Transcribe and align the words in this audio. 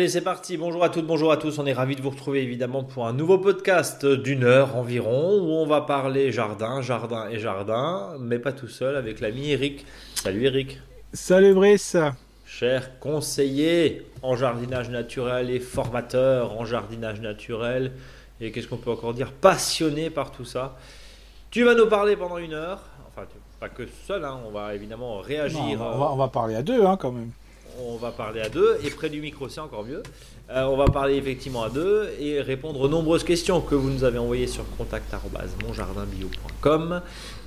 Allez, 0.00 0.08
c'est 0.08 0.22
parti. 0.22 0.56
Bonjour 0.56 0.82
à 0.82 0.88
toutes, 0.88 1.06
bonjour 1.06 1.30
à 1.30 1.36
tous. 1.36 1.58
On 1.58 1.66
est 1.66 1.74
ravis 1.74 1.94
de 1.94 2.00
vous 2.00 2.08
retrouver 2.08 2.42
évidemment 2.42 2.82
pour 2.82 3.06
un 3.06 3.12
nouveau 3.12 3.36
podcast 3.36 4.06
d'une 4.06 4.44
heure 4.44 4.74
environ 4.74 5.38
où 5.42 5.50
on 5.50 5.66
va 5.66 5.82
parler 5.82 6.32
jardin, 6.32 6.80
jardin 6.80 7.28
et 7.28 7.38
jardin, 7.38 8.16
mais 8.18 8.38
pas 8.38 8.52
tout 8.52 8.66
seul 8.66 8.96
avec 8.96 9.20
l'ami 9.20 9.50
Eric. 9.50 9.84
Salut 10.14 10.46
Eric. 10.46 10.80
Salut 11.12 11.52
Brice. 11.52 11.98
Cher 12.46 12.98
conseiller 12.98 14.06
en 14.22 14.36
jardinage 14.36 14.88
naturel 14.88 15.50
et 15.50 15.60
formateur 15.60 16.58
en 16.58 16.64
jardinage 16.64 17.20
naturel. 17.20 17.92
Et 18.40 18.52
qu'est-ce 18.52 18.68
qu'on 18.68 18.78
peut 18.78 18.92
encore 18.92 19.12
dire 19.12 19.30
Passionné 19.32 20.08
par 20.08 20.32
tout 20.32 20.46
ça. 20.46 20.78
Tu 21.50 21.62
vas 21.62 21.74
nous 21.74 21.90
parler 21.90 22.16
pendant 22.16 22.38
une 22.38 22.54
heure. 22.54 22.80
Enfin, 23.06 23.26
pas 23.60 23.68
que 23.68 23.82
seul, 24.06 24.24
hein. 24.24 24.38
on 24.48 24.50
va 24.50 24.74
évidemment 24.74 25.18
réagir. 25.18 25.60
on, 25.60 25.98
va, 25.98 26.12
on, 26.12 26.16
va, 26.16 26.28
parler 26.28 26.54
à 26.54 26.62
deux 26.62 26.86
hein, 26.86 26.96
quand 26.96 27.12
même 27.12 27.32
on 27.78 27.96
va 27.96 28.10
parler 28.10 28.40
à 28.40 28.48
deux, 28.48 28.78
et 28.84 28.90
près 28.90 29.08
du 29.08 29.20
micro 29.20 29.48
c'est 29.48 29.60
encore 29.60 29.84
mieux. 29.84 30.02
Euh, 30.50 30.64
on 30.64 30.76
va 30.76 30.86
parler 30.86 31.14
effectivement 31.14 31.62
à 31.62 31.70
deux 31.70 32.10
et 32.18 32.40
répondre 32.40 32.80
aux 32.80 32.88
nombreuses 32.88 33.22
questions 33.22 33.60
que 33.60 33.76
vous 33.76 33.88
nous 33.88 34.02
avez 34.02 34.18
envoyées 34.18 34.48
sur 34.48 34.64
contact.monjardinbio.com. 34.76 37.02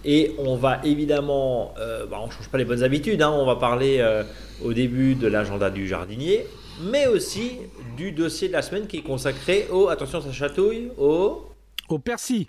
Et 0.05 0.33
on 0.37 0.55
va 0.55 0.79
évidemment, 0.85 1.73
euh, 1.79 2.05
bah, 2.05 2.19
on 2.21 2.27
ne 2.27 2.31
change 2.31 2.47
pas 2.47 2.57
les 2.57 2.63
bonnes 2.63 2.83
habitudes, 2.83 3.21
hein. 3.21 3.31
on 3.31 3.45
va 3.45 3.57
parler 3.57 3.97
euh, 3.99 4.23
au 4.63 4.71
début 4.71 5.15
de 5.15 5.27
l'agenda 5.27 5.69
du 5.69 5.85
jardinier, 5.85 6.47
mais 6.81 7.07
aussi 7.07 7.57
du 7.97 8.13
dossier 8.13 8.47
de 8.47 8.53
la 8.53 8.61
semaine 8.61 8.87
qui 8.87 8.99
est 8.99 9.03
consacré 9.03 9.67
au, 9.69 9.89
attention 9.89 10.21
ça 10.21 10.31
chatouille, 10.31 10.89
au... 10.97 11.49
Au 11.89 11.99
persil. 11.99 12.45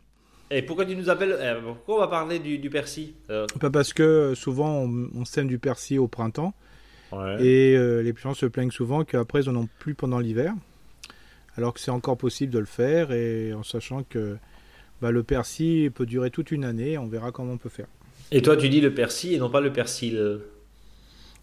Et 0.52 0.62
pourquoi 0.62 0.87
tu 0.87 0.95
nous 0.95 1.10
appelles 1.10 1.37
Pourquoi 1.65 1.96
on 1.96 2.01
va 2.01 2.06
parler 2.06 2.38
du, 2.38 2.71
persil 2.71 3.15
Pas 3.27 3.71
parce 3.71 3.93
que 3.93 4.34
souvent 4.37 4.84
on, 4.84 5.09
on 5.16 5.24
sème 5.24 5.49
du 5.49 5.59
persil 5.59 5.99
au 5.99 6.06
printemps. 6.06 6.54
Et 7.38 7.77
euh, 7.77 8.02
les 8.02 8.15
gens 8.21 8.35
se 8.35 8.47
plaignent 8.47 8.71
souvent 8.71 9.05
qu'après, 9.05 9.43
ils 9.43 9.51
n'en 9.51 9.63
ont 9.63 9.69
plus 9.79 9.95
pendant 9.95 10.19
l'hiver. 10.19 10.52
Alors 11.57 11.73
que 11.73 11.80
c'est 11.80 11.91
encore 11.91 12.16
possible 12.16 12.52
de 12.52 12.59
le 12.59 12.66
faire, 12.66 13.13
et 13.13 13.52
en 13.52 13.63
sachant 13.63 14.02
que 14.02 14.37
bah, 15.01 15.13
le 15.13 15.23
persil 15.23 15.91
peut 15.93 16.07
durer 16.07 16.30
toute 16.30 16.51
une 16.51 16.65
année, 16.65 16.99
on 16.99 17.07
verra 17.07 17.30
comment 17.30 17.52
on 17.52 17.59
peut 17.59 17.69
faire. 17.69 17.87
Et 18.33 18.43
toi, 18.43 18.57
tu 18.57 18.69
dis 18.69 18.80
le 18.80 18.93
persil 18.93 19.35
et 19.35 19.38
non 19.38 19.51
pas 19.51 19.61
le 19.61 19.73
persil 19.73 20.41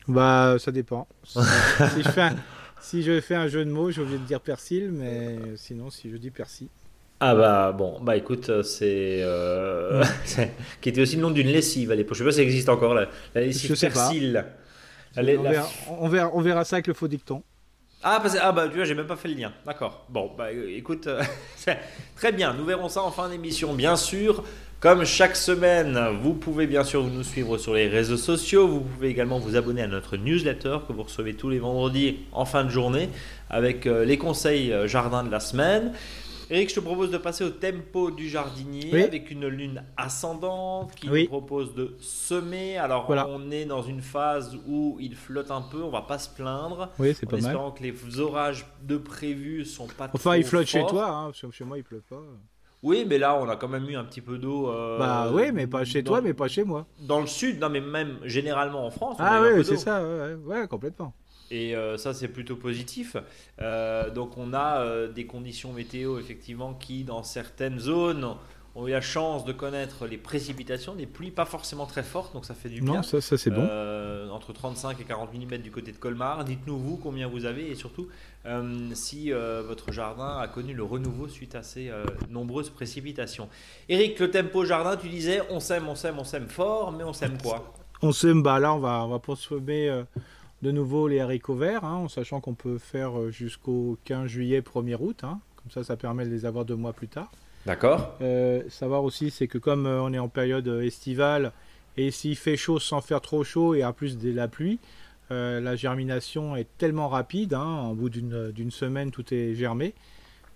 Bah, 0.08 0.58
ça 0.60 0.72
dépend. 0.72 1.08
si, 1.24 1.40
je 2.04 2.10
fais 2.10 2.22
un, 2.22 2.36
si 2.82 3.04
je 3.04 3.22
fais 3.22 3.36
un 3.36 3.48
jeu 3.48 3.64
de 3.64 3.72
mots, 3.72 3.92
j'ai 3.92 4.02
oublié 4.02 4.18
de 4.18 4.26
dire 4.26 4.42
persil, 4.42 4.90
mais 4.92 5.38
sinon, 5.56 5.90
si 5.90 6.10
je 6.10 6.18
dis 6.18 6.32
persil. 6.32 6.68
Ah 7.24 7.36
bah 7.36 7.72
bon, 7.72 8.00
bah 8.02 8.18
écoute, 8.18 8.64
c'est 8.64 9.20
euh, 9.22 10.04
qui 10.82 10.90
était 10.90 11.02
aussi 11.02 11.18
le 11.18 11.22
nom 11.22 11.30
d'une 11.30 11.48
lessive 11.48 11.92
à 11.92 11.96
l'époque. 11.96 12.16
Je 12.16 12.24
sais 12.24 12.26
pas 12.26 12.32
si 12.32 12.38
ça 12.38 12.44
existe 12.44 12.68
encore 12.68 12.96
la, 12.96 13.08
la 13.36 13.42
lessive 13.42 13.80
persil 13.80 14.44
on, 15.18 16.08
verra, 16.08 16.32
on, 16.34 16.42
verra, 16.42 16.64
ça 16.64 16.78
avec 16.78 16.88
le 16.88 16.94
faux 16.94 17.08
dicton. 17.08 17.44
Ah, 18.04 18.24
ah 18.42 18.52
bah 18.52 18.68
tu 18.68 18.78
vois, 18.78 18.86
j'ai 18.86 18.96
même 18.96 19.08
pas 19.08 19.16
fait 19.16 19.28
le 19.28 19.36
lien. 19.36 19.54
D'accord. 19.66 20.06
Bon, 20.10 20.32
bah 20.36 20.52
écoute, 20.52 21.08
euh, 21.08 21.22
très 22.16 22.32
bien. 22.32 22.54
Nous 22.54 22.66
verrons 22.66 22.90
ça 22.90 23.04
en 23.04 23.12
fin 23.12 23.30
d'émission, 23.30 23.74
bien 23.74 23.96
sûr. 23.96 24.44
Comme 24.82 25.06
chaque 25.06 25.36
semaine, 25.36 26.00
vous 26.24 26.34
pouvez 26.34 26.66
bien 26.66 26.84
sûr 26.84 27.04
nous 27.04 27.22
suivre 27.22 27.60
sur 27.60 27.76
les 27.76 27.88
réseaux 27.88 28.18
sociaux. 28.18 28.68
Vous 28.68 28.80
pouvez 28.80 29.10
également 29.10 29.38
vous 29.38 29.56
abonner 29.56 29.84
à 29.84 29.88
notre 29.88 30.18
newsletter 30.18 30.80
que 30.88 30.94
vous 30.94 31.04
recevez 31.04 31.36
tous 31.36 31.50
les 31.50 31.60
vendredis 31.60 32.22
en 32.32 32.46
fin 32.46 32.64
de 32.64 32.70
journée 32.72 33.10
avec 33.52 33.86
euh, 33.86 34.04
les 34.06 34.18
conseils 34.18 34.74
euh, 34.74 34.88
jardin 34.88 35.24
de 35.24 35.30
la 35.30 35.40
semaine. 35.40 35.94
Eric, 36.52 36.70
je 36.70 36.76
te 36.76 36.80
propose 36.82 37.10
de 37.12 37.18
passer 37.18 37.46
au 37.46 37.50
tempo 37.50 38.12
du 38.12 38.28
jardinier 38.28 39.06
avec 39.06 39.32
une 39.32 39.48
lune 39.48 39.86
ascendante 39.96 40.94
qui 40.96 41.08
nous 41.08 41.26
propose 41.28 41.74
de 41.76 41.96
semer. 42.02 42.78
Alors, 42.78 43.10
on 43.10 43.52
est 43.52 43.64
dans 43.64 43.82
une 43.82 44.02
phase 44.02 44.58
où 44.68 44.98
il 45.00 45.16
flotte 45.16 45.50
un 45.50 45.62
peu, 45.62 45.82
on 45.82 45.90
va 45.90 46.02
pas 46.02 46.20
se 46.20 46.30
plaindre. 46.30 46.90
Oui, 47.00 47.16
c'est 47.18 47.26
pas 47.26 47.38
mal. 47.38 47.46
espérant 47.46 47.72
que 47.72 47.84
les 47.84 48.20
orages 48.20 48.66
de 48.84 48.98
prévus 48.98 49.64
sont 49.64 49.88
pas 49.88 50.10
Enfin, 50.14 50.36
il 50.36 50.44
flotte 50.44 50.68
chez 50.68 50.86
toi, 50.86 51.08
hein, 51.10 51.32
chez 51.32 51.64
moi, 51.64 51.78
il 51.78 51.86
pleut 51.86 52.04
pas. 52.10 52.22
Oui, 52.84 53.06
mais 53.08 53.18
là, 53.18 53.40
on 53.40 53.48
a 53.48 53.56
quand 53.56 53.70
même 53.70 53.88
eu 53.90 53.96
un 53.96 54.04
petit 54.04 54.22
peu 54.22 54.38
d'eau. 54.38 54.70
Euh, 54.72 55.00
bah 55.00 55.30
oui, 55.32 55.54
mais 55.54 55.68
pas 55.68 55.86
chez 55.86 56.04
toi, 56.04 56.20
mais 56.20 56.34
pas 56.34 56.50
chez 56.50 56.66
moi. 56.66 56.86
Dans 57.00 57.22
le 57.22 57.28
sud, 57.28 57.62
non, 57.62 57.70
mais 57.70 57.80
même 57.80 58.18
généralement 58.26 58.86
en 58.86 58.92
France. 58.92 59.16
ah 59.20 59.42
oui, 59.42 59.64
c'est 59.64 59.78
ça, 59.78 60.04
ouais, 60.04 60.68
complètement. 60.68 61.14
Et 61.52 61.76
euh, 61.76 61.98
ça, 61.98 62.14
c'est 62.14 62.30
plutôt 62.30 62.56
positif. 62.56 63.18
Euh, 63.62 64.10
donc, 64.10 64.38
on 64.38 64.54
a 64.54 64.80
euh, 64.80 65.12
des 65.12 65.26
conditions 65.26 65.74
météo, 65.74 66.18
effectivement, 66.18 66.74
qui, 66.74 67.04
dans 67.04 67.24
certaines 67.24 67.78
zones, 67.78 68.36
ont 68.74 68.88
eu 68.88 68.92
la 68.92 69.02
chance 69.02 69.44
de 69.44 69.52
connaître 69.52 70.08
les 70.08 70.18
précipitations, 70.18 70.96
des 70.96 71.06
pluies 71.06 71.30
pas 71.30 71.44
forcément 71.44 71.86
très 71.86 72.04
fortes, 72.04 72.34
donc 72.34 72.46
ça 72.46 72.54
fait 72.54 72.70
du 72.70 72.80
bien. 72.80 72.94
Non, 72.94 73.04
ça, 73.04 73.20
ça 73.20 73.38
c'est 73.38 73.50
bon. 73.50 73.68
entre 74.32 74.54
35 74.54 74.98
et 75.02 75.04
40 75.04 75.34
mm 75.34 75.58
du 75.58 75.72
côté 75.72 75.92
de 75.92 75.98
Colmar. 75.98 76.46
Dites-nous, 76.46 76.80
vous, 76.80 76.96
combien 76.96 77.28
vous 77.28 77.44
avez 77.44 77.70
et 77.70 77.76
surtout 77.76 78.08
si 78.94 79.30
votre 79.32 79.92
jardin 79.92 80.38
a 80.38 80.48
connu 80.48 80.74
le 80.74 80.84
renouveau 80.84 81.28
suite 81.28 81.56
à 81.56 81.64
ces 81.64 81.92
nombreuses 82.30 82.70
précipitations. 82.70 83.50
Eric, 83.90 84.18
le 84.20 84.32
tempo 84.32 84.64
jardin, 84.64 84.96
tu 84.96 85.10
disais, 85.10 85.42
on 85.50 85.60
sème, 85.60 85.90
on 85.90 85.96
sème, 85.96 86.18
on 86.18 86.24
sème 86.24 86.48
fort, 86.48 86.94
mais 86.94 87.04
on 87.04 87.12
sème 87.12 87.38
quoi? 87.42 87.74
On 88.02 88.14
sème, 88.14 88.42
bah 88.42 88.58
là, 88.58 88.74
on 88.74 88.80
va, 88.80 89.04
on 89.04 89.10
va 89.10 89.20
de 90.62 90.72
nouveau 90.72 91.08
les 91.08 91.20
haricots 91.20 91.56
verts, 91.56 91.86
hein, 91.86 91.96
en 91.96 92.08
sachant 92.08 92.40
qu'on 92.40 92.54
peut 92.54 92.78
faire 92.78 93.20
euh, 93.20 93.32
jusqu'au 93.32 93.98
15 94.06 94.28
juillet, 94.28 94.62
1er 94.62 94.98
août. 95.00 95.24
Hein. 95.24 95.40
comme 95.56 95.72
ça, 95.72 95.84
ça 95.84 95.96
permet 95.96 96.26
de 96.26 96.30
les 96.30 96.46
avoir 96.46 96.66
deux 96.66 96.76
mois 96.76 96.94
plus 96.94 97.08
tard. 97.08 97.32
D'accord. 97.66 98.16
Euh, 98.22 98.64
savoir 98.70 99.04
aussi, 99.04 99.32
c'est 99.32 99.48
que 99.48 99.58
comme 99.58 99.86
euh, 99.86 100.02
on 100.02 100.14
est 100.14 100.20
en 100.20 100.30
période 100.30 100.68
estivale, 100.68 101.52
et 101.98 102.12
s'il 102.12 102.36
fait 102.36 102.58
chaud 102.58 102.80
sans 102.80 103.02
faire 103.02 103.22
trop 103.22 103.44
chaud 103.44 103.76
et 103.76 103.84
en 103.84 103.94
plus 103.94 104.18
de 104.18 104.32
la 104.32 104.48
pluie, 104.48 104.80
la 105.30 105.78
germination 105.78 106.58
est 106.58 106.68
tellement 106.78 107.08
rapide, 107.08 107.54
hein, 107.54 107.88
au 107.90 107.94
bout 107.94 108.10
d'une 108.10 108.72
semaine 108.72 109.12
tout 109.12 109.34
est 109.34 109.56
germé, 109.56 109.94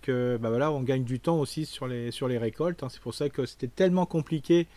que 0.02 0.38
bah 0.42 0.50
voilà, 0.50 0.70
on 0.70 0.82
gagne 0.82 1.06
du 1.06 1.22
temps 1.22 1.40
aussi 1.40 1.66
sur 1.66 1.88
les, 1.88 2.12
sur 2.12 2.28
les 2.28 2.38
récoltes. 2.38 2.84
C'est 2.90 3.00
pour 3.00 3.14
ça 3.14 3.30
que 3.30 3.46
c'était 3.46 3.70
tellement 3.70 4.06
compliqué 4.06 4.68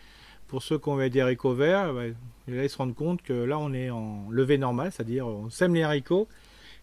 pour 0.49 0.63
ceux 0.63 0.77
qui 0.77 0.89
ont 0.89 0.97
des 0.97 1.21
haricots 1.21 1.53
verts, 1.53 1.93
bah, 1.93 2.01
ils 2.47 2.69
se 2.69 2.77
rendent 2.77 2.95
compte 2.95 3.21
que 3.21 3.33
là 3.33 3.57
on 3.57 3.71
est 3.71 3.89
en 3.89 4.29
levée 4.29 4.57
normale, 4.57 4.91
c'est-à-dire 4.91 5.27
on 5.27 5.49
sème 5.49 5.75
les 5.75 5.83
haricots 5.83 6.27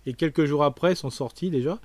et 0.07 0.15
quelques 0.15 0.45
jours 0.45 0.65
après 0.65 0.93
ils 0.93 0.97
sont 0.97 1.11
sortis 1.11 1.51
déjà, 1.51 1.79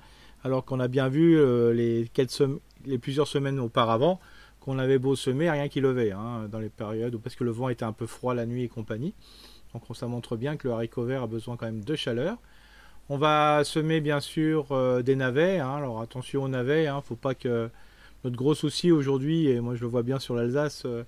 alors 0.44 0.64
qu'on 0.64 0.80
a 0.80 0.88
bien 0.88 1.08
vu 1.08 1.36
euh, 1.36 1.72
les, 1.72 2.98
plusieurs 2.98 3.26
semaines 3.26 3.58
auparavant 3.58 4.20
qu'on 4.60 4.78
avait 4.78 4.98
beau 4.98 5.16
semer, 5.16 5.50
rien 5.50 5.68
qui 5.68 5.80
levait 5.80 6.12
hein, 6.12 6.48
dans 6.50 6.60
les 6.60 6.68
périodes 6.68 7.16
où, 7.16 7.18
parce 7.18 7.34
que 7.34 7.42
le 7.42 7.50
vent 7.50 7.68
était 7.68 7.84
un 7.84 7.92
peu 7.92 8.06
froid 8.06 8.32
la 8.32 8.46
nuit 8.46 8.62
et 8.62 8.68
compagnie. 8.68 9.12
Donc 9.74 9.82
ça 9.96 10.06
montre 10.06 10.36
bien 10.36 10.56
que 10.56 10.68
le 10.68 10.74
haricot 10.74 11.04
vert 11.04 11.24
a 11.24 11.26
besoin 11.26 11.56
quand 11.56 11.66
même 11.66 11.82
de 11.82 11.96
chaleur. 11.96 12.38
On 13.08 13.18
va 13.18 13.64
semer 13.64 14.00
bien 14.00 14.20
sûr 14.20 14.66
euh, 14.70 15.02
des 15.02 15.16
navets. 15.16 15.58
Hein. 15.58 15.74
alors 15.74 16.00
attention 16.00 16.44
aux 16.44 16.48
navets, 16.48 16.86
hein, 16.86 17.02
faut 17.04 17.16
pas 17.16 17.34
que 17.34 17.68
notre 18.22 18.36
gros 18.36 18.54
souci 18.54 18.92
aujourd'hui, 18.92 19.48
et 19.48 19.60
moi 19.60 19.74
je 19.74 19.80
le 19.80 19.88
vois 19.88 20.04
bien 20.04 20.20
sur 20.20 20.36
l'Alsace, 20.36 20.84
euh, 20.86 21.02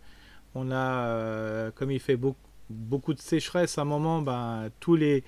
on 0.55 0.71
a, 0.71 1.07
euh, 1.07 1.71
comme 1.75 1.91
il 1.91 2.01
fait 2.01 2.17
beaucoup, 2.17 3.15
de 3.15 3.21
sécheresse 3.21 3.79
à 3.79 3.83
un 3.83 3.85
moment, 3.85 4.23
ben, 4.23 4.71
tous 4.81 4.97
les, 4.97 5.25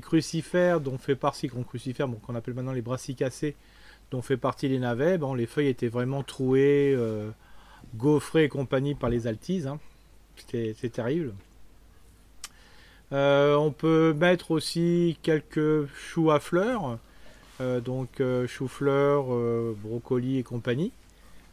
crucifères 0.00 0.80
dont 0.80 0.96
fait 0.96 1.16
partie, 1.16 1.48
crucifères, 1.48 2.08
bon, 2.08 2.16
qu'on 2.16 2.34
appelle 2.34 2.54
maintenant 2.54 2.72
les 2.72 2.80
brassicacées, 2.80 3.54
dont 4.10 4.22
fait 4.22 4.38
partie 4.38 4.68
les 4.68 4.78
navets, 4.78 5.18
bon, 5.18 5.34
les 5.34 5.46
feuilles 5.46 5.68
étaient 5.68 5.88
vraiment 5.88 6.22
trouées, 6.22 6.94
euh, 6.96 7.30
gaufrées 7.96 8.44
et 8.44 8.48
compagnie 8.48 8.94
par 8.94 9.10
les 9.10 9.26
altises. 9.26 9.66
Hein. 9.66 9.78
C'était 10.36 10.88
terrible. 10.88 11.34
Euh, 13.12 13.54
on 13.56 13.70
peut 13.70 14.14
mettre 14.14 14.50
aussi 14.50 15.18
quelques 15.22 15.86
choux 15.94 16.30
à 16.30 16.40
fleurs, 16.40 16.98
donc 17.84 18.22
choux-fleurs, 18.48 19.26
brocolis 19.76 20.38
et 20.38 20.42
compagnie. 20.42 20.90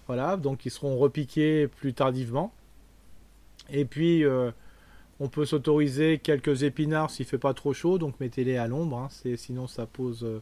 Voilà, 0.07 0.37
donc 0.37 0.65
ils 0.65 0.71
seront 0.71 0.97
repiqués 0.97 1.67
plus 1.67 1.93
tardivement. 1.93 2.53
Et 3.71 3.85
puis, 3.85 4.23
euh, 4.23 4.51
on 5.19 5.27
peut 5.27 5.45
s'autoriser 5.45 6.19
quelques 6.19 6.63
épinards 6.63 7.11
s'il 7.11 7.25
fait 7.25 7.37
pas 7.37 7.53
trop 7.53 7.73
chaud, 7.73 7.97
donc 7.97 8.19
mettez-les 8.19 8.57
à 8.57 8.67
l'ombre. 8.67 8.97
Hein, 8.97 9.09
sinon, 9.35 9.67
ça 9.67 9.85
pose, 9.85 10.23
euh, 10.23 10.41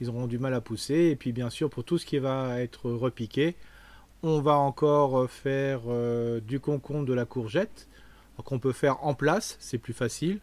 ils 0.00 0.08
auront 0.08 0.26
du 0.26 0.38
mal 0.38 0.54
à 0.54 0.60
pousser. 0.60 0.94
Et 0.94 1.16
puis, 1.16 1.32
bien 1.32 1.50
sûr, 1.50 1.70
pour 1.70 1.84
tout 1.84 1.98
ce 1.98 2.06
qui 2.06 2.18
va 2.18 2.60
être 2.60 2.90
repiqué, 2.90 3.56
on 4.22 4.40
va 4.40 4.56
encore 4.56 5.20
euh, 5.20 5.26
faire 5.26 5.82
du 6.40 6.60
concombre, 6.60 7.06
de 7.06 7.14
la 7.14 7.24
courgette, 7.24 7.88
qu'on 8.44 8.58
peut 8.58 8.72
faire 8.72 9.04
en 9.04 9.14
place, 9.14 9.56
c'est 9.60 9.78
plus 9.78 9.94
facile. 9.94 10.40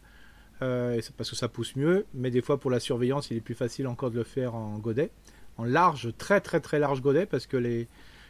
parce 0.60 1.30
que 1.30 1.36
ça 1.36 1.48
pousse 1.48 1.76
mieux, 1.76 2.06
mais 2.14 2.30
des 2.30 2.40
fois 2.40 2.58
pour 2.58 2.70
la 2.70 2.80
surveillance, 2.80 3.30
il 3.30 3.36
est 3.36 3.42
plus 3.42 3.54
facile 3.54 3.86
encore 3.86 4.10
de 4.10 4.18
le 4.18 4.24
faire 4.24 4.54
en 4.54 4.78
godet, 4.78 5.10
en 5.58 5.64
large, 5.64 6.12
très 6.16 6.40
très 6.40 6.60
très 6.60 6.78
large 6.78 7.02
godet, 7.02 7.26
parce 7.26 7.46
que 7.46 7.56
les, 7.56 7.86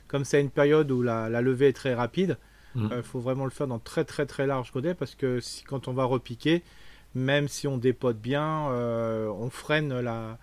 comme 0.09 0.25
c'est 0.25 0.41
une 0.41 0.51
période 0.51 0.91
où 0.91 1.03
la 1.03 1.41
levée 1.41 1.69
est 1.69 1.73
très 1.73 1.95
rapide, 1.95 2.37
il 2.75 2.83
mm. 2.83 2.93
euh, 2.93 3.03
faut 3.03 3.21
vraiment 3.21 3.45
le 3.45 3.51
faire 3.51 3.67
dans 3.67 3.79
très 3.79 4.05
très 4.05 4.27
très 4.27 4.47
large 4.47 4.73
godet 4.73 4.95
parce 4.95 5.15
que 5.15 5.41
quand 5.67 5.89
on 5.89 5.93
va 5.93 6.05
repiquer, 6.05 6.63
même 7.15 7.49
si 7.49 7.69
on 7.69 7.79
dépote 7.79 8.19
bien, 8.19 8.71
euh, 8.71 9.29
on 9.29 9.51
freine 9.51 10.01
la, 10.01 10.39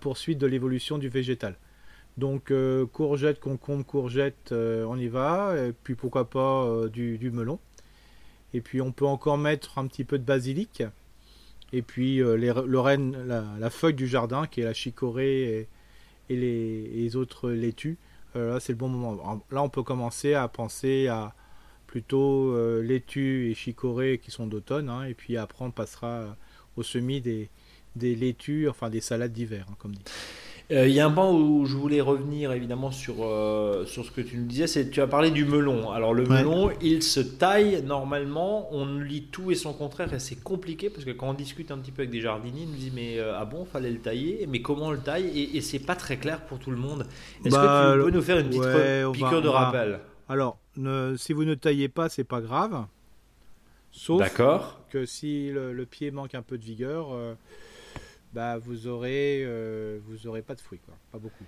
poursuite 0.00 0.38
de 0.38 0.46
l'évolution 0.46 0.98
du 0.98 1.08
végétal. 1.08 1.56
Donc 2.16 2.50
euh, 2.50 2.86
courgette, 2.86 3.40
concombre, 3.40 3.84
courgette, 3.84 4.52
on 4.52 4.98
y 4.98 5.08
va. 5.08 5.54
Et 5.56 5.72
puis 5.72 5.94
pourquoi 5.94 6.28
pas 6.28 6.88
du, 6.88 7.30
melon. 7.32 7.58
Et 8.54 8.60
puis 8.60 8.80
on 8.80 8.90
peut 8.90 9.06
encore 9.06 9.38
mettre 9.38 9.78
un 9.78 9.86
petit 9.86 10.04
peu 10.04 10.18
de 10.18 10.24
basilic. 10.24 10.82
Et 11.72 11.82
puis 11.82 12.16
les, 12.16 12.52
le 12.52 12.80
renne, 12.80 13.16
la, 13.26 13.70
feuille 13.70 13.94
du 13.94 14.06
jardin 14.06 14.46
qui 14.46 14.60
est 14.60 14.64
la 14.64 14.74
chicorée 14.74 15.68
et, 16.28 16.36
les, 16.36 17.16
autres 17.16 17.50
laitues. 17.50 17.98
là, 18.34 18.58
c'est 18.58 18.72
le 18.72 18.78
bon 18.78 18.88
moment. 18.88 19.44
Là, 19.52 19.62
on 19.62 19.68
peut 19.68 19.84
commencer 19.84 20.34
à 20.34 20.48
penser 20.48 21.06
à 21.06 21.34
plutôt 21.96 22.54
laitue 22.82 23.50
et 23.50 23.54
chicorée 23.54 24.20
qui 24.22 24.30
sont 24.30 24.46
d'automne. 24.46 24.90
Hein, 24.90 25.04
et 25.04 25.14
puis 25.14 25.38
après, 25.38 25.64
on 25.64 25.70
passera 25.70 26.36
au 26.76 26.82
semis 26.82 27.22
des, 27.22 27.48
des 27.94 28.14
laitues, 28.14 28.68
enfin 28.68 28.90
des 28.90 29.00
salades 29.00 29.32
d'hiver, 29.32 29.64
hein, 29.70 29.74
comme 29.78 29.92
dit. 29.92 30.04
Euh, 30.72 30.86
il 30.88 30.94
y 30.94 31.00
a 31.00 31.06
un 31.06 31.10
point 31.10 31.30
où 31.30 31.64
je 31.64 31.74
voulais 31.74 32.02
revenir 32.02 32.52
évidemment 32.52 32.90
sur, 32.90 33.24
euh, 33.24 33.86
sur 33.86 34.04
ce 34.04 34.10
que 34.10 34.20
tu 34.20 34.36
nous 34.36 34.44
disais, 34.44 34.66
c'est 34.66 34.90
tu 34.90 35.00
as 35.00 35.06
parlé 35.06 35.30
du 35.30 35.46
melon. 35.46 35.90
Alors 35.90 36.12
le 36.12 36.26
melon, 36.26 36.70
il 36.82 37.02
se 37.02 37.20
taille 37.20 37.82
normalement, 37.82 38.68
on 38.74 38.98
lit 38.98 39.28
tout 39.32 39.50
et 39.50 39.54
son 39.54 39.72
contraire 39.72 40.12
et 40.12 40.18
c'est 40.18 40.42
compliqué 40.42 40.90
parce 40.90 41.04
que 41.06 41.12
quand 41.12 41.30
on 41.30 41.34
discute 41.34 41.70
un 41.70 41.78
petit 41.78 41.92
peu 41.92 42.02
avec 42.02 42.10
des 42.10 42.20
jardiniers, 42.20 42.64
ils 42.64 42.68
nous 42.68 42.76
disent 42.76 42.92
mais 42.94 43.18
euh, 43.18 43.38
ah 43.38 43.44
bon, 43.46 43.64
fallait 43.64 43.92
le 43.92 44.00
tailler, 44.00 44.46
mais 44.50 44.60
comment 44.60 44.88
on 44.88 44.90
le 44.90 44.98
taille? 44.98 45.28
Et, 45.28 45.56
et 45.56 45.60
c'est 45.62 45.78
pas 45.78 45.94
très 45.94 46.18
clair 46.18 46.44
pour 46.44 46.58
tout 46.58 46.72
le 46.72 46.78
monde. 46.78 47.06
Est-ce 47.44 47.54
bah, 47.54 47.92
que 47.94 47.98
tu 47.98 48.04
peux 48.04 48.10
nous 48.10 48.22
faire 48.22 48.38
une 48.38 48.48
petite 48.48 49.12
piqûre 49.12 49.40
de 49.40 49.48
rappel? 49.48 50.00
Alors, 50.28 50.58
si 50.76 51.32
vous 51.32 51.44
ne 51.44 51.54
taillez 51.54 51.88
pas, 51.88 52.08
c'est 52.08 52.24
pas 52.24 52.40
grave. 52.40 52.86
Sauf 53.90 54.22
que 54.90 55.06
si 55.06 55.50
le, 55.50 55.84
pied 55.84 56.10
manque 56.10 56.34
un 56.34 56.42
peu 56.42 56.58
de 56.58 56.64
vigueur, 56.64 57.16
bah, 58.36 58.58
vous 58.58 58.86
aurez, 58.86 59.42
euh, 59.44 59.98
vous 60.04 60.26
aurez 60.26 60.42
pas 60.42 60.54
de 60.54 60.60
fruits, 60.60 60.80
quoi. 60.84 60.94
pas 61.10 61.18
beaucoup. 61.18 61.44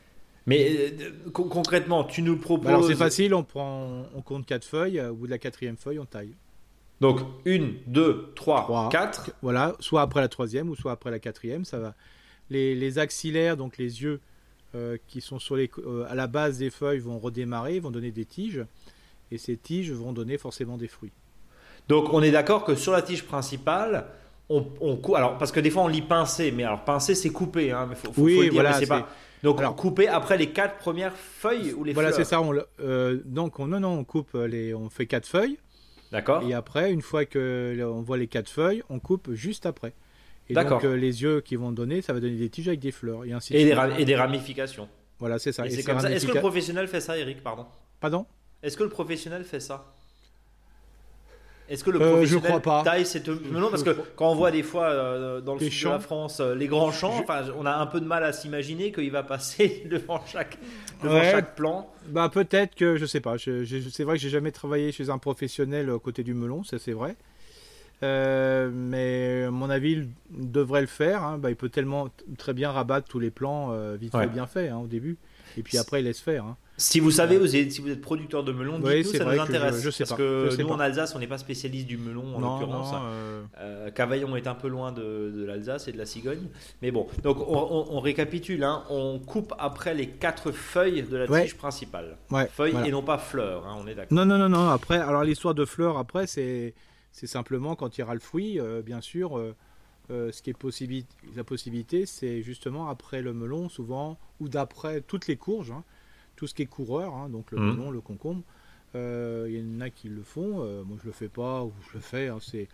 Mais 0.47 0.91
euh, 1.03 1.31
concrètement, 1.31 2.05
tu 2.05 2.23
nous 2.23 2.39
proposes. 2.39 2.69
alors 2.69 2.85
c'est 2.87 2.95
facile, 2.95 3.35
on 3.35 3.45
prend, 3.45 4.07
on 4.15 4.23
compte 4.23 4.47
quatre 4.47 4.65
feuilles. 4.65 4.99
Au 4.99 5.15
bout 5.15 5.27
de 5.27 5.31
la 5.31 5.39
quatrième 5.39 5.77
feuille, 5.77 5.99
on 5.99 6.07
taille. 6.07 6.35
Donc 7.03 7.21
une, 7.45 7.75
deux, 7.87 8.33
trois, 8.35 8.89
quatre. 8.91 9.33
Voilà, 9.43 9.77
soit 9.81 10.01
après 10.01 10.23
la 10.23 10.29
troisième 10.29 10.71
ou 10.71 10.75
soit 10.75 10.93
après 10.93 11.11
la 11.11 11.19
quatrième, 11.19 11.67
ça 11.67 11.79
va. 11.79 11.95
Les, 12.49 12.75
les 12.75 12.99
axillaires, 12.99 13.59
donc 13.59 13.77
les 13.77 14.03
yeux 14.03 14.21
euh, 14.75 14.97
qui 15.09 15.21
sont 15.21 15.39
sur 15.39 15.57
les, 15.57 15.71
à 16.09 16.15
la 16.15 16.27
base 16.27 16.57
des 16.57 16.71
feuilles, 16.71 17.01
vont 17.01 17.19
redémarrer, 17.19 17.81
vont 17.81 17.91
donner 17.91 18.13
des 18.13 18.25
tiges, 18.25 18.65
et 19.31 19.39
ces 19.39 19.57
tiges 19.57 19.93
vont 19.93 20.13
donner 20.13 20.39
forcément 20.39 20.77
des 20.77 20.89
fruits. 20.89 21.13
Donc 21.89 22.13
on 22.13 22.23
est 22.23 22.31
d'accord 22.31 22.65
que 22.65 22.75
sur 22.75 22.93
la 22.93 23.03
tige 23.03 23.25
principale, 23.25 24.07
on, 24.49 24.67
on 24.81 25.01
alors 25.15 25.39
parce 25.39 25.53
que 25.53 25.61
des 25.61 25.71
fois 25.71 25.83
on 25.83 25.89
lit 25.89 26.03
pincer, 26.03 26.51
mais 26.53 26.65
alors 26.65 26.85
pincer 26.85 27.15
c'est 27.15 27.31
couper, 27.31 27.73
hein, 27.73 27.87
mais 27.89 27.95
faut, 27.95 28.13
faut, 28.13 28.23
oui, 28.23 28.37
le 28.37 28.43
dire, 28.51 28.53
voilà, 28.53 28.87
pas. 28.87 29.09
Donc 29.43 29.61
alors, 29.61 29.77
couper 29.77 30.09
après 30.09 30.37
les 30.37 30.51
quatre 30.51 30.79
premières 30.79 31.17
feuilles 31.17 31.73
ou 31.73 31.85
les 31.85 31.93
voilà, 31.93 32.13
c'est 32.13 32.25
ça. 32.25 32.41
On, 32.41 32.53
euh, 32.81 33.21
donc 33.25 33.61
on, 33.61 33.69
non, 33.69 33.81
non, 33.81 33.99
on 33.99 34.05
coupe 34.05 34.35
les, 34.35 34.75
on 34.75 34.91
fait 34.91 35.07
quatre 35.07 35.27
feuilles. 35.27 35.59
D'accord. 36.11 36.43
Et 36.43 36.55
après, 36.55 36.91
une 36.91 37.03
fois 37.03 37.25
que 37.25 37.79
on 37.85 38.03
voit 38.03 38.17
les 38.17 38.27
quatre 38.27 38.49
feuilles, 38.49 38.83
on 38.89 38.99
coupe 38.99 39.33
juste 39.33 39.67
après. 39.67 39.93
Et 40.49 40.55
donc 40.55 40.83
euh, 40.85 40.97
les 40.97 41.23
yeux 41.23 41.43
qui 41.43 41.57
vont 41.57 41.73
donner, 41.73 42.01
ça 42.01 42.13
va 42.15 42.21
donner 42.21 42.37
des 42.37 42.49
tiges 42.49 42.69
avec 42.69 42.81
des 42.81 42.91
fleurs 42.91 43.27
et 43.27 43.33
ainsi 43.33 43.55
et, 43.55 43.65
des, 43.65 43.77
et 43.99 44.05
des 44.05 44.17
ramifications. 44.17 44.89
Voilà, 45.19 45.39
c'est 45.39 45.53
ça. 45.53 45.67
Est-ce 45.67 46.27
que 46.27 46.33
le 46.33 46.41
professionnel 46.41 46.89
fait 46.89 47.01
ça, 47.01 47.19
Eric 47.19 47.43
Pardon? 47.43 47.67
Pardon? 48.01 48.27
Est-ce 48.63 48.77
que 48.77 48.83
le 48.83 48.89
professionnel 48.89 49.45
fait 49.45 49.61
ça? 49.61 49.95
Est-ce 51.69 51.85
que 51.85 51.91
le 51.91 52.01
euh, 52.01 52.13
professionnel 52.13 52.63
taille 52.85 53.05
cette 53.05 53.29
non 53.29 53.69
parce 53.71 53.83
que 53.83 53.91
quand 54.17 54.31
on 54.31 54.35
voit 54.35 54.51
des 54.51 54.63
fois 54.63 54.87
euh, 54.87 55.41
dans 55.41 55.55
le 55.55 55.61
sud 55.61 55.85
de 55.85 55.91
la 55.91 55.99
France 55.99 56.41
euh, 56.41 56.55
les 56.55 56.67
grands 56.67 56.93
champs, 56.93 57.25
on 57.59 57.67
a 57.67 57.73
un 57.73 57.87
peu 57.87 58.01
de 58.01 58.07
mal 58.07 58.25
à 58.25 58.33
s'imaginer 58.33 58.91
qu'il 58.91 59.11
va 59.11 59.23
passer 59.23 59.87
devant 59.91 60.25
chaque 60.27 60.57
devant 61.03 61.23
chaque 61.23 61.55
plan. 61.55 61.93
Bah 62.09 62.31
peut-être 62.33 62.75
que 62.75 62.97
je 62.97 63.05
sais 63.05 63.21
pas. 63.21 63.37
c'est 63.39 64.05
vrai 64.05 64.17
que 64.17 64.23
j'ai 64.23 64.31
jamais 64.31 64.53
travaillé 64.53 64.93
chez 64.93 65.11
un 65.11 65.19
professionnel 65.19 65.93
côté 66.03 66.23
du 66.23 66.33
melon, 66.33 66.65
ça 66.65 66.79
c'est 66.79 66.93
vrai. 66.93 67.17
mais 68.01 69.45
à 69.47 69.51
mon 69.51 69.69
avis, 69.69 70.07
il 70.33 70.51
devrait 70.51 70.81
le 70.81 70.87
faire. 70.87 71.23
Hein. 71.23 71.37
Bah, 71.37 71.51
il 71.51 71.57
peut 71.57 71.69
tellement 71.69 72.09
très 72.39 72.55
bien 72.55 72.71
rabattre 72.71 73.09
tous 73.09 73.21
les 73.21 73.31
plans 73.31 73.75
vite 73.97 74.17
fait 74.17 74.27
bien 74.27 74.47
fait 74.47 74.69
hein, 74.69 74.79
au 74.79 74.87
début, 74.87 75.19
et 75.59 75.63
puis 75.63 75.77
après 75.77 76.01
il 76.01 76.05
laisse 76.05 76.21
faire. 76.21 76.45
Hein. 76.47 76.57
Si 76.79 77.01
vous 77.01 77.11
savez, 77.11 77.71
si 77.71 77.81
vous 77.81 77.91
êtes 77.91 78.01
producteur 78.01 78.45
de 78.45 78.53
melon, 78.53 78.79
dites-nous, 78.79 79.13
ça 79.13 79.25
nous 79.25 79.41
intéresse. 79.41 79.83
Je, 79.83 79.91
sais 79.91 80.05
parce 80.05 80.17
que 80.17 80.63
nous, 80.63 80.69
en 80.69 80.79
Alsace, 80.79 81.13
on 81.17 81.19
n'est 81.19 81.27
pas 81.27 81.37
spécialiste 81.37 81.89
du 81.89 81.99
melon, 81.99 82.37
en 82.37 82.41
l'occurrence. 82.41 82.95
Euh. 82.95 83.43
Euh, 83.59 83.91
Cavaillon 83.91 84.37
est 84.37 84.47
un 84.47 84.55
peu 84.55 84.69
loin 84.69 84.93
de, 84.93 85.45
l'Alsace 85.45 85.89
et 85.89 85.93
de 85.93 85.99
la 85.99 86.07
cigogne. 86.07 86.47
Mais 86.81 86.93
bon, 86.93 87.09
donc 87.25 87.39
on, 87.41 87.99
récapitule. 87.99 88.63
Hein. 88.63 88.85
On 88.91 89.19
coupe 89.19 89.53
après 89.59 89.93
les 89.93 90.07
quatre 90.07 90.53
feuilles 90.53 91.03
de 91.03 91.17
la 91.17 91.27
tige 91.27 91.57
principale. 91.57 92.17
feuilles 92.53 92.77
et 92.87 92.93
non 92.93 93.03
pas 93.03 93.19
fleurs, 93.19 93.67
hein, 93.67 93.77
on 93.83 93.87
est 93.89 93.97
d'accord. 93.97 94.17
Non, 94.17 94.25
non, 94.25 94.39
non, 94.39 94.49
non. 94.49 94.69
Après, 94.69 94.99
alors 94.99 95.25
l'histoire 95.25 95.55
de 95.55 95.65
fleurs, 95.65 95.99
après, 95.99 96.29
c'est 96.29 96.75
simplement 97.13 97.75
quand 97.75 97.99
il 97.99 98.03
y 98.03 98.05
aura 98.05 98.15
le 98.15 98.21
fruit, 98.21 98.61
euh, 98.61 98.83
bien 98.83 99.01
sûr. 99.01 99.43
ce 100.09 100.43
qui 100.43 100.51
est 100.51 101.07
la 101.35 101.45
possibilité, 101.45 102.07
c'est 102.07 102.43
justement 102.43 102.89
après 102.89 103.21
le 103.21 103.33
melon, 103.33 103.69
souvent, 103.69 104.17
ou 104.39 104.49
d'après 104.49 105.01
toutes 105.01 105.27
les 105.27 105.37
courges. 105.37 105.73
Hein 105.73 105.83
tout 106.39 106.47
ce 106.47 106.55
qui 106.55 106.63
est 106.63 106.67
coureur, 106.67 107.15
hein, 107.15 107.29
donc 107.29 107.51
le 107.51 107.59
mmh. 107.59 107.71
melon, 107.73 107.91
le 107.91 108.01
concombre. 108.01 108.43
Euh, 108.95 109.47
il 109.51 109.59
y 109.59 109.77
en 109.77 109.81
a 109.81 109.91
qui 109.91 110.09
le 110.09 110.23
font, 110.23 110.63
euh, 110.63 110.85
moi 110.85 110.97
je 111.03 111.07
le 111.07 111.13
fais 111.13 111.29
pas 111.29 111.65
ou 111.65 111.73
je 111.89 111.95
le 111.95 112.01
fais. 112.01 112.29
Hein, 112.29 112.39
c'est, 112.41 112.69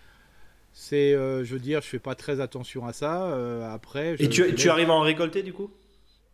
c'est, 0.75 1.14
euh, 1.14 1.44
je 1.44 1.55
veux 1.55 1.61
dire, 1.61 1.81
je 1.81 1.88
fais 1.88 1.99
pas 1.99 2.14
très 2.14 2.40
attention 2.40 2.87
à 2.87 2.93
ça. 2.93 3.72
après. 3.72 4.16
Et 4.19 4.28
tu, 4.28 4.55
tu, 4.55 4.69
arrives 4.69 4.90
à 4.90 4.93
en 4.93 5.00
récolter 5.00 5.43
du 5.43 5.55
coup? 5.55 5.70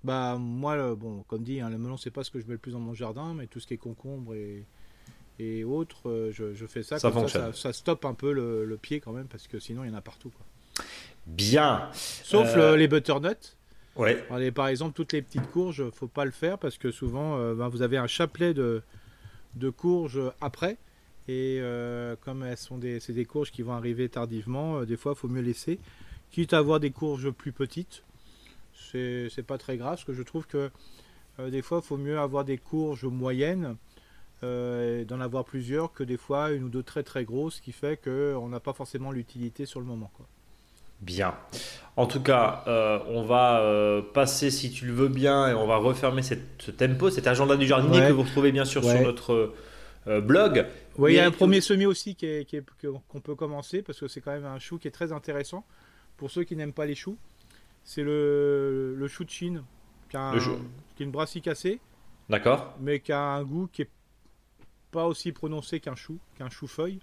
Bah 0.03 0.39
moi, 0.41 0.97
bon, 0.97 1.23
comme 1.29 1.45
dit, 1.45 1.61
hein, 1.61 1.71
le 1.71 1.79
melon 1.79 1.97
c'est 1.97 2.11
pas 2.11 2.25
ce 2.25 2.33
que 2.33 2.41
je 2.41 2.47
mets 2.47 2.55
le 2.55 2.59
plus 2.59 2.73
dans 2.73 2.81
mon 2.81 2.95
jardin, 2.95 3.33
mais 3.33 3.47
tout 3.47 3.61
ce 3.61 3.69
qui 3.69 3.75
est 3.75 3.79
concombre 3.79 4.35
et 4.35 4.65
et 5.39 5.65
autres, 5.65 6.31
je, 6.33 6.53
je, 6.53 6.67
fais 6.67 6.83
ça. 6.83 6.99
Ça, 6.99 7.11
comme 7.11 7.27
ça, 7.27 7.55
ça, 7.55 7.73
stoppe 7.73 8.05
un 8.05 8.13
peu 8.13 8.31
le, 8.31 8.67
le, 8.67 8.77
pied 8.77 9.01
quand 9.01 9.13
même 9.13 9.27
parce 9.27 9.47
que 9.47 9.59
sinon 9.59 9.85
il 9.85 9.91
y 9.91 9.91
en 9.91 9.97
a 9.97 10.03
partout. 10.03 10.29
Quoi. 10.29 10.85
Bien. 11.27 11.89
Sauf 11.95 12.57
les 12.57 12.89
butternuts. 12.89 13.57
Par 14.55 14.69
exemple, 14.69 14.95
toutes 14.95 15.13
les 15.13 15.23
petites 15.23 15.51
courges, 15.51 15.89
faut 15.91 16.07
pas 16.07 16.25
le 16.25 16.31
faire 16.31 16.59
parce 16.59 16.79
que 16.79 16.91
souvent, 16.91 17.39
euh, 17.39 17.55
ben, 17.55 17.69
vous 17.69 17.83
avez 17.83 17.97
un 17.97 18.07
chapelet 18.07 18.55
de, 18.55 18.83
de 19.55 19.71
courges 19.71 20.21
après. 20.41 20.77
Et 21.29 21.59
euh, 21.61 22.17
comme 22.23 22.43
elles 22.43 22.57
sont 22.57 22.79
des, 22.79 22.99
c'est 22.99 23.13
des 23.13 23.25
courges 23.25 23.53
qui 23.53 23.63
vont 23.63 23.73
arriver 23.73 24.09
tardivement, 24.09 24.79
euh, 24.79 24.85
des 24.85 24.97
fois, 24.97 25.13
il 25.15 25.19
faut 25.19 25.29
mieux 25.29 25.43
laisser. 25.43 25.79
Quitte 26.31 26.55
à 26.55 26.59
avoir 26.59 26.81
des 26.81 26.91
courges 26.91 27.31
plus 27.31 27.53
petites, 27.53 28.05
c'est, 28.75 29.29
c'est 29.31 29.43
pas 29.43 29.59
très 29.59 29.77
grave 29.77 29.97
parce 29.97 30.05
que 30.05 30.15
je 30.15 30.23
trouve 30.23 30.47
que 30.47 30.71
des 31.39 31.63
fois, 31.63 31.81
il 31.83 31.87
faut 31.87 31.97
mieux 31.97 32.19
avoir 32.19 32.45
des 32.45 32.59
courges 32.59 33.07
moyennes, 33.07 33.77
d'en 34.43 35.21
avoir 35.21 35.45
plusieurs, 35.45 35.93
que 35.93 36.05
des 36.05 36.19
fois 36.19 36.51
une 36.53 36.65
ou 36.65 36.69
deux 36.69 36.83
très 36.83 37.03
très 37.03 37.25
grosses, 37.25 37.61
qui 37.61 37.73
fait 37.73 37.99
qu'on 37.99 38.49
n'a 38.49 38.61
pas 38.61 38.75
forcément 38.75 39.11
l'utilité 39.11 39.65
sur 39.65 39.81
le 39.81 39.87
moment. 39.87 40.11
Bien. 41.01 41.35
En 41.97 42.07
tout 42.07 42.23
cas, 42.23 42.63
euh, 42.67 42.99
on 43.09 43.23
va 43.25 43.61
euh, 43.61 44.01
passer, 44.01 44.51
si 44.51 44.71
tu 44.71 44.87
le 44.87 44.93
veux 44.93 45.09
bien, 45.09 45.49
et 45.49 45.55
on 45.55 45.67
va 45.67 45.77
refermer 45.77 46.23
cette, 46.23 46.63
ce 46.63 46.71
tempo, 46.71 47.11
cet 47.11 47.27
agenda 47.27 47.57
du 47.57 47.67
jardinier 47.67 48.01
que 48.01 48.13
vous 48.13 48.23
retrouvez 48.23 48.53
bien 48.53 48.65
sûr 48.65 48.85
sur 48.85 49.01
notre 49.01 49.53
euh, 50.07 50.21
blog. 50.21 50.67
Oui, 50.97 51.13
il 51.13 51.17
y 51.17 51.19
a 51.19 51.27
un 51.27 51.31
premier 51.31 51.61
semis 51.61 51.87
aussi 51.87 52.15
qu'on 52.15 52.45
qui 52.45 53.21
peut 53.23 53.35
commencer, 53.35 53.83
parce 53.83 54.01
que 54.01 54.09
c'est 54.09 54.21
quand 54.21 54.33
même 54.33 54.47
un 54.47 54.59
chou 54.59 54.79
qui 54.79 54.89
est 54.89 54.93
très 54.93 55.13
intéressant. 55.13 55.65
Pour 56.17 56.31
ceux 56.31 56.45
qui 56.45 56.55
n'aiment 56.55 56.73
pas 56.73 56.87
les 56.87 56.95
choux, 56.95 57.19
c'est 57.83 58.03
le, 58.03 58.95
le, 58.97 59.09
chou 59.09 59.25
de 59.25 59.31
Chine, 59.31 59.63
qui 60.11 60.17
a, 60.17 60.35
une 61.01 61.11
brassique 61.11 61.45
cassée. 61.45 61.81
D'accord. 62.29 62.77
Mais 62.81 63.01
qui 63.01 63.13
a 63.13 63.21
un 63.21 63.43
goût 63.43 63.69
qui 63.73 63.83
est 63.83 63.91
pas 64.91 65.07
aussi 65.07 65.33
prononcé 65.33 65.81
qu'un 65.81 65.95
chou, 65.95 66.19
qu'un 66.37 66.51
chou-feuille. 66.51 67.01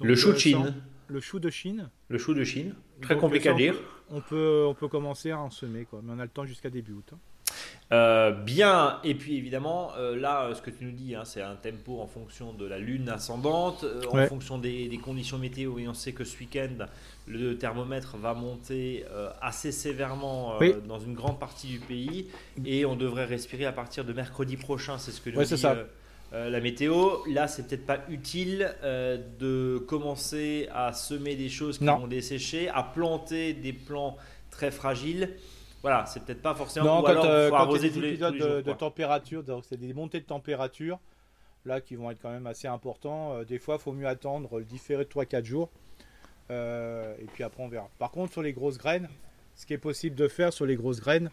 Le 0.00 0.14
chou 0.14 0.32
de 0.32 0.38
Chine 0.38 0.74
le 1.10 1.20
chou 1.20 1.38
de 1.38 1.50
Chine. 1.50 1.90
Le 2.08 2.18
chou 2.18 2.34
de 2.34 2.44
Chine. 2.44 2.74
Très 3.02 3.16
compliqué 3.16 3.48
à 3.48 3.54
dire. 3.54 3.74
On 4.10 4.20
peut, 4.20 4.64
on 4.66 4.74
peut 4.74 4.88
commencer 4.88 5.30
à 5.30 5.40
en 5.40 5.50
semer, 5.50 5.84
quoi. 5.84 6.00
mais 6.02 6.12
on 6.14 6.18
a 6.18 6.24
le 6.24 6.30
temps 6.30 6.46
jusqu'à 6.46 6.70
début 6.70 6.92
août. 6.92 7.10
Hein. 7.12 7.18
Euh, 7.92 8.30
bien, 8.30 9.00
et 9.02 9.16
puis 9.16 9.36
évidemment, 9.36 9.90
euh, 9.96 10.16
là, 10.16 10.54
ce 10.54 10.62
que 10.62 10.70
tu 10.70 10.84
nous 10.84 10.92
dis, 10.92 11.16
hein, 11.16 11.24
c'est 11.24 11.42
un 11.42 11.56
tempo 11.56 12.00
en 12.00 12.06
fonction 12.06 12.52
de 12.52 12.64
la 12.64 12.78
lune 12.78 13.08
ascendante, 13.08 13.82
euh, 13.82 14.02
en 14.12 14.26
fonction 14.26 14.58
des, 14.58 15.00
conditions 15.02 15.38
météo. 15.38 15.78
Et 15.78 15.88
on 15.88 15.94
sait 15.94 16.12
que 16.12 16.22
ce 16.22 16.38
week-end, 16.38 16.86
le 17.26 17.58
thermomètre 17.58 18.16
va 18.16 18.34
monter 18.34 19.04
assez 19.40 19.72
sévèrement 19.72 20.58
dans 20.86 21.00
une 21.00 21.14
grande 21.14 21.40
partie 21.40 21.66
du 21.66 21.80
pays, 21.80 22.28
et 22.64 22.84
on 22.84 22.94
devrait 22.94 23.24
respirer 23.24 23.64
à 23.64 23.72
partir 23.72 24.04
de 24.04 24.12
mercredi 24.12 24.56
prochain. 24.56 24.98
C'est 24.98 25.10
ce 25.10 25.20
que 25.20 25.30
nous 25.30 25.42
dit 25.42 25.58
ça. 25.58 25.76
Euh, 26.32 26.48
la 26.48 26.60
météo. 26.60 27.24
Là, 27.28 27.48
c'est 27.48 27.66
peut-être 27.66 27.86
pas 27.86 28.00
utile 28.08 28.72
euh, 28.82 29.18
de 29.38 29.78
commencer 29.78 30.68
à 30.72 30.92
semer 30.92 31.34
des 31.34 31.48
choses 31.48 31.78
qui 31.78 31.86
vont 31.86 32.06
dessécher, 32.06 32.68
à 32.68 32.82
planter 32.82 33.52
des 33.52 33.72
plants 33.72 34.16
très 34.50 34.70
fragiles. 34.70 35.36
Voilà, 35.82 36.06
c'est 36.06 36.22
peut-être 36.24 36.42
pas 36.42 36.54
forcément. 36.54 36.96
Non, 36.96 37.02
quand, 37.02 37.24
euh, 37.24 37.50
arroser 37.50 37.90
tous 37.90 38.00
les, 38.00 38.16
de, 38.16 38.72
température, 38.72 39.42
donc 39.42 39.64
c'est 39.68 39.78
des 39.78 39.92
montées 39.92 40.20
de 40.20 40.26
température 40.26 40.98
là 41.66 41.80
qui 41.80 41.94
vont 41.94 42.10
être 42.10 42.20
quand 42.22 42.30
même 42.30 42.46
assez 42.46 42.68
importants. 42.68 43.42
des 43.42 43.58
fois, 43.58 43.76
il 43.78 43.82
faut 43.82 43.92
mieux 43.92 44.06
attendre 44.06 44.58
le 44.58 44.64
différé 44.64 45.04
de 45.04 45.10
3-4 45.10 45.44
jours. 45.44 45.70
et 46.50 47.26
puis 47.32 47.42
après, 47.42 47.62
on 47.62 47.68
verra. 47.68 47.88
Par 47.98 48.10
contre, 48.10 48.32
sur 48.32 48.42
les 48.42 48.52
grosses 48.52 48.78
graines, 48.78 49.08
ce 49.56 49.66
qui 49.66 49.72
est 49.72 49.78
possible 49.78 50.16
de 50.16 50.28
faire 50.28 50.52
sur 50.52 50.64
les 50.64 50.76
grosses 50.76 51.00
graines, 51.00 51.30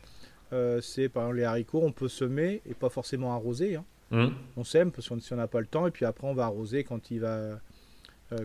c'est 0.81 1.07
par 1.07 1.23
exemple 1.23 1.37
les 1.37 1.43
haricots, 1.43 1.81
on 1.83 1.91
peut 1.91 2.09
semer 2.09 2.61
et 2.65 2.73
pas 2.73 2.89
forcément 2.89 3.33
arroser. 3.33 3.75
Hein. 3.75 3.85
Mmh. 4.11 4.27
On 4.55 4.63
sème 4.63 4.91
parce 4.91 5.09
qu'on 5.09 5.19
si 5.19 5.33
n'a 5.33 5.47
pas 5.47 5.59
le 5.59 5.65
temps 5.67 5.85
et 5.87 5.91
puis 5.91 6.05
après 6.05 6.27
on 6.27 6.33
va 6.33 6.45
arroser 6.45 6.83
quand 6.85 7.11
il 7.11 7.19
va 7.19 7.27
euh, 7.27 7.57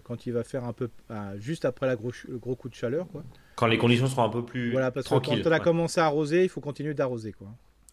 quand 0.04 0.26
il 0.26 0.32
va 0.32 0.42
faire 0.44 0.64
un 0.64 0.72
peu 0.72 0.88
juste 1.38 1.64
après 1.64 1.86
la 1.86 1.96
gros, 1.96 2.12
le 2.28 2.38
gros 2.38 2.54
coup 2.56 2.68
de 2.68 2.74
chaleur 2.74 3.06
quoi. 3.08 3.22
Quand 3.56 3.66
les 3.66 3.78
conditions 3.78 4.06
seront 4.06 4.24
un 4.24 4.28
peu 4.28 4.44
plus 4.44 4.72
Voilà, 4.72 4.90
parce 4.90 5.06
tranquilles. 5.06 5.38
que 5.38 5.42
quand 5.44 5.50
on 5.50 5.52
a 5.52 5.58
ouais. 5.58 5.62
commencé 5.64 6.00
à 6.00 6.06
arroser, 6.06 6.42
il 6.44 6.48
faut 6.48 6.60
continuer 6.60 6.94
d'arroser. 6.94 7.32
quoi. 7.32 7.48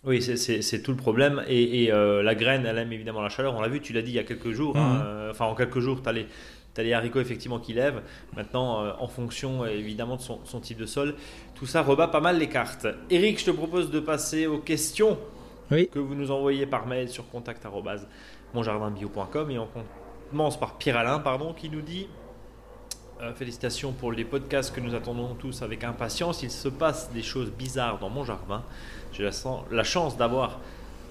Oui, 0.05 0.21
c'est- 0.21 0.81
tout 0.81 0.91
le 0.91 0.97
problème. 0.97 1.43
Et, 1.47 1.83
et, 1.83 1.91
euh, 1.91 2.23
la 2.23 2.33
graine, 2.33 2.65
elle 2.65 2.77
aime 2.77 2.93
évidemment 2.93 3.21
la 3.21 3.27
chaleur. 3.29 3.53
On 3.55 3.59
l'a 3.61 3.67
vu, 3.67 3.81
tu 3.81 3.91
l'as 3.91 4.01
dit 4.01 4.11
il 4.11 4.15
y 4.15 4.19
a 4.19 4.23
quelques 4.23 4.51
jours. 4.51 4.77
hein, 4.77 4.93
Mhm. 4.95 5.01
euh, 5.05 5.31
enfin, 5.31 5.45
en 5.45 5.55
quelques 5.55 5.79
jours, 5.79 6.01
tu 6.01 6.09
as 6.09 6.13
les. 6.13 6.27
T'as 6.75 6.83
les 6.83 6.93
haricots 6.93 7.19
effectivement 7.19 7.59
qui 7.59 7.73
lèvent. 7.73 8.01
Maintenant, 8.37 8.85
euh, 8.85 8.91
en 8.99 9.07
fonction 9.07 9.65
évidemment 9.65 10.15
de 10.17 10.21
son, 10.21 10.39
son 10.45 10.59
type 10.61 10.77
de 10.77 10.85
sol, 10.85 11.15
tout 11.55 11.65
ça 11.65 11.81
rebat 11.81 12.07
pas 12.07 12.21
mal 12.21 12.37
les 12.37 12.47
cartes. 12.47 12.85
Eric, 13.09 13.39
je 13.39 13.45
te 13.45 13.51
propose 13.51 13.89
de 13.89 13.99
passer 13.99 14.45
aux 14.45 14.59
questions 14.59 15.17
Oui. 15.71 15.87
que 15.89 15.99
vous 15.99 16.15
nous 16.15 16.31
envoyez 16.31 16.65
par 16.65 16.87
mail 16.87 17.09
sur 17.09 17.29
contact@monjardinbio.com 17.29 19.51
et 19.51 19.59
on 19.59 19.67
commence 20.31 20.59
par 20.59 20.77
Pierre 20.77 20.97
Alain, 20.97 21.19
pardon, 21.19 21.53
qui 21.53 21.69
nous 21.69 21.81
dit 21.81 22.07
euh, 23.21 23.33
félicitations 23.33 23.91
pour 23.91 24.11
les 24.11 24.25
podcasts 24.25 24.73
que 24.73 24.79
nous 24.79 24.95
attendons 24.95 25.35
tous 25.35 25.61
avec 25.61 25.83
impatience. 25.83 26.43
Il 26.43 26.51
se 26.51 26.69
passe 26.69 27.11
des 27.11 27.21
choses 27.21 27.51
bizarres 27.51 27.99
dans 27.99 28.09
mon 28.09 28.23
jardin. 28.23 28.63
J'ai 29.11 29.23
la, 29.23 29.31
la 29.71 29.83
chance 29.83 30.17
d'avoir 30.17 30.59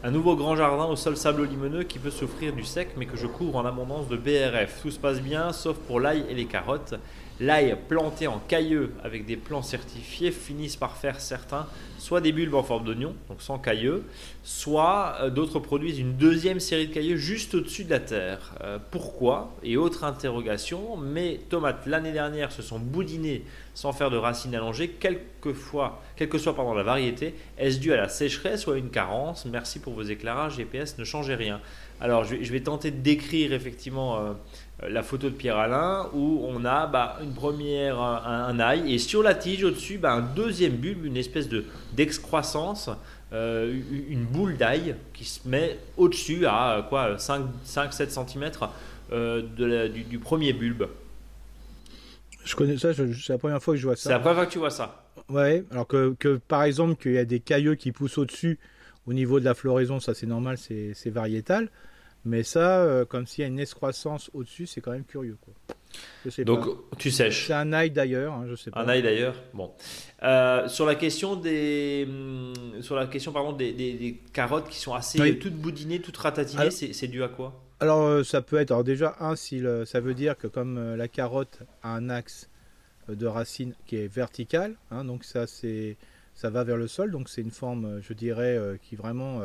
un 0.03 0.11
nouveau 0.11 0.37
grand 0.37 0.57
jardin 0.57 0.87
au 0.87 0.97
sol 0.97 1.17
sablo-limoneux 1.17 1.83
qui 1.83 1.99
peut 1.99 2.11
souffrir 2.11 2.53
du 2.53 2.65
sec, 2.65 2.91
mais 2.97 3.07
que 3.07 3.17
je 3.17 3.27
couvre 3.27 3.57
en 3.57 3.67
abondance 3.67 4.09
de 4.09 4.17
BRF. 4.17 4.83
Tout 4.83 4.91
se 4.91 4.99
passe 4.99 5.21
bien, 5.21 5.53
sauf 5.53 5.77
pour 5.77 6.01
l'ail 6.01 6.25
et 6.31 6.35
les 6.35 6.47
carottes. 6.47 6.95
L'ail 7.41 7.77
planté 7.89 8.27
en 8.27 8.41
cailleux 8.41 8.93
avec 9.05 9.25
des 9.25 9.37
plants 9.37 9.63
certifiés 9.63 10.33
finissent 10.33 10.77
par 10.77 10.97
faire 10.97 11.21
certains 11.21 11.67
soit 11.99 12.21
des 12.21 12.33
bulbes 12.33 12.55
en 12.55 12.63
forme 12.63 12.85
d'oignon, 12.85 13.15
donc 13.29 13.43
sans 13.43 13.59
cailleux, 13.59 14.05
soit 14.43 15.17
euh, 15.21 15.31
d'autres 15.31 15.59
produisent 15.59 15.99
une 15.99 16.15
deuxième 16.15 16.61
série 16.61 16.89
de 16.89 16.95
cailleux 16.95 17.17
juste 17.17 17.55
au-dessus 17.55 17.85
de 17.85 17.91
la 17.91 18.01
terre. 18.01 18.55
Euh, 18.63 18.79
pourquoi? 18.91 19.53
Et 19.63 19.77
autre 19.77 20.05
interrogation, 20.05 20.97
mes 20.97 21.39
tomates 21.49 21.87
l'année 21.87 22.13
dernière 22.13 22.53
se 22.53 22.63
sont 22.63 22.79
boudinées 22.79 23.45
sans 23.75 23.93
faire 23.93 24.11
de 24.11 24.17
racines 24.17 24.55
allongées, 24.55 24.89
quelquefois, 24.89 26.03
quelle 26.17 26.29
que 26.29 26.39
soit 26.39 26.57
la 26.75 26.83
variété. 26.83 27.35
Est-ce 27.59 27.79
dû 27.79 27.93
à 27.93 27.97
la 27.97 28.09
sécheresse 28.09 28.67
ou 28.67 28.73
à 28.73 28.79
une 28.79 28.91
carence? 28.91 29.45
Merci 29.45 29.79
pour 29.79 29.93
vos 29.93 30.03
éclairages, 30.03 30.57
GPS 30.57 30.99
ne 30.99 31.05
changez 31.05 31.35
rien. 31.35 31.61
Alors 32.01 32.25
je 32.25 32.37
vais, 32.37 32.61
tenter 32.61 32.91
de 32.93 33.01
décrire 33.01 33.53
effectivement 33.53 34.19
euh, 34.19 34.33
la 34.87 35.03
photo 35.03 35.29
de 35.31 35.35
Pierre 35.35 35.57
Alain 35.57 36.09
où 36.15 36.45
on 36.47 36.65
a 36.65 36.87
bah, 36.87 37.19
une 37.23 37.33
première, 37.35 37.99
un, 38.01 38.47
un 38.49 38.61
ail 38.61 38.93
et 38.95 38.99
sur 38.99 39.23
la 39.23 39.35
tige 39.35 39.65
au-dessus 39.65 39.99
bah, 39.99 40.13
un 40.13 40.21
deuxième 40.23 40.75
bulbe, 40.77 41.05
une 41.05 41.17
espèce 41.17 41.49
de 41.49 41.65
d'excroissance, 41.93 42.89
euh, 43.33 43.75
une 44.09 44.25
boule 44.25 44.57
d'ail 44.57 44.95
qui 45.15 45.25
se 45.25 45.47
met 45.49 45.79
au-dessus 45.97 46.47
à 46.47 46.79
euh, 46.79 46.83
quoi 46.83 47.17
5-7 47.19 48.11
cm 48.11 48.51
de 49.11 49.65
la- 49.65 49.89
du, 49.89 50.05
du 50.05 50.19
premier 50.19 50.53
bulbe. 50.53 50.87
Je 52.45 52.55
connais 52.57 52.79
ça, 52.79 52.95
c'est 52.95 53.29
la 53.29 53.39
première 53.39 53.63
fois 53.63 53.75
que 53.75 53.81
je 53.81 53.87
vois 53.87 53.97
C'est 54.03 54.09
la 54.09 54.17
ça. 54.17 54.19
première 54.19 54.37
fois 54.37 54.47
que 54.47 54.53
tu 54.53 54.59
vois 54.59 54.71
ça. 54.71 55.05
Ouais, 55.29 55.65
alors 55.71 55.87
que, 55.87 56.15
que, 56.19 56.37
par 56.37 56.63
exemple, 56.63 56.97
qu'il 57.01 57.13
y 57.13 57.19
a 57.19 57.25
des 57.25 57.41
cailleux 57.41 57.75
qui 57.75 57.93
poussent 57.93 58.19
au-dessus 58.19 58.59
au 59.07 59.13
niveau 59.13 59.41
de 59.41 59.45
la 59.45 59.55
floraison, 59.55 60.01
ça 60.01 60.15
c'est 60.15 60.27
normal, 60.27 60.57
c'est 60.59 60.93
c'est 60.95 61.11
variétal. 61.11 61.71
Mais 62.25 62.43
ça, 62.43 62.81
euh, 62.83 63.05
comme 63.05 63.27
s'il 63.27 63.43
y 63.43 63.45
a 63.45 63.49
une 63.49 63.61
escroissance 63.61 64.31
au-dessus, 64.35 64.67
c'est 64.67 64.81
quand 64.81 64.91
même 64.93 65.05
curieux. 65.05 65.37
Quoi. 65.45 65.55
Je 66.25 66.31
sais 66.31 66.45
Donc 66.45 66.67
pas. 66.67 66.97
tu 66.99 67.11
sèches. 67.11 67.47
C'est 67.47 67.53
un 67.55 67.73
ail 67.73 67.91
d'ailleurs, 67.91 68.35
hein, 68.35 68.45
je 68.49 68.55
sais 68.55 68.71
pas. 68.71 68.81
Un 68.83 68.89
ail 68.89 69.03
d'ailleurs. 69.03 69.35
Bon. 69.55 69.73
Euh, 70.23 70.69
sur 70.69 70.85
la 70.85 70.95
question 70.97 71.37
des, 71.37 72.05
hum, 72.09 72.53
sur 72.83 72.97
la 72.97 73.07
question 73.07 73.33
pardon 73.33 73.53
des, 73.53 73.73
des- 73.73 73.95
des 73.95 74.21
carottes 74.33 74.69
qui 74.69 74.79
sont 74.79 74.93
assez 74.95 75.21
Oui. 75.21 75.31
euh, 75.33 75.39
toutes 75.39 75.55
boudinées, 75.55 76.01
toutes 76.01 76.17
ratatinées, 76.19 76.61
Alors- 76.63 76.73
c'est 76.73 76.93
c'est 76.93 77.09
dû 77.09 77.23
à 77.23 77.29
quoi? 77.29 77.55
Alors 77.81 78.03
euh, 78.03 78.25
ça 78.25 78.43
peut 78.43 78.57
être, 78.57 78.73
alors 78.73 78.85
déjà, 78.85 79.17
un, 79.21 79.37
si 79.37 79.61
le- 79.61 79.85
ça 79.87 80.01
veut 80.01 80.15
dire 80.15 80.37
que 80.37 80.49
comme 80.49 80.97
la 80.97 81.09
carotte 81.09 81.61
a 81.83 81.95
un 81.95 82.11
axe 82.11 82.51
de 83.09 83.27
racine 83.27 83.73
qui 83.87 83.97
est 83.97 84.09
vertical, 84.13 84.75
hein, 84.91 85.05
donc 85.05 85.25
ça 85.25 85.47
c'est 85.47 85.97
ça 86.35 86.51
va 86.51 86.63
vers 86.65 86.77
le 86.77 86.89
sol, 86.89 87.11
donc 87.11 87.29
c'est 87.29 87.41
une 87.41 87.51
forme, 87.53 88.01
je 88.03 88.13
dirais, 88.13 88.61
qui 88.83 88.95
vraiment 88.97 89.41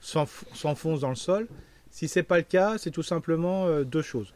s'enf- 0.00 0.44
s'enfonce 0.54 1.00
dans 1.00 1.10
le 1.10 1.14
sol. 1.16 1.46
Si 1.92 2.08
c'est 2.08 2.24
pas 2.24 2.38
le 2.38 2.44
cas, 2.44 2.78
c'est 2.78 2.90
tout 2.90 3.04
simplement 3.04 3.66
euh, 3.68 3.84
deux 3.84 4.02
choses. 4.02 4.34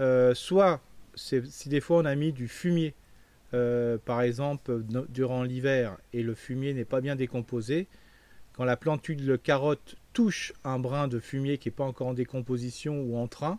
Euh, 0.00 0.34
soit 0.34 0.80
si 1.16 1.68
des 1.70 1.80
fois 1.80 1.98
on 1.98 2.06
a 2.06 2.14
mis 2.16 2.32
du 2.32 2.48
fumier, 2.48 2.94
euh, 3.54 3.98
par 4.04 4.22
exemple 4.22 4.82
no- 4.90 5.06
durant 5.08 5.42
l'hiver, 5.44 5.98
et 6.14 6.22
le 6.22 6.34
fumier 6.34 6.74
n'est 6.74 6.84
pas 6.86 7.02
bien 7.02 7.16
décomposé, 7.16 7.88
quand 8.54 8.64
la 8.64 8.76
plantule 8.78 9.24
de 9.24 9.36
carotte 9.36 9.96
touche 10.14 10.54
un 10.64 10.78
brin 10.78 11.08
de 11.08 11.20
fumier 11.20 11.58
qui 11.58 11.68
n'est 11.68 11.74
pas 11.74 11.84
encore 11.84 12.08
en 12.08 12.14
décomposition 12.14 13.02
ou 13.02 13.16
en 13.18 13.28
train, 13.28 13.58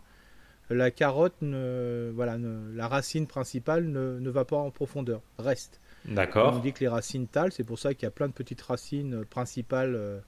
la 0.70 0.90
carotte, 0.90 1.36
ne, 1.42 2.12
voilà, 2.14 2.38
ne- 2.38 2.72
la 2.76 2.88
racine 2.88 3.26
principale 3.28 3.86
ne, 3.86 4.18
ne 4.20 4.30
va 4.30 4.44
pas 4.46 4.56
en 4.58 4.70
profondeur, 4.72 5.22
reste. 5.38 5.80
On 6.06 6.14
D'accord. 6.14 6.60
dit 6.60 6.72
que 6.72 6.80
les 6.80 6.88
racines 6.88 7.28
talent, 7.28 7.50
c'est 7.52 7.64
pour 7.64 7.78
ça 7.78 7.94
qu'il 7.94 8.04
y 8.04 8.08
a 8.08 8.12
plein 8.12 8.28
de 8.28 8.34
petites 8.34 8.62
racines 8.62 9.24
principales 9.26 10.22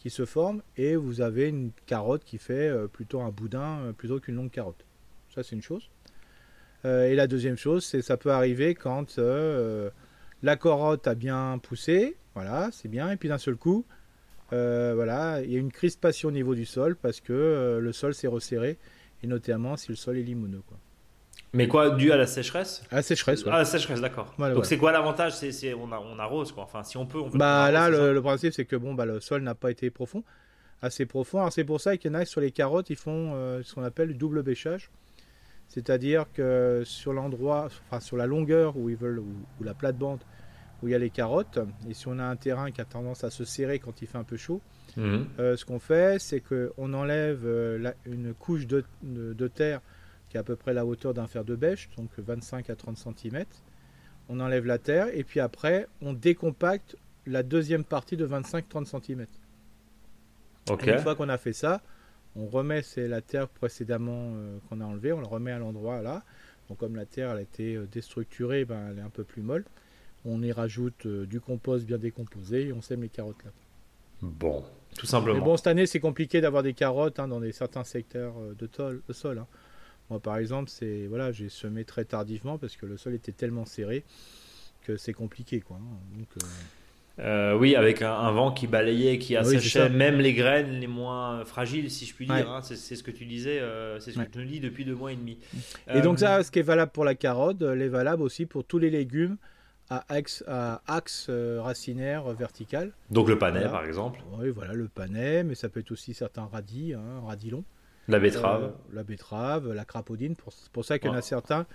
qui 0.00 0.10
se 0.10 0.24
forment, 0.24 0.62
et 0.76 0.96
vous 0.96 1.20
avez 1.20 1.48
une 1.48 1.70
carotte 1.86 2.24
qui 2.24 2.38
fait 2.38 2.68
euh, 2.68 2.88
plutôt 2.88 3.20
un 3.20 3.28
boudin 3.28 3.80
euh, 3.80 3.92
plutôt 3.92 4.18
qu'une 4.18 4.34
longue 4.34 4.50
carotte. 4.50 4.84
Ça, 5.34 5.42
c'est 5.42 5.54
une 5.54 5.62
chose. 5.62 5.90
Euh, 6.86 7.04
et 7.04 7.14
la 7.14 7.26
deuxième 7.26 7.58
chose, 7.58 7.84
c'est 7.84 8.00
ça 8.00 8.16
peut 8.16 8.32
arriver 8.32 8.74
quand 8.74 9.18
la 10.42 10.56
carotte 10.56 11.06
a 11.06 11.14
bien 11.14 11.60
poussé, 11.62 12.16
voilà, 12.34 12.70
c'est 12.72 12.88
bien, 12.88 13.10
et 13.10 13.16
puis 13.16 13.28
d'un 13.28 13.38
seul 13.38 13.56
coup, 13.56 13.84
voilà, 14.50 15.42
il 15.42 15.52
y 15.52 15.56
a 15.56 15.58
une 15.58 15.70
crispation 15.70 16.30
au 16.30 16.32
niveau 16.32 16.54
du 16.54 16.64
sol 16.64 16.96
parce 16.96 17.20
que 17.20 17.78
le 17.80 17.92
sol 17.92 18.14
s'est 18.14 18.26
resserré, 18.26 18.78
et 19.22 19.26
notamment 19.26 19.76
si 19.76 19.90
le 19.90 19.96
sol 19.96 20.16
est 20.16 20.22
limoneux. 20.22 20.62
Mais 21.52 21.66
quoi, 21.66 21.90
dû 21.90 22.12
à 22.12 22.16
la 22.16 22.26
sécheresse 22.26 22.84
Ah, 22.92 23.02
sécheresse, 23.02 23.44
ouais. 23.44 23.50
Ah, 23.52 23.58
la 23.58 23.64
sécheresse, 23.64 24.00
d'accord. 24.00 24.32
Voilà, 24.38 24.54
Donc 24.54 24.66
c'est 24.66 24.78
quoi 24.78 24.92
l'avantage? 24.92 25.32
C'est 25.34 25.74
on, 25.74 25.90
on 25.92 26.18
arrose 26.18 26.52
quoi. 26.52 26.62
Enfin, 26.62 26.84
si 26.84 26.96
on 26.96 27.06
peut, 27.06 27.18
on 27.18 27.28
peut. 27.30 27.38
Bah 27.38 27.70
là, 27.72 27.88
le, 27.90 28.20
principe, 28.22 28.52
c'est 28.52 28.64
que 28.64 28.76
bon, 28.76 28.94
bah, 28.94 29.04
le 29.04 29.20
sol 29.20 29.42
n'a 29.42 29.54
pas 29.56 29.70
été 29.70 29.90
profond, 29.90 30.22
assez 30.80 31.06
profond. 31.06 31.38
Alors 31.40 31.52
c'est 31.52 31.64
pour 31.64 31.80
ça 31.80 31.96
qu'il 31.96 32.12
y 32.12 32.14
en 32.14 32.18
a 32.18 32.24
sur 32.24 32.40
les 32.40 32.52
carottes, 32.52 32.90
ils 32.90 32.96
font 32.96 33.32
euh, 33.34 33.62
ce 33.64 33.74
qu'on 33.74 33.82
appelle 33.82 34.08
le 34.08 34.14
double 34.14 34.42
bêchage. 34.42 34.90
C'est-à-dire 35.68 36.26
que 36.34 36.82
sur 36.84 37.12
l'endroit, 37.12 37.68
enfin 37.88 38.00
sur 38.00 38.16
la 38.16 38.26
longueur 38.26 38.76
où 38.76 38.88
ils 38.88 38.96
veulent, 38.96 39.20
où 39.20 39.64
la 39.64 39.74
plate-bande 39.74 40.20
où 40.82 40.88
il 40.88 40.92
y 40.92 40.94
a 40.94 40.98
les 40.98 41.10
carottes, 41.10 41.58
et 41.90 41.94
si 41.94 42.08
on 42.08 42.18
a 42.18 42.24
un 42.24 42.36
terrain 42.36 42.70
qui 42.70 42.80
a 42.80 42.86
tendance 42.86 43.22
à 43.22 43.28
se 43.30 43.44
serrer 43.44 43.78
quand 43.78 44.00
il 44.00 44.08
fait 44.08 44.16
un 44.18 44.24
peu 44.24 44.36
chaud, 44.38 44.60
Mhm. 44.96 45.26
euh, 45.38 45.56
ce 45.56 45.64
qu'on 45.66 45.78
fait, 45.78 46.18
c'est 46.18 46.40
qu'on 46.40 46.94
enlève 46.94 47.42
euh, 47.44 47.78
la- 47.78 47.94
une 48.06 48.32
couche 48.34 48.66
de, 48.66 48.82
de- 49.02 49.32
de 49.34 49.46
terre 49.48 49.80
qui 50.30 50.36
est 50.38 50.40
à 50.40 50.42
peu 50.44 50.56
près 50.56 50.72
la 50.72 50.86
hauteur 50.86 51.12
d'un 51.12 51.26
fer 51.26 51.44
de 51.44 51.54
bêche, 51.56 51.90
donc 51.98 52.08
25 52.18 52.70
à 52.70 52.76
30 52.76 52.96
cm. 52.96 53.44
On 54.30 54.40
enlève 54.40 54.64
la 54.64 54.78
terre 54.78 55.08
et 55.12 55.24
puis 55.24 55.40
après, 55.40 55.86
on 56.00 56.12
décompacte 56.14 56.96
la 57.26 57.42
deuxième 57.42 57.84
partie 57.84 58.16
de 58.16 58.26
25-30 58.26 58.86
cm. 58.86 59.26
Ok. 60.70 60.86
Une 60.86 60.98
fois 60.98 61.14
qu'on 61.16 61.28
a 61.28 61.38
fait 61.38 61.52
ça, 61.52 61.82
on 62.36 62.46
remet 62.46 62.82
c'est 62.82 63.08
la 63.08 63.20
terre 63.20 63.48
précédemment 63.48 64.32
euh, 64.34 64.58
qu'on 64.68 64.80
a 64.80 64.84
enlevée, 64.84 65.12
on 65.12 65.20
le 65.20 65.26
remet 65.26 65.50
à 65.52 65.58
l'endroit 65.58 66.00
là. 66.02 66.22
Donc 66.68 66.78
comme 66.78 66.94
la 66.94 67.06
terre 67.06 67.32
elle 67.32 67.38
a 67.38 67.42
été 67.42 67.74
euh, 67.74 67.86
déstructurée, 67.90 68.64
ben, 68.64 68.88
elle 68.90 68.98
est 68.98 69.02
un 69.02 69.10
peu 69.10 69.24
plus 69.24 69.42
molle. 69.42 69.64
On 70.24 70.42
y 70.42 70.52
rajoute 70.52 71.06
euh, 71.06 71.26
du 71.26 71.40
compost 71.40 71.84
bien 71.86 71.98
décomposé 71.98 72.68
et 72.68 72.72
on 72.72 72.80
sème 72.82 73.02
les 73.02 73.08
carottes 73.08 73.42
là. 73.44 73.50
Bon, 74.22 74.60
tout 74.94 75.00
Mais 75.02 75.08
simplement. 75.08 75.42
bon, 75.44 75.56
cette 75.56 75.66
année, 75.68 75.86
c'est 75.86 75.98
compliqué 75.98 76.42
d'avoir 76.42 76.62
des 76.62 76.74
carottes 76.74 77.18
hein, 77.18 77.26
dans 77.26 77.40
des, 77.40 77.52
certains 77.52 77.84
secteurs 77.84 78.34
de, 78.56 78.66
tol- 78.66 79.00
de 79.08 79.12
sol. 79.14 79.38
hein. 79.38 79.46
Moi, 80.10 80.18
par 80.20 80.36
exemple, 80.38 80.68
c'est 80.70 81.06
voilà, 81.06 81.32
j'ai 81.32 81.48
semé 81.48 81.84
très 81.84 82.04
tardivement 82.04 82.58
parce 82.58 82.76
que 82.76 82.84
le 82.86 82.96
sol 82.96 83.14
était 83.14 83.32
tellement 83.32 83.64
serré 83.64 84.04
que 84.82 84.96
c'est 84.96 85.12
compliqué, 85.12 85.60
quoi. 85.60 85.76
hein. 85.80 85.96
Donc, 86.18 86.28
euh, 86.42 86.46
Euh, 87.18 87.54
oui, 87.58 87.76
avec 87.76 88.00
un, 88.02 88.12
un 88.12 88.30
vent 88.32 88.50
qui 88.50 88.66
balayait, 88.66 89.18
qui 89.18 89.34
oui, 89.34 89.38
asséchait 89.38 89.90
même 89.90 90.18
les 90.20 90.32
graines 90.32 90.80
les 90.80 90.86
moins 90.86 91.44
fragiles, 91.44 91.90
si 91.90 92.06
je 92.06 92.14
puis 92.14 92.24
dire. 92.26 92.34
Ouais. 92.34 92.42
hein. 92.46 92.62
C'est 92.62 92.76
ce 92.96 93.02
que 93.02 93.10
tu 93.10 93.26
disais, 93.26 93.60
euh, 93.60 94.00
c'est 94.00 94.12
ce 94.12 94.18
Ouais. 94.18 94.24
que 94.26 94.30
tu 94.32 94.38
nous 94.38 94.46
dis 94.46 94.58
depuis 94.60 94.84
deux 94.86 94.94
mois 94.94 95.12
et 95.12 95.16
demi. 95.16 95.38
Et 95.92 96.00
donc 96.00 96.18
ça, 96.18 96.42
ce 96.42 96.50
qui 96.50 96.60
est 96.60 96.62
valable 96.62 96.92
pour 96.92 97.04
la 97.04 97.14
carotte, 97.14 97.60
l'est 97.62 97.88
valable 97.88 98.22
aussi 98.22 98.46
pour 98.46 98.64
tous 98.64 98.78
les 98.78 98.88
légumes 98.90 99.36
à 99.90 100.04
axe, 100.08 100.42
à 100.46 100.80
axe 100.86 101.28
racinaire 101.58 102.24
vertical. 102.32 102.92
Donc 103.10 103.28
le 103.28 103.36
panais, 103.38 103.58
Voilà. 103.60 103.70
par 103.72 103.84
exemple, 103.84 104.20
Oui, 104.38 104.48
voilà, 104.50 104.72
le 104.72 104.88
panais, 104.88 105.44
mais 105.44 105.54
ça 105.54 105.68
peut 105.68 105.80
être 105.80 105.90
aussi 105.92 106.14
certains 106.14 106.46
radis, 106.46 106.94
hein, 106.94 107.20
radis 107.26 107.50
longs. 107.50 107.64
La 108.10 108.18
betterave. 108.18 108.62
Euh, 108.64 108.94
la 108.94 109.02
betterave, 109.02 109.72
la 109.72 109.84
crapaudine. 109.84 110.34
Pour- 110.36 110.52
C'est 110.52 110.70
pour 110.70 110.84
ça 110.84 110.98
qu'il 110.98 111.08
y 111.08 111.12
en 111.12 111.16
a 111.16 111.22
certains, 111.22 111.66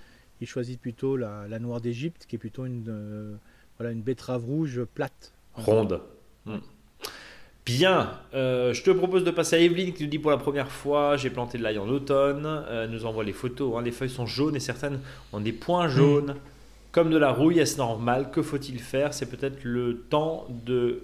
ils 0.41 0.47
choisissent 0.47 0.77
plutôt 0.77 1.17
la, 1.17 1.47
la 1.47 1.59
noire 1.59 1.81
d'Égypte, 1.81 2.25
qui 2.27 2.35
est 2.35 2.39
plutôt 2.39 2.65
une, 2.65 2.85
euh, 2.89 3.35
voilà, 3.77 3.91
une 3.91 4.01
betterave 4.01 4.43
rouge 4.45 4.83
plate. 4.93 5.33
Ronde. 5.53 6.01
Hmm. 6.45 6.57
Bien, 7.65 8.11
euh, 8.35 8.73
je 8.73 8.83
te 8.83 8.91
propose 8.91 9.23
de 9.23 9.31
passer 9.31 9.55
à 9.55 9.59
Evelyne 9.59 9.91
qui 9.93 10.03
nous 10.03 10.09
dit 10.09 10.19
pour 10.19 10.29
la 10.29 10.37
première 10.37 10.69
fois 10.69 11.17
j'ai 11.17 11.31
planté 11.31 11.57
de 11.57 11.63
l'ail 11.63 11.79
en 11.79 11.87
automne. 11.89 12.45
Euh, 12.45 12.83
elle 12.83 12.91
nous 12.91 13.05
envoie 13.07 13.23
les 13.23 13.33
photos. 13.33 13.73
hein. 13.75 13.81
Les 13.81 13.91
feuilles 13.91 14.09
sont 14.09 14.27
jaunes 14.27 14.55
et 14.55 14.59
certaines 14.59 14.99
ont 15.33 15.39
des 15.39 15.51
points 15.53 15.87
jaunes. 15.87 16.35
Comme 16.91 17.09
de 17.09 17.17
la 17.17 17.31
rouille, 17.31 17.59
est-ce 17.59 17.77
normal? 17.77 18.29
Que 18.31 18.41
faut-il 18.43 18.79
faire? 18.79 19.13
C'est 19.15 19.25
peut-être 19.25 19.63
le 19.63 19.97
temps 20.09 20.45
de 20.65 21.01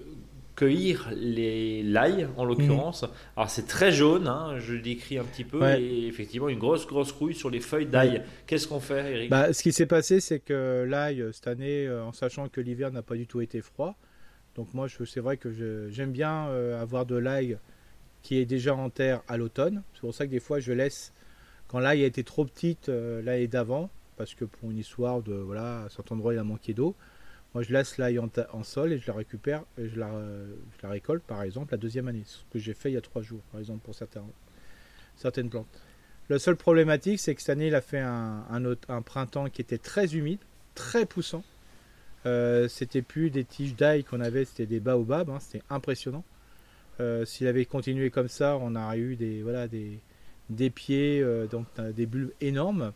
cueillir 0.54 1.10
les 1.16 1.82
l'ail 1.82 2.28
en 2.36 2.44
l'occurrence. 2.44 3.04
Alors 3.36 3.48
c'est 3.48 3.66
très 3.66 3.90
jaune, 3.92 4.26
hein, 4.28 4.58
je 4.58 4.74
le 4.74 4.80
décris 4.80 5.18
un 5.18 5.24
petit 5.24 5.44
peu, 5.44 5.60
Ouais. 5.60 5.82
et 5.82 6.06
effectivement 6.06 6.48
une 6.48 6.58
grosse 6.58 6.86
grosse 6.86 7.10
rouille 7.12 7.34
sur 7.34 7.50
les 7.50 7.60
feuilles 7.60 7.86
d'ail. 7.86 8.22
Qu'est-ce 8.46 8.68
qu'on 8.68 8.80
fait, 8.80 9.12
Eric? 9.12 9.30
Bah, 9.30 9.52
ce 9.52 9.62
qui 9.62 9.72
s'est 9.72 9.86
passé, 9.86 10.20
c'est 10.20 10.40
que 10.40 10.84
l'ail, 10.88 11.22
euh, 11.22 11.32
cette 11.32 11.46
année, 11.46 11.86
euh, 11.86 12.04
en 12.04 12.12
sachant 12.12 12.48
que 12.48 12.60
l'hiver 12.60 12.92
n'a 12.92 13.02
pas 13.02 13.14
du 13.14 13.26
tout 13.26 13.40
été 13.40 13.60
froid, 13.62 13.96
donc 14.54 14.74
moi, 14.74 14.86
c'est 14.88 15.20
vrai 15.20 15.38
que 15.38 15.88
j'aime 15.90 16.12
bien 16.12 16.48
euh, 16.48 16.80
avoir 16.80 17.06
de 17.06 17.16
l'ail 17.16 17.56
qui 18.22 18.36
est 18.38 18.44
déjà 18.44 18.74
en 18.74 18.90
terre 18.90 19.22
à 19.28 19.36
l'automne. 19.36 19.82
C'est 19.94 20.02
pour 20.02 20.14
ça 20.14 20.26
que 20.26 20.30
des 20.30 20.40
fois, 20.40 20.60
je 20.60 20.72
laisse, 20.72 21.12
quand 21.68 21.78
l'ail 21.78 22.04
a 22.04 22.06
été 22.06 22.22
trop 22.22 22.44
petite 22.44 22.88
l'année 22.88 23.48
d'avant, 23.48 23.88
parce 24.18 24.34
que 24.34 24.44
pour 24.44 24.70
une 24.70 24.76
histoire 24.78 25.22
de, 25.22 25.32
voilà, 25.32 25.84
à 25.84 25.88
certains 25.88 26.14
endroits, 26.14 26.34
il 26.34 26.38
a 26.38 26.44
manqué 26.44 26.74
d'eau, 26.74 26.94
moi, 27.54 27.62
je 27.62 27.72
laisse 27.72 27.98
l'ail 27.98 28.18
en, 28.18 28.62
sol 28.62 28.92
et 28.92 28.98
je 28.98 29.06
la 29.06 29.14
récupère, 29.14 29.64
et 29.76 29.88
je 29.88 29.98
la, 29.98 30.10
récolte, 30.84 31.22
par 31.24 31.42
exemple, 31.42 31.72
la 31.72 31.78
deuxième 31.78 32.08
année. 32.08 32.22
Ce 32.24 32.38
que 32.50 32.58
j'ai 32.58 32.72
fait 32.72 32.90
il 32.90 32.94
y 32.94 32.96
a 32.96 33.02
trois 33.02 33.22
jours, 33.22 33.42
par 33.50 33.60
exemple, 33.60 33.80
pour 33.80 33.94
certaines 33.94 35.50
plantes. 35.50 35.66
La 36.30 36.38
seule 36.38 36.56
problématique, 36.56 37.20
c'est 37.20 37.34
que 37.34 37.42
cette 37.42 37.50
année, 37.50 37.66
il 37.66 37.74
a 37.74 37.82
fait 37.82 38.00
un, 38.00 39.02
printemps 39.04 39.50
qui 39.50 39.60
était 39.60 39.78
très 39.78 40.14
humide, 40.14 40.38
très 40.74 41.04
poussant. 41.04 41.44
Euh, 42.24 42.68
c'était 42.68 43.02
plus 43.02 43.30
des 43.30 43.44
tiges 43.44 43.74
d'ail 43.74 44.04
qu'on 44.04 44.20
avait, 44.20 44.44
c'était 44.44 44.66
des 44.66 44.80
baobabs, 44.80 45.28
hein, 45.28 45.40
c'était 45.40 45.64
impressionnant. 45.68 46.24
Euh, 47.00 47.24
S'il 47.24 47.46
avait 47.48 47.64
continué 47.64 48.10
comme 48.10 48.28
ça, 48.28 48.56
on 48.60 48.76
aurait 48.76 48.98
eu 48.98 49.16
des, 49.16 50.70
pieds, 50.70 51.20
euh, 51.20 51.46
donc 51.46 51.66
euh, 51.78 51.92
des 51.92 52.06
bulbes 52.06 52.32
énormes. 52.40 52.92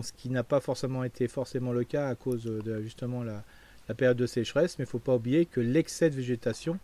Ce 0.00 0.12
qui 0.12 0.30
n'a 0.30 0.44
pas 0.44 0.60
forcément 0.60 1.02
été 1.02 1.26
forcément 1.26 1.72
le 1.72 1.82
cas 1.82 2.08
à 2.08 2.14
cause 2.14 2.44
de 2.44 2.80
justement 2.82 3.24
la, 3.24 3.42
la 3.88 3.94
période 3.94 4.16
de 4.16 4.26
sécheresse, 4.26 4.78
mais 4.78 4.84
il 4.84 4.88
ne 4.88 4.90
faut 4.90 4.98
pas 4.98 5.14
oublier 5.16 5.46
que 5.46 5.60
l'excès 5.60 6.10
de 6.10 6.14
végétation 6.14 6.78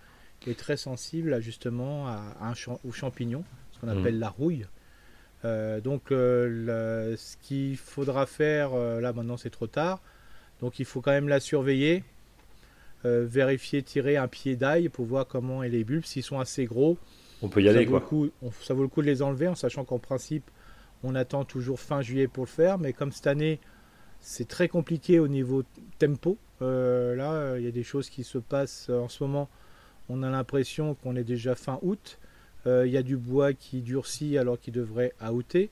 est 0.47 0.59
très 0.59 0.77
sensible 0.77 1.33
à, 1.33 1.41
justement 1.41 2.07
à, 2.09 2.23
à 2.41 2.49
un 2.49 2.55
champ- 2.55 2.81
aux 2.87 2.93
champignons, 2.93 3.45
ce 3.73 3.79
qu'on 3.81 3.87
Mhm. 3.89 3.99
appelle 3.99 4.19
la 4.19 4.29
rouille. 4.29 4.67
Euh, 5.45 5.81
donc 5.81 6.11
euh, 6.13 7.11
le- 7.11 7.17
ce 7.17 7.37
qu'il 7.39 7.77
faudra 7.77 8.25
faire, 8.27 8.73
euh, 8.75 9.01
là 9.01 9.13
maintenant 9.13 9.37
c'est 9.37 9.51
trop 9.51 9.67
tard, 9.67 10.01
donc 10.61 10.79
il 10.79 10.85
faut 10.87 11.01
quand 11.03 11.11
même 11.13 11.29
la 11.29 11.41
surveiller, 11.41 12.03
vérifier, 13.05 13.83
tirer 13.83 14.17
un 14.17 14.29
pied 14.29 14.57
d'ail 14.57 14.89
pour 14.89 15.05
voir 15.05 15.27
comment 15.27 15.63
est 15.63 15.69
les 15.69 15.85
bulbes, 15.85 16.05
s'ils 16.07 16.23
sont 16.23 16.41
assez 16.41 16.65
gros, 16.65 16.97
On 17.43 17.49
peut 17.51 17.61
y 17.61 17.67
ça 17.67 17.73
aller 17.73 17.85
quoi. 17.85 18.01
le 18.01 18.07
coup, 18.07 18.31
on- 18.41 18.51
ça 18.63 18.73
vaut 18.73 18.81
le 18.81 18.89
coup 18.89 19.03
de 19.03 19.07
les 19.07 19.21
enlever 19.21 19.47
en 19.47 19.55
sachant 19.55 19.85
qu'en 19.85 19.99
principe 19.99 20.51
on 21.03 21.15
attend 21.15 21.45
toujours 21.45 21.79
fin 21.81 22.01
juillet 22.01 22.29
pour 22.29 22.45
le 22.45 22.49
faire, 22.49 22.79
mais 22.79 22.95
comme 22.95 23.13
cette 23.13 23.27
année 23.27 23.61
c'est 24.23 24.49
très 24.49 24.69
compliqué 24.69 25.19
au 25.19 25.29
niveau 25.29 25.65
tempo, 25.99 26.39
là 26.61 27.33
euh, 27.33 27.57
il 27.59 27.65
y 27.65 27.69
a 27.69 27.73
des 27.73 27.83
choses 27.83 28.11
qui 28.11 28.25
se 28.25 28.39
passent 28.39 28.89
euh, 28.91 28.99
en 28.99 29.09
ce 29.09 29.23
moment, 29.25 29.49
on 30.09 30.23
a 30.23 30.31
l'impression 30.31 30.95
qu'on 30.95 31.17
est 31.17 31.25
déjà 31.25 31.55
fin 31.55 31.79
août, 31.83 32.19
Euh, 32.67 32.87
il 32.87 32.93
y 32.93 32.97
a 32.97 33.03
du 33.03 33.17
bois 33.19 33.53
qui 33.53 33.83
durcit 33.83 34.39
alors 34.39 34.59
qu'il 34.59 34.73
devrait 34.73 35.13
outer, 35.31 35.71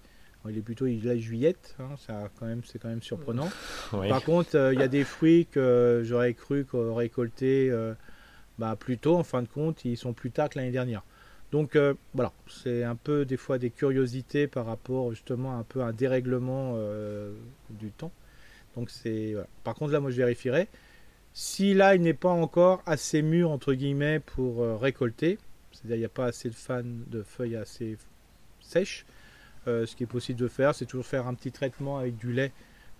il 0.48 0.58
est 0.58 0.62
plutôt 0.62 0.86
il 0.86 1.06
est 1.06 1.18
juillette, 1.18 1.74
hein, 1.78 1.96
ça, 1.98 2.28
quand 2.38 2.46
même, 2.46 2.62
c'est 2.64 2.78
quand 2.78 2.88
même 2.88 3.02
surprenant. 3.02 3.48
Oui. 3.92 4.08
Par 4.08 4.22
contre, 4.22 4.56
euh, 4.56 4.74
il 4.74 4.80
y 4.80 4.82
a 4.82 4.88
des 4.88 5.04
fruits 5.04 5.46
que 5.46 6.02
j'aurais 6.04 6.34
cru 6.34 6.66
euh, 6.74 7.94
bah, 8.58 8.76
plus 8.78 8.98
tôt, 8.98 9.16
en 9.16 9.24
fin 9.24 9.42
de 9.42 9.48
compte, 9.48 9.84
ils 9.84 9.96
sont 9.96 10.12
plus 10.12 10.30
tard 10.30 10.48
que 10.48 10.58
l'année 10.58 10.70
dernière. 10.72 11.02
Donc 11.52 11.76
euh, 11.76 11.94
voilà, 12.14 12.32
c'est 12.48 12.82
un 12.82 12.96
peu 12.96 13.24
des 13.26 13.36
fois 13.36 13.58
des 13.58 13.70
curiosités 13.70 14.46
par 14.46 14.64
rapport 14.66 15.10
justement 15.10 15.58
un 15.58 15.64
peu 15.64 15.82
à 15.82 15.86
un 15.86 15.92
dérèglement 15.92 16.74
euh, 16.76 17.34
du 17.70 17.90
temps. 17.90 18.12
Donc 18.76 18.90
c'est. 18.90 19.34
Par 19.64 19.74
contre 19.74 19.92
là, 19.92 20.00
moi 20.00 20.10
je 20.10 20.16
vérifierai. 20.16 20.68
Si 21.34 21.72
là 21.72 21.94
il 21.94 22.02
n'est 22.02 22.14
pas 22.14 22.30
encore 22.30 22.82
assez 22.84 23.22
mûr 23.22 23.50
entre 23.50 23.72
guillemets 23.72 24.20
pour 24.20 24.62
euh, 24.62 24.76
récolter, 24.76 25.38
c'est-à-dire 25.72 25.96
il 25.96 26.00
n'y 26.00 26.04
a 26.04 26.10
pas 26.10 26.26
assez 26.26 26.50
de 26.50 26.54
fans 26.54 26.82
de 26.84 27.22
feuilles 27.22 27.56
assez 27.56 27.96
sèches, 28.60 29.06
euh, 29.66 29.86
ce 29.86 29.96
qui 29.96 30.02
est 30.02 30.06
possible 30.06 30.38
de 30.38 30.48
faire, 30.48 30.74
c'est 30.74 30.84
toujours 30.84 31.06
faire 31.06 31.26
un 31.26 31.34
petit 31.34 31.50
traitement 31.50 31.98
avec 31.98 32.16
du 32.18 32.32
lait 32.32 32.52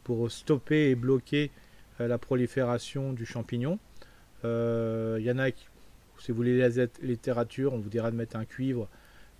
pour 0.03 0.31
stopper 0.31 0.91
et 0.91 0.95
bloquer 0.95 1.51
euh, 2.01 2.09
la 2.09 2.17
prolifération 2.17 3.13
du 3.13 3.27
champignon. 3.27 3.79
Il 4.45 5.23
y 5.23 5.31
en 5.31 5.39
a 5.39 5.53
qui, 5.53 5.67
si 6.19 6.33
vous 6.33 6.37
voulez 6.37 6.59
la 6.59 6.87
littérature, 7.03 7.75
on 7.75 7.79
vous 7.79 7.91
dira 7.91 8.11
de 8.11 8.17
mettre 8.17 8.37
un 8.37 8.45
cuivre, 8.45 8.89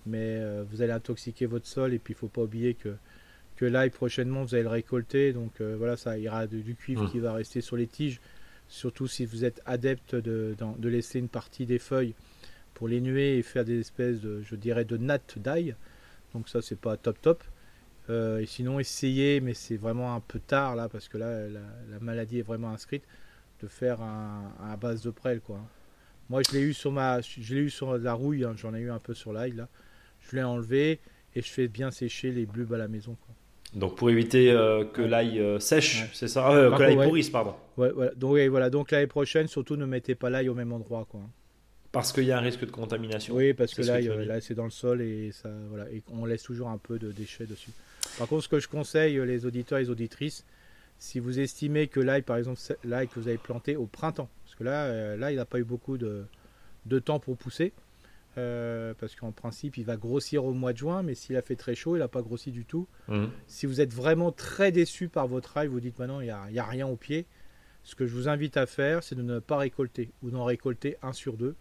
mais 0.05 0.39
vous 0.71 0.81
allez 0.81 0.93
intoxiquer 0.93 1.45
votre 1.45 1.67
sol 1.67 1.93
et 1.93 1.99
puis 1.99 2.13
il 2.13 2.17
faut 2.17 2.29
pas 2.29 2.43
oublier 2.43 2.73
que, 2.73 2.95
que 3.55 3.65
l'ail 3.65 3.89
prochainement 3.89 4.43
vous 4.43 4.55
allez 4.55 4.63
le 4.63 4.69
récolter, 4.69 5.33
donc 5.33 5.61
euh, 5.61 5.75
voilà, 5.77 5.97
ça 5.97 6.17
ira 6.17 6.47
de- 6.47 6.59
du 6.59 6.75
cuivre 6.75 7.03
Mm. 7.03 7.11
qui 7.11 7.19
va 7.19 7.33
rester 7.33 7.61
sur 7.61 7.75
les 7.77 7.87
tiges, 7.87 8.19
surtout 8.67 9.07
si 9.07 9.25
vous 9.25 9.45
êtes 9.45 9.61
adepte 9.65 10.15
de, 10.15 10.55
laisser 10.83 11.19
une 11.19 11.29
partie 11.29 11.65
des 11.65 11.79
feuilles 11.79 12.15
pour 12.73 12.87
les 12.87 13.01
nuer 13.01 13.37
et 13.37 13.43
faire 13.43 13.65
des 13.65 13.79
espèces 13.79 14.19
de, 14.21 14.41
je 14.41 14.55
dirais, 14.55 14.85
de 14.85 14.97
nattes 14.97 15.37
d'ail. 15.37 15.75
Donc 16.33 16.49
ça, 16.49 16.61
c'est 16.61 16.79
pas 16.79 16.97
top 16.97 17.21
top. 17.21 17.43
Euh, 18.09 18.39
et 18.39 18.45
sinon, 18.45 18.79
essayez, 18.79 19.39
mais 19.39 19.53
c'est 19.53 19.77
vraiment 19.77 20.15
un 20.15 20.19
peu 20.19 20.39
tard 20.39 20.75
là, 20.75 20.89
parce 20.89 21.07
que 21.07 21.17
là, 21.17 21.47
la, 21.47 21.61
la 21.91 21.99
maladie 22.01 22.39
est 22.39 22.43
vraiment 22.43 22.69
inscrite, 22.71 23.03
de 23.61 23.67
faire 23.67 24.01
un, 24.01 24.75
base 24.81 25.03
de 25.03 25.11
prêle, 25.11 25.39
quoi. 25.39 25.59
Moi, 26.29 26.41
je 26.47 26.53
l'ai 26.53 26.61
eu 26.61 26.73
sur 26.73 26.91
ma, 26.91 27.21
je 27.21 27.53
l'ai 27.53 27.61
eu 27.61 27.69
sur 27.69 27.97
la 27.97 28.13
rouille, 28.13 28.43
hein, 28.43 28.53
j'en 28.57 28.73
ai 28.73 28.79
eu 28.79 28.91
un 28.91 28.99
peu 28.99 29.13
sur 29.13 29.33
l'ail 29.33 29.51
là. 29.53 29.69
Je 30.21 30.35
l'ai 30.35 30.43
enlevé 30.43 30.99
et 31.35 31.41
je 31.41 31.49
fais 31.49 31.67
bien 31.67 31.91
sécher 31.91 32.31
les 32.31 32.45
bulbes 32.45 32.73
à 32.73 32.77
la 32.77 32.87
maison, 32.87 33.15
quoi. 33.25 33.32
Donc 33.75 33.95
pour 33.95 34.09
éviter 34.09 34.51
euh, 34.51 34.85
que 34.85 35.01
l'ail 35.01 35.39
euh, 35.39 35.59
sèche, 35.59 36.01
Ouais. 36.03 36.09
c'est 36.13 36.27
ça 36.27 36.51
Euh, 36.51 36.69
Par 36.69 36.79
Que 36.79 36.83
l'ail 36.83 36.97
ouais. 36.97 37.05
pourrisse, 37.07 37.29
pardon. 37.29 37.55
Ouais, 37.77 37.89
voilà. 37.91 38.11
Donc, 38.15 38.37
voilà. 38.49 38.69
Donc 38.69 38.91
l'année 38.91 39.07
prochaine, 39.07 39.47
surtout, 39.47 39.75
ne 39.75 39.85
mettez 39.85 40.15
pas 40.15 40.29
l'ail 40.29 40.49
au 40.49 40.53
même 40.53 40.71
endroit, 40.73 41.05
quoi. 41.09 41.21
Parce 41.91 42.11
qu'il 42.11 42.23
y 42.25 42.31
a 42.31 42.37
un 42.37 42.41
risque 42.41 42.61
de 42.65 42.71
contamination. 42.71 43.35
Oui, 43.35 43.53
parce 43.53 43.73
que 43.73 43.83
là, 43.83 43.99
veux 44.01 44.09
euh, 44.09 44.39
c'est 44.41 44.55
dans 44.55 44.63
le 44.63 44.71
sol 44.71 45.01
et 45.01 45.31
ça, 45.31 45.49
voilà, 45.69 45.89
et 45.91 46.01
on 46.11 46.25
laisse 46.25 46.41
toujours 46.43 46.69
un 46.69 46.77
peu 46.79 46.97
de 46.97 47.11
déchets 47.11 47.45
dessus. 47.45 47.69
Par 48.17 48.27
contre, 48.27 48.43
ce 48.43 48.49
que 48.49 48.59
je 48.59 48.67
conseille 48.67 49.19
les 49.25 49.45
auditeurs 49.45 49.77
et 49.77 49.83
les 49.83 49.89
auditrices, 49.91 50.43
si 50.97 51.19
vous 51.19 51.39
estimez 51.39 51.87
que 51.87 51.99
l'ail, 51.99 52.21
par 52.23 52.37
exemple, 52.37 52.59
l'ail 52.83 53.07
que 53.07 53.19
vous 53.19 53.27
avez 53.27 53.37
planté 53.37 53.75
au 53.75 53.85
printemps, 53.85 54.29
parce 54.45 54.55
que 54.55 54.63
là, 54.63 55.15
là, 55.17 55.31
il 55.31 55.35
n'a 55.35 55.45
pas 55.45 55.59
eu 55.59 55.63
beaucoup 55.63 55.97
de, 55.99 56.23
de 56.87 56.99
temps 56.99 57.19
pour 57.19 57.37
pousser, 57.37 57.73
euh, 58.37 58.93
parce 58.99 59.15
qu'en 59.15 59.31
principe, 59.31 59.77
il 59.77 59.85
va 59.85 59.95
grossir 59.97 60.43
au 60.45 60.53
mois 60.53 60.73
de 60.73 60.77
juin, 60.77 61.03
mais 61.03 61.13
s'il 61.15 61.35
a 61.37 61.41
fait 61.41 61.55
très 61.55 61.75
chaud, 61.75 61.95
il 61.95 61.99
n'a 61.99 62.07
pas 62.07 62.21
grossi 62.21 62.51
du 62.51 62.65
tout. 62.65 62.87
Mhm. 63.07 63.29
Si 63.47 63.65
vous 63.65 63.79
êtes 63.81 63.93
vraiment 63.93 64.31
très 64.31 64.71
déçu 64.71 65.07
par 65.09 65.27
votre 65.27 65.55
ail, 65.57 65.67
vous 65.67 65.79
dites 65.79 65.99
maintenant, 65.99 66.19
il 66.19 66.25
n'y 66.25 66.31
a, 66.31 66.41
il 66.49 66.55
y 66.55 66.59
a 66.59 66.65
rien 66.65 66.87
au 66.87 66.95
pied. 66.95 67.25
Ce 67.83 67.95
que 67.95 68.05
je 68.07 68.13
vous 68.13 68.29
invite 68.29 68.57
à 68.57 68.65
faire, 68.65 69.03
c'est 69.03 69.15
de 69.15 69.21
ne 69.21 69.39
pas 69.39 69.57
récolter 69.57 70.11
ou 70.23 70.31
d'en 70.31 70.45
récolter 70.45 70.95
un 71.01 71.11
sur 71.13 71.33
deux 71.37 71.55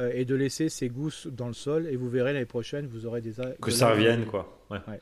euh, 0.00 0.10
et 0.14 0.24
de 0.24 0.34
laisser 0.34 0.68
ces 0.70 0.88
gousses 0.88 1.26
dans 1.26 1.48
le 1.48 1.52
sol. 1.52 1.86
Et 1.86 1.96
vous 1.96 2.08
verrez 2.08 2.32
l'année 2.32 2.46
prochaine, 2.46 2.86
vous 2.86 3.04
aurez 3.06 3.20
des 3.20 3.32
Que 3.60 3.66
de 3.66 3.70
ça 3.70 3.90
revienne, 3.90 4.24
quoi. 4.24 4.58
Ouais. 4.70 4.78
Ouais. 4.88 5.00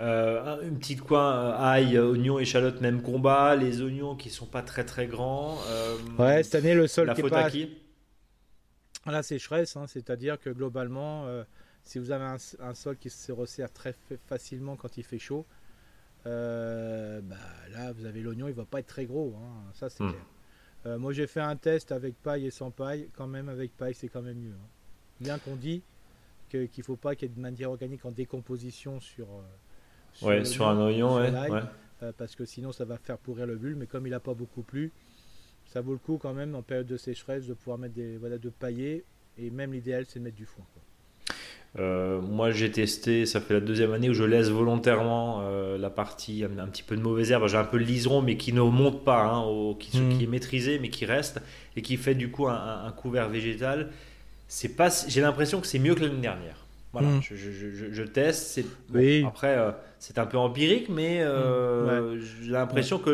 Euh, 0.00 0.42
un- 0.56 0.62
une 0.66 0.78
petite 0.78 1.02
coin, 1.02 1.50
ail, 1.58 1.98
oignon, 1.98 2.38
échalote, 2.38 2.80
même 2.80 3.02
combat. 3.02 3.54
Les 3.54 3.82
oignons 3.82 4.16
qui 4.16 4.30
sont 4.30 4.46
pas 4.46 4.62
très 4.62 4.84
très 4.84 5.06
grands. 5.06 5.58
Ouais, 6.18 6.42
cette 6.42 6.54
année, 6.54 6.74
le 6.74 6.86
sol 6.86 7.08
la 7.08 7.12
qui 7.14 7.20
est 7.20 7.22
faute 7.22 7.32
pas 7.32 7.44
à 7.44 7.50
qui? 7.50 7.68
La 9.06 9.22
sécheresse, 9.22 9.76
hein, 9.76 9.86
c'est-à-dire 9.86 10.38
que 10.38 10.50
globalement, 10.50 11.26
euh, 11.26 11.44
si 11.84 11.98
vous 11.98 12.10
avez 12.10 12.24
un, 12.24 12.36
un 12.60 12.74
sol 12.74 12.96
qui 12.98 13.08
se 13.10 13.32
resserre 13.32 13.72
très 13.72 13.92
fa- 13.92 14.16
facilement 14.26 14.76
quand 14.76 14.96
il 14.98 15.04
fait 15.04 15.18
chaud, 15.18 15.46
euh, 16.26 17.20
bah, 17.22 17.36
là, 17.72 17.92
vous 17.92 18.04
avez 18.04 18.20
l'oignon, 18.20 18.48
il 18.48 18.54
va 18.54 18.64
pas 18.66 18.80
être 18.80 18.86
très 18.86 19.06
gros. 19.06 19.34
hein, 19.38 19.70
ça, 19.74 19.88
c'est 19.88 20.04
Hmm. 20.04 20.10
clair. 20.10 20.22
Euh, 20.86 20.98
moi, 20.98 21.12
j'ai 21.12 21.26
fait 21.26 21.40
un 21.40 21.56
test 21.56 21.92
avec 21.92 22.14
paille 22.22 22.46
et 22.46 22.50
sans 22.50 22.70
paille. 22.70 23.08
Quand 23.14 23.26
même, 23.26 23.48
avec 23.48 23.76
paille, 23.76 23.94
c'est 23.94 24.08
quand 24.08 24.22
même 24.22 24.38
mieux. 24.38 24.52
hein. 24.54 24.68
Bien 25.20 25.38
qu'on 25.38 25.56
dit 25.56 25.82
qu'il 26.50 26.82
faut 26.82 26.96
pas 26.96 27.14
qu'il 27.14 27.28
y 27.28 27.32
ait 27.32 27.34
de 27.34 27.40
matière 27.40 27.70
organique 27.70 28.04
en 28.04 28.10
décomposition 28.10 28.98
sur, 29.00 29.28
Ouais, 30.22 30.44
sur 30.44 30.66
un 30.68 30.78
oignon, 30.86 31.16
ouais. 31.16 31.30
ouais. 31.30 32.12
parce 32.16 32.34
que 32.34 32.44
sinon, 32.44 32.72
ça 32.72 32.84
va 32.84 32.96
faire 32.98 33.18
pourrir 33.18 33.46
le 33.46 33.56
bulbe. 33.56 33.78
Mais 33.78 33.86
comme 33.86 34.06
il 34.06 34.10
n'a 34.10 34.20
pas 34.20 34.34
beaucoup 34.34 34.62
plu, 34.62 34.90
ça 35.72 35.80
vaut 35.80 35.92
le 35.92 35.98
coup 35.98 36.18
quand 36.18 36.34
même 36.34 36.54
en 36.54 36.62
période 36.62 36.86
de 36.86 36.96
sécheresse 36.96 37.46
de 37.46 37.54
pouvoir 37.54 37.78
mettre 37.78 37.94
des 37.94 38.16
voilà 38.16 38.38
de 38.38 38.48
pailler. 38.48 39.04
Et 39.38 39.50
même 39.50 39.72
l'idéal, 39.72 40.04
c'est 40.06 40.18
de 40.18 40.24
mettre 40.24 40.36
du 40.36 40.44
foin. 40.44 40.64
quoi. 40.74 40.82
Euh, 41.78 42.20
moi, 42.20 42.50
j'ai 42.50 42.70
testé, 42.70 43.26
ça 43.26 43.40
fait 43.40 43.54
la 43.54 43.60
deuxième 43.60 43.92
année 43.92 44.10
où 44.10 44.12
je 44.12 44.24
laisse 44.24 44.48
volontairement 44.48 45.42
euh, 45.42 45.78
la 45.78 45.88
partie, 45.88 46.44
un, 46.44 46.58
un 46.58 46.66
petit 46.66 46.82
peu 46.82 46.96
de 46.96 47.00
mauvaise 47.00 47.30
herbe. 47.30 47.46
J'ai 47.46 47.56
un 47.56 47.64
peu 47.64 47.78
le 47.78 47.84
liseron, 47.84 48.22
mais 48.22 48.36
qui 48.36 48.52
ne 48.52 48.60
remonte 48.60 49.04
pas, 49.04 49.22
hein, 49.22 49.42
au- 49.44 49.76
qui, 49.76 49.90
qui 49.92 50.24
est 50.24 50.26
maîtrisé, 50.26 50.78
mais 50.80 50.90
qui 50.90 51.06
reste, 51.06 51.40
et 51.76 51.82
qui 51.82 51.96
fait 51.96 52.16
du 52.16 52.30
coup 52.30 52.48
un, 52.48 52.54
un- 52.54 52.86
un 52.86 52.92
couvert 52.92 53.28
végétal. 53.28 53.90
C'est 54.48 54.70
pas, 54.76 54.88
j'ai 55.06 55.20
l'impression 55.20 55.60
que 55.60 55.66
c'est 55.68 55.78
mieux 55.78 55.94
que 55.94 56.00
l'année 56.00 56.20
dernière. 56.20 56.66
Voilà, 56.92 57.08
Mhm. 57.08 57.22
je, 57.22 57.36
je- 57.36 57.70
je- 57.70 57.92
je 57.92 58.02
teste. 58.02 58.46
C'est, 58.48 58.62
bon, 58.62 58.98
Oui. 58.98 59.24
Après, 59.26 59.56
euh, 59.56 59.70
c'est 60.00 60.18
un 60.18 60.26
peu 60.26 60.38
empirique, 60.38 60.88
mais 60.88 61.20
euh, 61.22 62.18
j'ai 62.20 62.50
l'impression 62.50 62.98
que 62.98 63.10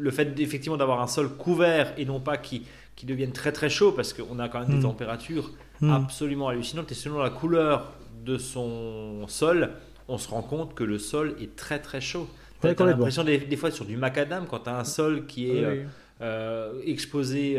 le 0.00 0.10
fait 0.10 0.38
effectivement 0.40 0.78
d'avoir 0.78 1.00
un 1.02 1.06
sol 1.06 1.28
couvert 1.36 1.92
et 1.98 2.04
non 2.06 2.20
pas 2.20 2.38
qui, 2.38 2.62
qui 2.96 3.04
devienne 3.06 3.32
très 3.32 3.52
très 3.52 3.68
chaud, 3.68 3.92
parce 3.92 4.12
qu'on 4.14 4.38
a 4.38 4.48
quand 4.48 4.60
même 4.60 4.68
des 4.68 4.76
Mhm. 4.76 4.82
températures 4.82 5.50
Hmm. 5.80 5.90
absolument 5.90 6.48
hallucinante. 6.48 6.90
Et 6.90 6.94
selon 6.94 7.18
la 7.18 7.30
couleur 7.30 7.92
de 8.24 8.38
son 8.38 9.26
sol, 9.28 9.70
on 10.08 10.16
se 10.18 10.28
rend 10.28 10.42
compte 10.42 10.74
que 10.74 10.82
le 10.84 10.98
sol 10.98 11.36
est 11.40 11.54
très 11.54 11.78
très 11.80 12.00
chaud. 12.00 12.20
Ouais, 12.20 12.26
t'as 12.62 12.68
complètement. 12.70 12.86
l'impression 12.96 13.24
des, 13.24 13.38
des 13.38 13.56
fois 13.56 13.70
sur 13.70 13.84
du 13.84 13.96
macadam, 13.96 14.46
quand 14.48 14.60
tu 14.60 14.70
as 14.70 14.78
un 14.78 14.84
sol 14.84 15.26
qui 15.26 15.50
est 15.50 15.66
Oui, 15.66 15.80
euh, 16.22 16.72
exposé 16.84 17.56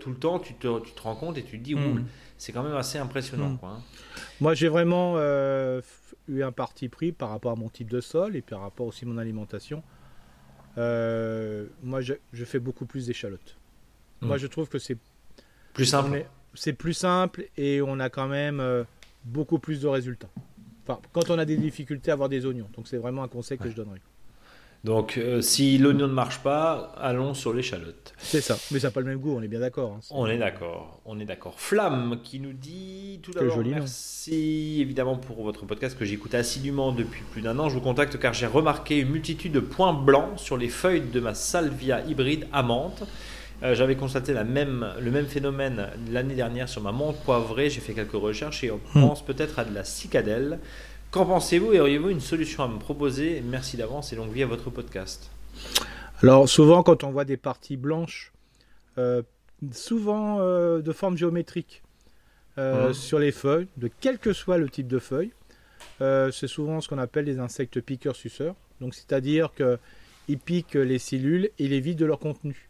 tout 0.00 0.10
le 0.10 0.16
temps, 0.16 0.38
tu 0.40 0.52
te, 0.54 0.80
tu 0.80 0.92
te 0.92 1.00
rends 1.00 1.14
compte 1.14 1.38
et 1.38 1.42
tu 1.42 1.58
te 1.58 1.64
dis, 1.64 1.74
ouh, 1.74 2.00
c'est 2.42 2.50
quand 2.50 2.64
même 2.64 2.74
assez 2.74 2.98
impressionnant. 2.98 3.50
Mm. 3.50 3.58
Quoi, 3.58 3.68
hein. 3.68 3.82
Moi, 4.40 4.54
j'ai 4.54 4.66
vraiment 4.66 5.14
euh, 5.16 5.80
eu 6.26 6.42
un 6.42 6.50
parti 6.50 6.88
pris 6.88 7.12
par 7.12 7.28
rapport 7.30 7.52
à 7.52 7.54
mon 7.54 7.68
type 7.68 7.88
de 7.88 8.00
sol 8.00 8.34
et 8.34 8.42
par 8.42 8.60
rapport 8.60 8.86
aussi 8.86 9.04
à 9.04 9.08
mon 9.08 9.16
alimentation. 9.16 9.84
Euh, 10.76 11.66
moi, 11.84 12.00
je, 12.00 12.14
je 12.32 12.44
fais 12.44 12.58
beaucoup 12.58 12.84
plus 12.84 13.06
d'échalotes. 13.06 13.56
Mm. 14.20 14.26
Moi, 14.26 14.38
je 14.38 14.48
trouve 14.48 14.68
que 14.68 14.80
c'est 14.80 14.98
Plus 15.72 15.84
simple. 15.84 16.26
c'est 16.54 16.72
plus 16.72 16.94
simple 16.94 17.46
et 17.56 17.80
on 17.80 18.00
a 18.00 18.10
quand 18.10 18.26
même 18.26 18.58
euh, 18.58 18.82
beaucoup 19.24 19.60
plus 19.60 19.80
de 19.80 19.86
résultats. 19.86 20.30
Enfin, 20.84 21.00
quand 21.12 21.30
on 21.30 21.38
a 21.38 21.44
des 21.44 21.56
difficultés 21.56 22.10
à 22.10 22.14
avoir 22.14 22.28
des 22.28 22.44
oignons. 22.44 22.68
Donc, 22.74 22.88
c'est 22.88 22.98
vraiment 22.98 23.22
un 23.22 23.28
conseil 23.28 23.56
que 23.56 23.70
je 23.70 23.76
donnerais. 23.76 24.00
Donc, 24.84 25.16
euh, 25.16 25.40
si 25.40 25.78
l'oignon 25.78 26.08
ne 26.08 26.12
marche 26.12 26.40
pas, 26.40 26.92
allons 26.98 27.34
sur 27.34 27.52
l'échalote. 27.52 28.14
C'est 28.18 28.40
ça. 28.40 28.58
Mais 28.72 28.80
ça 28.80 28.88
n'a 28.88 28.90
pas 28.90 28.98
le 29.00 29.06
même 29.06 29.18
goût, 29.18 29.36
on 29.36 29.40
est 29.42 29.46
bien 29.48 29.60
d'accord. 29.60 29.92
hein. 29.96 30.00
On 30.10 30.26
est 30.26 30.38
d'accord, 30.38 31.00
on 31.04 31.20
est 31.20 31.24
d'accord. 31.24 31.54
Flamme 31.60 32.18
qui 32.24 32.40
nous 32.40 32.52
dit 32.52 33.20
tout 33.22 33.30
d'abord 33.30 33.58
nom. 33.58 33.62
merci 33.62 34.78
évidemment 34.80 35.16
pour 35.16 35.44
votre 35.44 35.66
podcast 35.66 35.96
que 35.96 36.04
j'écoute 36.04 36.34
assidûment 36.34 36.90
depuis 36.90 37.22
plus 37.30 37.42
d'un 37.42 37.58
an. 37.60 37.68
Je 37.68 37.74
vous 37.74 37.80
contacte 37.80 38.18
car 38.18 38.32
j'ai 38.34 38.46
remarqué 38.46 38.98
une 38.98 39.10
multitude 39.10 39.52
de 39.52 39.60
points 39.60 39.92
blancs 39.92 40.36
sur 40.36 40.56
les 40.56 40.68
feuilles 40.68 41.02
de 41.12 41.20
ma 41.20 41.34
salvia 41.34 42.00
hybride 42.04 42.48
amante. 42.52 43.04
Euh, 43.62 43.76
J'avais 43.76 43.94
constaté 43.94 44.32
la 44.32 44.42
même, 44.42 44.88
le 45.00 45.12
même 45.12 45.26
phénomène 45.26 45.86
l'année 46.10 46.34
dernière 46.34 46.68
sur 46.68 46.82
ma 46.82 46.90
menthe 46.90 47.18
poivrée. 47.24 47.70
J'ai 47.70 47.80
fait 47.80 47.92
quelques 47.94 48.10
recherches 48.12 48.64
et 48.64 48.72
on 48.72 48.80
Hmm. 48.96 49.02
pense 49.02 49.24
peut-être 49.24 49.60
à 49.60 49.64
de 49.64 49.72
la 49.72 49.84
cicadelle. 49.84 50.58
Qu'en 51.12 51.26
pensez-vous 51.26 51.74
et 51.74 51.80
auriez-vous 51.80 52.08
une 52.08 52.20
solution 52.20 52.64
à 52.64 52.68
me 52.68 52.78
proposer? 52.78 53.42
Merci 53.44 53.76
d'avance 53.76 54.14
et 54.14 54.16
longue 54.16 54.32
vie 54.32 54.42
à 54.42 54.46
votre 54.46 54.70
podcast. 54.70 55.30
Alors 56.22 56.48
souvent 56.48 56.82
quand 56.82 57.04
on 57.04 57.10
voit 57.10 57.26
des 57.26 57.36
parties 57.36 57.76
blanches, 57.76 58.32
euh, 58.96 59.22
souvent 59.72 60.38
euh, 60.40 60.80
de 60.80 60.90
forme 60.92 61.18
géométrique 61.18 61.82
euh, 62.56 62.88
Mhm. 62.88 62.94
sur 62.94 63.18
les 63.18 63.30
feuilles, 63.30 63.68
de 63.76 63.90
quel 64.00 64.18
que 64.18 64.32
soit 64.32 64.56
le 64.56 64.70
type 64.70 64.88
de 64.88 64.98
feuille, 64.98 65.32
c'est 66.00 66.48
souvent 66.48 66.80
ce 66.80 66.88
qu'on 66.88 66.98
appelle 66.98 67.26
les 67.26 67.38
insectes 67.38 67.80
piqueurs-suceurs. 67.80 68.56
Donc 68.80 68.94
c'est-à-dire 68.94 69.50
qu'ils 69.54 70.38
piquent 70.38 70.74
les 70.74 70.98
cellules 70.98 71.50
et 71.58 71.68
les 71.68 71.78
vident 71.80 72.00
de 72.00 72.06
leur 72.06 72.18
contenu. 72.18 72.68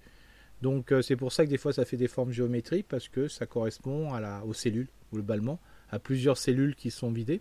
Donc 0.62 0.92
c'est 1.00 1.16
pour 1.16 1.32
ça 1.32 1.44
que 1.46 1.50
des 1.50 1.58
fois 1.58 1.72
ça 1.72 1.84
fait 1.84 1.96
des 1.96 2.08
formes 2.08 2.32
géométriques 2.32 2.86
parce 2.88 3.08
que 3.08 3.28
ça 3.28 3.46
correspond 3.46 4.12
à 4.12 4.20
la, 4.20 4.42
aux 4.44 4.52
cellules 4.52 4.88
globalement, 5.14 5.60
à 5.90 5.98
plusieurs 5.98 6.36
cellules 6.36 6.74
qui 6.74 6.90
sont 6.90 7.10
vidées. 7.10 7.40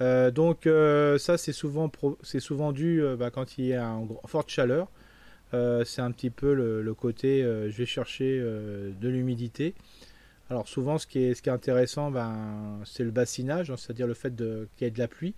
Euh, 0.00 0.30
donc 0.30 0.66
euh, 0.66 1.16
ça 1.18 1.38
c'est 1.38 1.52
souvent, 1.52 1.88
dû 2.72 3.02
euh, 3.02 3.16
bah, 3.16 3.30
quand 3.30 3.56
il 3.58 3.66
y 3.66 3.74
a 3.74 3.84
une 3.84 4.08
forte 4.26 4.50
chaleur. 4.50 4.88
C'est 5.52 6.02
un 6.02 6.10
petit 6.10 6.28
peu 6.28 6.52
le, 6.52 6.94
côté 6.94 7.40
je 7.42 7.74
vais 7.74 7.86
chercher 7.86 8.38
de 8.40 9.08
l'humidité. 9.08 9.74
Alors 10.50 10.68
souvent 10.68 10.98
ce 10.98 11.06
qui 11.06 11.20
est, 11.20 11.34
ce 11.34 11.40
qui 11.40 11.48
est 11.48 11.52
intéressant 11.52 12.10
ben, 12.10 12.80
c'est 12.84 13.04
le 13.04 13.10
bassinage, 13.10 13.70
hein, 13.70 13.76
c'est-à-dire 13.78 14.06
le 14.06 14.12
fait 14.12 14.36
qu'il 14.36 14.66
y 14.82 14.84
ait 14.84 14.90
de 14.90 14.98
la 14.98 15.08
pluie 15.08 15.34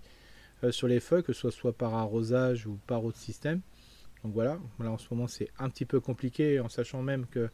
sur 0.71 0.89
les 0.89 0.99
feuilles, 0.99 1.23
que 1.23 1.31
ce 1.31 1.49
soit 1.51 1.71
par 1.71 1.93
arrosage 1.93 2.67
ou 2.67 2.77
par 2.85 3.05
autre 3.05 3.17
système. 3.17 3.61
Donc 4.25 4.33
voilà, 4.33 4.59
là 4.81 4.91
en 4.91 4.97
ce 4.97 5.07
moment 5.09 5.27
c'est 5.27 5.49
un 5.57 5.69
petit 5.69 5.85
peu 5.85 6.01
compliqué 6.01 6.59
en 6.59 6.67
sachant 6.67 7.01
même 7.01 7.25
que 7.27 7.49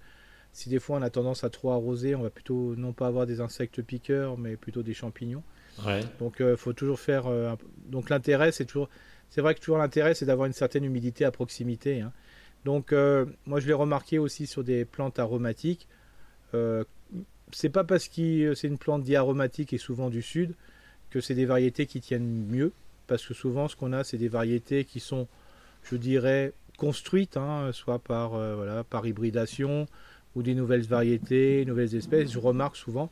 si 0.55 0.69
des 0.69 0.79
fois 0.79 0.97
on 0.97 1.01
a 1.01 1.09
tendance 1.09 1.43
à 1.43 1.49
trop 1.49 1.71
arroser, 1.71 2.15
on 2.15 2.21
va 2.21 2.29
plutôt 2.29 2.75
non 2.77 2.93
pas 2.93 3.07
avoir 3.07 3.25
des 3.25 3.41
insectes 3.41 3.81
piqueurs 3.81 4.37
mais 4.37 4.55
plutôt 4.55 4.83
des 4.83 4.93
champignons. 4.93 5.43
Ouais. 5.85 5.99
Donc 6.19 6.37
il 6.39 6.55
faut 6.55 6.71
toujours 6.71 6.99
faire. 6.99 7.27
euh, 7.27 7.49
un 7.51 7.57
donc 7.89 8.09
l'intérêt, 8.09 8.53
c'est 8.53 8.63
toujours. 8.63 8.89
C'est 9.29 9.41
vrai 9.41 9.53
que 9.53 9.59
toujours 9.59 9.77
l'intérêt, 9.77 10.13
c'est 10.13 10.25
d'avoir 10.25 10.47
une 10.47 10.53
certaine 10.53 10.85
humidité 10.85 11.25
à 11.25 11.31
proximité. 11.31 11.99
hein. 11.99 12.13
Donc 12.63 12.93
euh, 12.93 13.25
moi, 13.45 13.59
je 13.59 13.67
l'ai 13.67 13.73
remarqué 13.73 14.17
aussi 14.17 14.47
sur 14.47 14.63
des 14.63 14.85
plantes 14.85 15.19
aromatiques. 15.19 15.89
Euh, 16.53 16.85
c'est 17.51 17.69
pas 17.69 17.83
parce 17.83 18.07
que 18.07 18.53
c'est 18.55 18.67
une 18.67 18.77
plante 18.77 19.03
dit 19.03 19.17
aromatique 19.17 19.73
et 19.73 19.77
souvent 19.77 20.09
du 20.09 20.21
sud 20.21 20.55
que 21.09 21.19
c'est 21.19 21.35
des 21.35 21.45
variétés 21.45 21.85
qui 21.85 21.99
tiennent 21.99 22.45
mieux. 22.47 22.71
Parce 23.07 23.25
que 23.27 23.33
souvent, 23.33 23.67
ce 23.67 23.75
qu'on 23.75 23.91
a, 23.91 24.05
c'est 24.05 24.17
des 24.17 24.29
variétés 24.29 24.85
qui 24.85 25.01
sont, 25.01 25.27
je 25.83 25.97
dirais, 25.97 26.53
construites, 26.77 27.37
hein, 27.37 27.71
soit 27.71 27.99
par, 27.99 28.33
euh, 28.33 28.55
voilà, 28.55 28.83
par 28.83 29.05
hybridation 29.05 29.87
ou 30.35 30.43
des 30.43 30.53
nouvelles 30.53 30.85
variétés, 30.85 31.65
nouvelles 31.65 31.95
espèces. 31.95 32.31
Je 32.31 32.39
remarque 32.39 32.75
souvent 32.75 33.09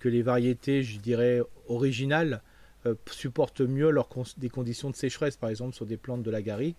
que 0.00 0.08
les 0.08 0.22
variétés, 0.22 0.82
je 0.82 0.98
dirais, 0.98 1.40
originales 1.68 2.42
euh, 2.86 2.94
supportent 3.10 3.62
mieux 3.62 3.90
des 4.36 4.50
conditions 4.50 4.90
de 4.90 4.96
sécheresse, 4.96 5.36
par 5.36 5.50
exemple 5.50 5.74
sur 5.74 5.86
des 5.86 5.96
plantes 5.96 6.22
de 6.22 6.30
la 6.30 6.42
garrigue, 6.42 6.74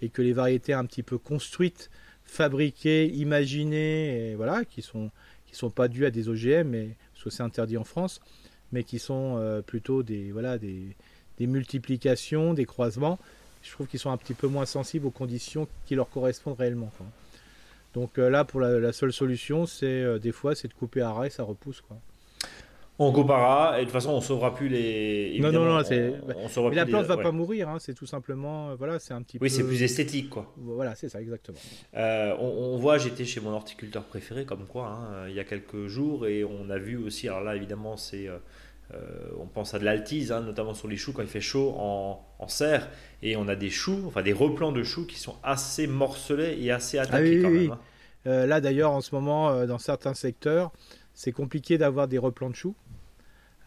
et 0.00 0.08
que 0.08 0.22
les 0.22 0.32
variétés 0.32 0.72
un 0.72 0.86
petit 0.86 1.02
peu 1.02 1.18
construites, 1.18 1.90
fabriquées, 2.24 3.08
imaginées, 3.08 4.34
voilà, 4.36 4.64
qui 4.64 4.82
sont 4.82 5.10
qui 5.46 5.58
sont 5.58 5.70
pas 5.70 5.88
dues 5.88 6.06
à 6.06 6.10
des 6.10 6.30
OGM, 6.30 6.68
mais 6.68 6.96
parce 7.12 7.24
que 7.24 7.30
c'est 7.30 7.42
interdit 7.42 7.76
en 7.76 7.84
France, 7.84 8.22
mais 8.72 8.84
qui 8.84 8.98
sont 8.98 9.36
euh, 9.36 9.60
plutôt 9.60 10.02
des 10.02 10.32
voilà 10.32 10.56
des, 10.56 10.96
des 11.38 11.46
multiplications, 11.46 12.54
des 12.54 12.64
croisements. 12.64 13.18
Je 13.62 13.70
trouve 13.70 13.86
qu'ils 13.86 14.00
sont 14.00 14.10
un 14.10 14.16
petit 14.16 14.34
peu 14.34 14.46
moins 14.46 14.64
sensibles 14.64 15.06
aux 15.06 15.10
conditions 15.10 15.68
qui 15.84 15.94
leur 15.94 16.08
correspondent 16.08 16.58
réellement. 16.58 16.90
Donc 17.94 18.18
euh, 18.18 18.30
là, 18.30 18.44
pour 18.44 18.60
la, 18.60 18.78
la 18.80 18.92
seule 18.92 19.12
solution, 19.12 19.66
c'est 19.66 19.86
euh, 19.86 20.18
des 20.18 20.32
fois, 20.32 20.54
c'est 20.54 20.68
de 20.68 20.74
couper 20.74 21.02
à 21.02 21.10
ras 21.12 21.26
et 21.26 21.30
ça 21.30 21.42
repousse. 21.42 21.80
Quoi. 21.80 21.98
On 22.98 23.10
comparera 23.10 23.78
et 23.78 23.80
de 23.80 23.84
toute 23.86 23.92
façon 23.94 24.10
on 24.10 24.20
sauvera 24.20 24.54
plus 24.54 24.68
les. 24.68 25.38
Non, 25.40 25.50
non, 25.50 25.64
non, 25.64 25.82
c'est- 25.82 26.12
on, 26.36 26.60
on 26.62 26.68
Mais 26.68 26.76
la 26.76 26.86
plante 26.86 27.02
les- 27.02 27.08
va 27.08 27.16
ouais. 27.16 27.22
pas 27.22 27.32
mourir, 27.32 27.68
hein, 27.68 27.78
c'est 27.80 27.94
tout 27.94 28.06
simplement, 28.06 28.70
euh, 28.70 28.74
voilà, 28.76 28.98
c'est 28.98 29.12
un 29.14 29.22
petit 29.22 29.38
peu. 29.38 29.44
Oui, 29.44 29.50
c'est 29.50 29.64
plus 29.64 29.82
esthétique 29.82 30.28
quoi. 30.30 30.52
Voilà, 30.58 30.94
c'est 30.94 31.08
ça, 31.08 31.20
exactement. 31.20 31.58
Euh, 31.96 32.34
on, 32.38 32.46
on 32.74 32.76
voit, 32.76 32.98
j'étais 32.98 33.24
chez 33.24 33.40
mon 33.40 33.50
horticulteur 33.52 34.04
préféré, 34.04 34.44
comme 34.44 34.66
quoi, 34.66 34.88
hein, 34.88 35.26
il 35.28 35.34
y 35.34 35.40
a 35.40 35.44
quelques 35.44 35.86
jours, 35.86 36.26
et 36.26 36.44
on 36.44 36.68
a 36.70 36.78
vu 36.78 36.96
aussi, 36.98 37.28
alors 37.28 37.40
là 37.42 37.56
évidemment, 37.56 37.96
c'est, 37.96 38.28
euh, 38.28 38.36
on 39.38 39.46
pense 39.46 39.74
à 39.74 39.78
de 39.78 39.84
l'altise, 39.84 40.32
hein, 40.32 40.40
notamment 40.40 40.74
sur 40.74 40.88
les 40.88 40.96
choux 40.96 41.12
quand 41.12 41.22
il 41.22 41.28
fait 41.28 41.40
chaud 41.40 41.74
en, 41.76 42.24
en 42.38 42.48
serre, 42.48 42.88
et 43.22 43.36
on 43.36 43.48
a 43.48 43.56
des 43.56 43.70
choux, 43.70 44.04
enfin 44.06 44.22
des 44.22 44.32
replants 44.32 44.72
de 44.72 44.82
choux 44.82 45.06
qui 45.06 45.18
sont 45.18 45.36
assez 45.42 45.86
morcelés 45.86 46.58
et 46.60 46.70
assez 46.70 46.98
attaqués 46.98 47.36
oui, 47.36 47.42
quand 47.42 47.48
oui, 47.48 47.54
même. 47.54 47.70
oui. 47.70 47.72
hein. 47.72 47.78
Euh, 48.26 48.46
là, 48.46 48.60
d'ailleurs, 48.60 48.92
en 48.92 49.00
ce 49.00 49.14
moment, 49.14 49.50
euh, 49.50 49.66
dans 49.66 49.78
certains 49.78 50.14
secteurs, 50.14 50.70
c'est 51.12 51.32
compliqué 51.32 51.76
d'avoir 51.78 52.06
des 52.06 52.18
replants 52.18 52.50
de 52.50 52.54
choux. 52.54 52.74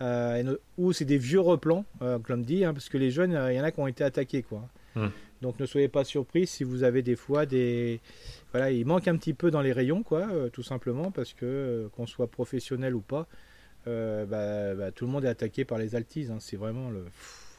Euh, 0.01 0.43
no- 0.43 0.57
ou 0.77 0.91
c'est 0.93 1.05
des 1.05 1.17
vieux 1.17 1.39
replants, 1.39 1.85
euh, 2.01 2.19
comme 2.19 2.43
dit, 2.43 2.65
hein, 2.65 2.73
parce 2.73 2.89
que 2.89 2.97
les 2.97 3.11
jeunes, 3.11 3.33
euh, 3.33 3.51
il 3.53 3.55
y 3.55 3.59
en 3.59 3.63
a 3.63 3.71
qui 3.71 3.79
ont 3.79 3.87
été 3.87 4.03
attaqués. 4.03 4.43
Quoi. 4.43 4.67
Hmm. 4.95 5.07
Donc 5.41 5.59
ne 5.59 5.65
soyez 5.65 5.87
pas 5.87 6.03
surpris 6.03 6.47
si 6.47 6.63
vous 6.63 6.83
avez 6.83 7.01
des 7.01 7.15
fois 7.15 7.45
des. 7.45 8.01
Voilà, 8.51 8.71
il 8.71 8.85
manque 8.85 9.07
un 9.07 9.15
petit 9.17 9.33
peu 9.33 9.51
dans 9.51 9.61
les 9.61 9.71
rayons, 9.73 10.03
quoi, 10.03 10.27
euh, 10.31 10.49
tout 10.49 10.63
simplement, 10.63 11.11
parce 11.11 11.33
que 11.33 11.45
euh, 11.45 11.87
qu'on 11.95 12.07
soit 12.07 12.27
professionnel 12.27 12.93
ou 12.95 13.01
pas, 13.01 13.27
euh, 13.87 14.25
bah, 14.25 14.75
bah, 14.75 14.91
tout 14.91 15.05
le 15.05 15.11
monde 15.11 15.25
est 15.25 15.29
attaqué 15.29 15.65
par 15.65 15.77
les 15.77 15.95
altises. 15.95 16.31
hein. 16.31 16.37
c'est 16.39 16.57
vraiment 16.57 16.89
le, 16.89 17.03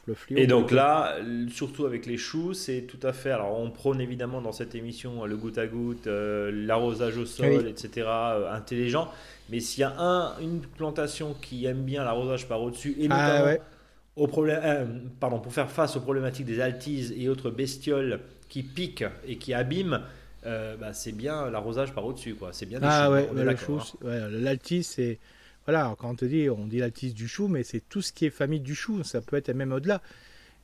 le 0.07 0.13
fléau. 0.13 0.39
Et 0.39 0.47
donc 0.47 0.71
là, 0.71 1.15
surtout 1.49 1.85
avec 1.85 2.05
les 2.05 2.17
choux, 2.17 2.53
c'est 2.53 2.81
tout 2.81 2.99
à 3.05 3.13
fait. 3.13 3.31
Alors, 3.31 3.59
on 3.59 3.69
prône 3.71 4.01
évidemment 4.01 4.41
dans 4.41 4.51
cette 4.51 4.75
émission 4.75 5.25
le 5.25 5.37
goutte 5.37 5.57
à 5.57 5.67
goutte, 5.67 6.07
euh, 6.07 6.51
l'arrosage 6.53 7.17
au 7.17 7.25
sol, 7.25 7.63
Oui. 7.63 7.69
etc., 7.69 8.07
euh, 8.07 8.51
intelligent. 8.53 9.09
Mais 9.49 9.59
s'il 9.61 9.81
y 9.81 9.83
a 9.83 9.97
un, 9.99 10.37
une 10.39 10.59
plantation 10.61 11.33
qui 11.41 11.65
aime 11.65 11.83
bien 11.83 12.03
l'arrosage 12.03 12.47
par 12.47 12.61
au-dessus, 12.61 12.95
et 12.99 13.07
Ah, 13.09 13.27
notamment 13.27 13.45
ouais. 13.45 13.61
au 14.17 14.27
problème, 14.27 14.59
euh, 14.63 14.85
pardon, 15.19 15.39
pour 15.39 15.53
faire 15.53 15.69
face 15.71 15.95
aux 15.95 16.01
problématiques 16.01 16.45
des 16.45 16.59
altises 16.59 17.13
et 17.17 17.29
autres 17.29 17.49
bestioles 17.49 18.19
qui 18.49 18.63
piquent 18.63 19.05
et 19.25 19.37
qui 19.37 19.53
abîment, 19.53 20.01
euh, 20.45 20.75
bah, 20.77 20.93
c'est 20.93 21.11
bien 21.11 21.49
l'arrosage 21.49 21.93
par 21.93 22.05
au-dessus, 22.05 22.35
quoi. 22.35 22.49
C'est 22.53 22.65
bien 22.65 22.79
Ah 22.81 23.07
choux, 23.07 23.13
ouais, 23.13 23.57
chou, 23.57 23.79
hein. 23.79 24.05
ouais, 24.07 24.19
l'altise, 24.31 24.87
c'est 24.87 25.17
voilà, 25.67 25.95
quand 25.99 26.09
on 26.09 26.15
te 26.15 26.25
dit, 26.25 26.49
on 26.49 26.65
dit 26.65 26.79
l'altise 26.79 27.13
du 27.13 27.27
chou, 27.27 27.47
mais 27.47 27.63
c'est 27.63 27.81
tout 27.87 28.01
ce 28.01 28.13
qui 28.13 28.25
est 28.25 28.29
famille 28.29 28.61
du 28.61 28.73
chou, 28.73 29.03
ça 29.03 29.21
peut 29.21 29.35
être 29.35 29.53
même 29.53 29.73
au-delà. 29.73 30.01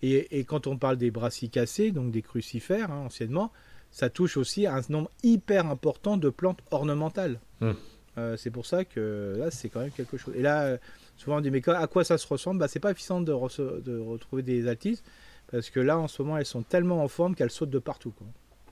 Et, 0.01 0.39
et 0.39 0.43
quand 0.43 0.65
on 0.67 0.77
parle 0.77 0.97
des 0.97 1.11
brassicacées, 1.11 1.91
donc 1.91 2.11
des 2.11 2.21
crucifères 2.21 2.91
hein, 2.91 3.03
anciennement, 3.05 3.51
ça 3.91 4.09
touche 4.09 4.37
aussi 4.37 4.65
à 4.65 4.75
un 4.75 4.81
nombre 4.89 5.11
hyper 5.21 5.67
important 5.67 6.17
de 6.17 6.29
plantes 6.29 6.59
ornementales. 6.71 7.39
Hmm. 7.61 7.73
Euh, 8.17 8.37
c'est 8.37 8.51
pour 8.51 8.65
ça 8.65 8.85
que 8.85 9.35
là, 9.37 9.51
c'est 9.51 9.69
quand 9.69 9.81
même 9.81 9.91
quelque 9.91 10.17
chose. 10.17 10.35
Et 10.35 10.41
là, 10.41 10.63
euh, 10.63 10.77
souvent 11.15 11.37
on 11.37 11.41
dit 11.41 11.51
mais 11.51 11.61
à 11.69 11.87
quoi 11.87 12.03
ça 12.03 12.17
se 12.17 12.27
ressemble? 12.27 12.59
Bah, 12.59 12.67
C'est 12.67 12.79
pas 12.79 12.91
évident 12.91 13.21
de, 13.21 13.31
retrouver 13.31 14.43
des 14.43 14.67
altises 14.67 15.03
parce 15.51 15.69
que 15.69 15.79
là, 15.79 15.97
en 15.97 16.07
ce 16.07 16.21
moment, 16.21 16.37
elles 16.37 16.45
sont 16.45 16.63
tellement 16.63 17.03
en 17.03 17.07
forme 17.07 17.35
qu'elles 17.35 17.51
sautent 17.51 17.69
de 17.69 17.79
partout. 17.79 18.11
Quoi. 18.11 18.27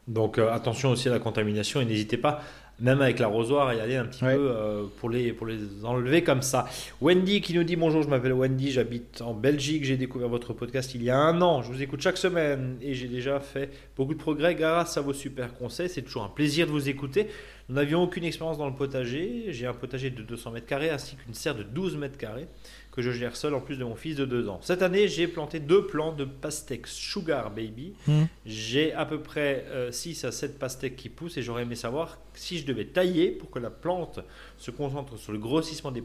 Donc 0.07 0.37
euh, 0.37 0.51
attention 0.51 0.89
aussi 0.89 1.07
à 1.07 1.11
la 1.11 1.19
contamination 1.19 1.81
et 1.81 1.85
n'hésitez 1.85 2.17
pas, 2.17 2.41
même 2.81 3.01
avec 3.01 3.19
l'arrosoir, 3.19 3.73
y 3.73 3.79
aller 3.79 3.95
un 3.95 4.05
petit 4.05 4.23
Ouais. 4.25 4.35
peu 4.35 4.49
euh, 4.51 4.83
pour, 4.99 5.09
les, 5.09 5.31
pour 5.31 5.47
les 5.47 5.59
enlever 5.85 6.23
comme 6.23 6.41
ça. 6.41 6.67
Wendy 6.99 7.39
qui 7.41 7.53
nous 7.53 7.63
dit 7.63 7.75
bonjour, 7.75 8.01
je 8.03 8.09
m'appelle 8.09 8.33
Wendy, 8.33 8.71
j'habite 8.71 9.21
en 9.21 9.33
Belgique, 9.33 9.85
j'ai 9.85 9.95
découvert 9.97 10.27
votre 10.27 10.53
podcast 10.53 10.93
il 10.95 11.03
y 11.03 11.09
a 11.09 11.17
un 11.17 11.41
an, 11.41 11.61
je 11.61 11.71
vous 11.71 11.81
écoute 11.81 12.01
chaque 12.01 12.17
semaine 12.17 12.77
et 12.81 12.93
j'ai 12.93 13.07
déjà 13.07 13.39
fait 13.39 13.69
beaucoup 13.95 14.13
de 14.13 14.19
progrès 14.19 14.55
grâce 14.55 14.97
à 14.97 15.01
vos 15.01 15.13
super 15.13 15.53
conseils, 15.53 15.87
c'est 15.89 16.01
toujours 16.01 16.23
un 16.23 16.29
plaisir 16.29 16.65
de 16.67 16.71
vous 16.71 16.89
écouter. 16.89 17.27
Nous 17.69 17.75
n'avions 17.75 18.03
aucune 18.03 18.25
expérience 18.25 18.57
dans 18.57 18.67
le 18.67 18.75
potager, 18.75 19.45
j'ai 19.49 19.65
un 19.67 19.73
potager 19.73 20.09
de 20.09 20.21
200 20.23 20.51
mètres 20.51 20.65
carrés 20.67 20.89
ainsi 20.89 21.15
qu'une 21.15 21.33
serre 21.33 21.55
de 21.55 21.63
12 21.63 21.95
mètres 21.95 22.17
carrés. 22.17 22.47
Que 22.91 23.01
je 23.01 23.11
gère 23.11 23.35
seul 23.37 23.53
en 23.53 23.61
plus 23.61 23.77
de 23.77 23.83
mon 23.85 23.95
fils 23.95 24.17
de 24.17 24.25
2 24.25 24.49
ans. 24.49 24.59
Cette 24.61 24.81
année, 24.81 25.07
j'ai 25.07 25.27
planté 25.27 25.59
deux 25.61 25.85
plants 25.87 26.11
de 26.11 26.25
pastèques 26.25 26.87
Sugar 26.87 27.49
Baby. 27.49 27.93
Mhm. 28.07 28.27
J'ai 28.45 28.93
à 28.93 29.05
peu 29.05 29.21
près 29.21 29.65
6 29.91 30.25
à 30.25 30.31
7 30.33 30.59
pastèques 30.59 30.97
qui 30.97 31.07
poussent 31.07 31.37
et 31.37 31.41
j'aurais 31.41 31.61
aimé 31.63 31.75
savoir 31.75 32.19
si 32.33 32.57
je 32.59 32.65
devais 32.65 32.85
tailler 32.85 33.31
pour 33.31 33.49
que 33.49 33.59
la 33.59 33.69
plante 33.69 34.19
se 34.57 34.71
concentre 34.71 35.17
sur 35.17 35.31
le 35.31 35.37
grossissement 35.39 35.91
des, 35.91 36.03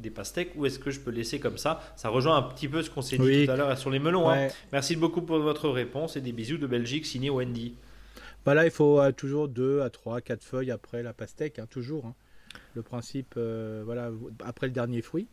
des 0.00 0.10
pastèques 0.10 0.52
ou 0.56 0.66
est-ce 0.66 0.78
que 0.80 0.90
je 0.90 0.98
peux 0.98 1.12
laisser 1.12 1.38
comme 1.38 1.56
ça 1.58 1.80
Ça 1.96 2.08
rejoint 2.08 2.36
un 2.36 2.42
petit 2.42 2.66
peu 2.68 2.82
ce 2.82 2.90
qu'on 2.90 3.02
s'est 3.02 3.16
dit 3.16 3.46
tout 3.46 3.52
à 3.52 3.56
l'heure 3.56 3.78
sur 3.78 3.90
les 3.90 4.00
melons. 4.00 4.28
hein. 4.28 4.48
Merci 4.72 4.96
beaucoup 4.96 5.22
pour 5.22 5.38
votre 5.38 5.68
réponse 5.68 6.16
et 6.16 6.20
des 6.20 6.32
bisous 6.32 6.58
de 6.58 6.66
Belgique 6.66 7.06
signé 7.06 7.30
Wendy. 7.30 7.74
Bah 8.44 8.54
là, 8.54 8.64
il 8.66 8.70
faut 8.72 9.00
euh, 9.00 9.10
toujours 9.12 9.48
2 9.48 9.80
à 9.82 9.88
3, 9.88 10.20
4 10.20 10.42
feuilles 10.42 10.70
après 10.70 11.02
la 11.02 11.12
pastèque, 11.14 11.58
hein, 11.60 11.66
toujours. 11.70 12.06
hein. 12.06 12.14
Le 12.74 12.82
principe, 12.82 13.34
euh, 13.36 13.82
voilà, 13.84 14.10
après 14.44 14.66
le 14.66 14.72
dernier 14.72 15.00
fruit. 15.00 15.26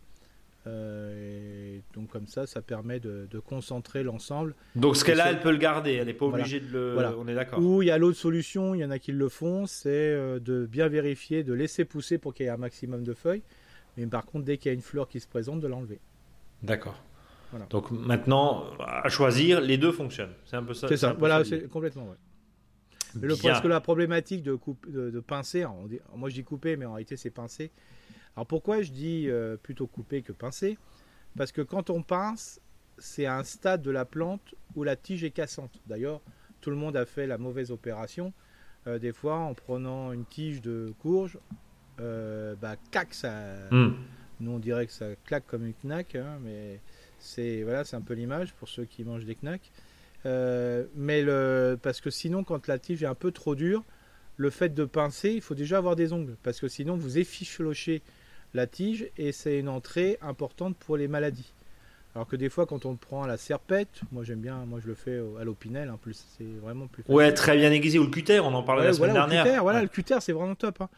Euh, 0.67 1.77
et 1.77 1.81
donc 1.95 2.09
comme 2.09 2.27
ça, 2.27 2.45
ça 2.45 2.61
permet 2.61 2.99
de, 2.99 3.27
de 3.29 3.39
concentrer 3.39 4.03
l'ensemble. 4.03 4.53
Donc 4.75 4.95
ce 4.95 5.03
qu'elle 5.03 5.19
a, 5.19 5.29
elle 5.31 5.39
peut 5.39 5.51
le 5.51 5.57
garder. 5.57 5.93
Elle 5.93 6.05
n'est 6.07 6.13
pas 6.13 6.27
Voilà. 6.27 6.43
obligée 6.43 6.59
de 6.59 6.67
le. 6.71 6.93
Voilà. 6.93 7.15
On 7.17 7.27
est 7.27 7.33
d'accord. 7.33 7.59
Ou 7.59 7.81
il 7.81 7.87
y 7.87 7.91
a 7.91 7.97
l'autre 7.97 8.17
solution, 8.17 8.75
il 8.75 8.79
y 8.81 8.85
en 8.85 8.91
a 8.91 8.99
qui 8.99 9.11
le 9.11 9.27
font, 9.29 9.65
c'est 9.65 9.89
euh, 9.89 10.39
de 10.39 10.67
bien 10.67 10.87
vérifier, 10.87 11.43
de 11.43 11.53
laisser 11.53 11.83
pousser 11.85 12.17
pour 12.19 12.33
qu'il 12.35 12.45
y 12.45 12.49
ait 12.49 12.51
un 12.51 12.57
maximum 12.57 13.03
de 13.03 13.13
feuilles. 13.13 13.41
Mais 13.97 14.05
par 14.05 14.25
contre, 14.25 14.45
dès 14.45 14.57
qu'il 14.57 14.69
y 14.69 14.71
a 14.71 14.75
une 14.75 14.81
fleur 14.81 15.07
qui 15.07 15.19
se 15.19 15.27
présente, 15.27 15.59
de 15.61 15.67
l'enlever. 15.67 15.99
D'accord. 16.63 17.01
Voilà. 17.49 17.65
Donc 17.71 17.89
maintenant, 17.91 18.65
à 18.79 19.09
choisir, 19.09 19.59
les 19.61 19.77
deux 19.77 19.91
fonctionnent. 19.91 20.33
C'est 20.45 20.55
un 20.57 20.63
peu 20.63 20.73
ça. 20.73 20.87
C'est 20.87 20.95
ça, 20.97 21.13
voilà, 21.13 21.43
c'est 21.43 21.67
complètement 21.67 22.05
vrai. 22.05 22.15
Mais 23.15 23.27
le, 23.27 23.35
parce 23.35 23.59
que 23.59 23.67
la 23.67 23.81
problématique 23.81 24.41
de, 24.41 24.53
coupe, 24.53 24.89
de, 24.89 25.09
de 25.09 25.19
pincer, 25.19 25.61
alors, 25.61 25.75
on 25.83 25.87
dit- 25.87 25.99
moi 26.15 26.29
je 26.29 26.35
dis 26.35 26.43
couper, 26.45 26.77
mais 26.77 26.85
en 26.85 26.93
réalité 26.93 27.17
c'est 27.17 27.29
pincer. 27.31 27.71
Alors 28.35 28.47
pourquoi 28.47 28.81
je 28.81 28.91
dis 28.91 29.29
euh, 29.29 29.57
plutôt 29.57 29.87
couper 29.87 30.21
que 30.21 30.31
pincer 30.31 30.77
Parce 31.37 31.51
que 31.51 31.61
quand 31.61 31.89
on 31.89 32.01
pince, 32.01 32.61
c'est 32.97 33.25
à 33.25 33.37
un 33.37 33.43
stade 33.43 33.81
de 33.81 33.91
la 33.91 34.05
plante 34.05 34.55
où 34.75 34.83
la 34.83 34.95
tige 34.95 35.23
est 35.23 35.31
cassante. 35.31 35.79
D'ailleurs, 35.87 36.21
tout 36.61 36.69
le 36.69 36.75
monde 36.75 36.95
a 36.95 37.05
fait 37.05 37.27
la 37.27 37.37
mauvaise 37.37 37.71
opération. 37.71 38.33
Euh, 38.87 38.99
des 38.99 39.11
fois, 39.11 39.37
en 39.37 39.53
prenant 39.53 40.11
une 40.11 40.25
tige 40.25 40.61
de 40.61 40.93
courge, 40.99 41.37
euh, 41.99 42.55
bah, 42.55 42.75
cac, 42.91 43.13
ça, 43.13 43.31
Hmm. 43.71 43.91
nous, 44.39 44.51
on 44.51 44.59
dirait 44.59 44.87
que 44.87 44.93
ça 44.93 45.15
claque 45.25 45.45
comme 45.45 45.65
une 45.65 45.73
knack, 45.83 46.15
hein, 46.15 46.39
mais 46.41 46.79
c'est 47.19 47.63
voilà, 47.63 47.83
c'est 47.83 47.95
un 47.95 48.01
peu 48.01 48.13
l'image 48.13 48.53
pour 48.53 48.67
ceux 48.69 48.85
qui 48.85 49.03
mangent 49.03 49.25
des 49.25 49.35
knacks. 49.35 49.71
Euh, 50.25 50.85
mais 50.95 51.21
le, 51.21 51.77
parce 51.81 52.01
que 52.01 52.09
sinon, 52.09 52.43
quand 52.43 52.67
la 52.67 52.79
tige 52.79 53.03
est 53.03 53.07
un 53.07 53.15
peu 53.15 53.31
trop 53.31 53.55
dure, 53.55 53.83
le 54.37 54.49
fait 54.49 54.69
de 54.69 54.85
pincer, 54.85 55.31
il 55.31 55.41
faut 55.41 55.55
déjà 55.55 55.77
avoir 55.77 55.95
des 55.95 56.13
ongles, 56.13 56.35
parce 56.43 56.59
que 56.59 56.67
sinon 56.67 56.95
vous 56.95 57.17
effichelochez 57.17 58.01
la 58.53 58.67
tige 58.67 59.07
et 59.17 59.31
c'est 59.31 59.57
une 59.59 59.69
entrée 59.69 60.17
importante 60.21 60.75
pour 60.77 60.97
les 60.97 61.07
maladies. 61.07 61.51
Alors 62.13 62.27
que 62.27 62.35
des 62.35 62.49
fois, 62.49 62.65
quand 62.65 62.85
on 62.85 62.95
prend 62.97 63.25
la 63.25 63.37
serpette, 63.37 64.01
moi 64.11 64.23
j'aime 64.25 64.41
bien, 64.41 64.65
moi 64.65 64.79
je 64.83 64.87
le 64.87 64.95
fais 64.95 65.21
à 65.39 65.43
l'opinel, 65.45 65.89
en 65.89 65.95
plus 65.97 66.21
c'est 66.37 66.43
vraiment 66.61 66.87
plus 66.87 67.03
facile. 67.03 67.15
Ouais, 67.15 67.33
très 67.33 67.55
bien 67.55 67.71
aiguisé. 67.71 67.99
Ou 67.99 68.03
le 68.03 68.09
cutter, 68.09 68.39
on 68.41 68.47
en 68.53 68.63
parlait 68.63 68.81
Ouais, 68.81 68.87
la 68.87 68.93
semaine 68.93 69.11
voilà, 69.11 69.27
dernière. 69.27 69.45
cutter, 69.45 69.59
voilà, 69.61 69.77
Ouais. 69.79 69.83
le 69.83 69.89
cutter, 69.89 70.17
c'est 70.19 70.33
vraiment 70.33 70.55
top. 70.55 70.81
hein. 70.81 70.89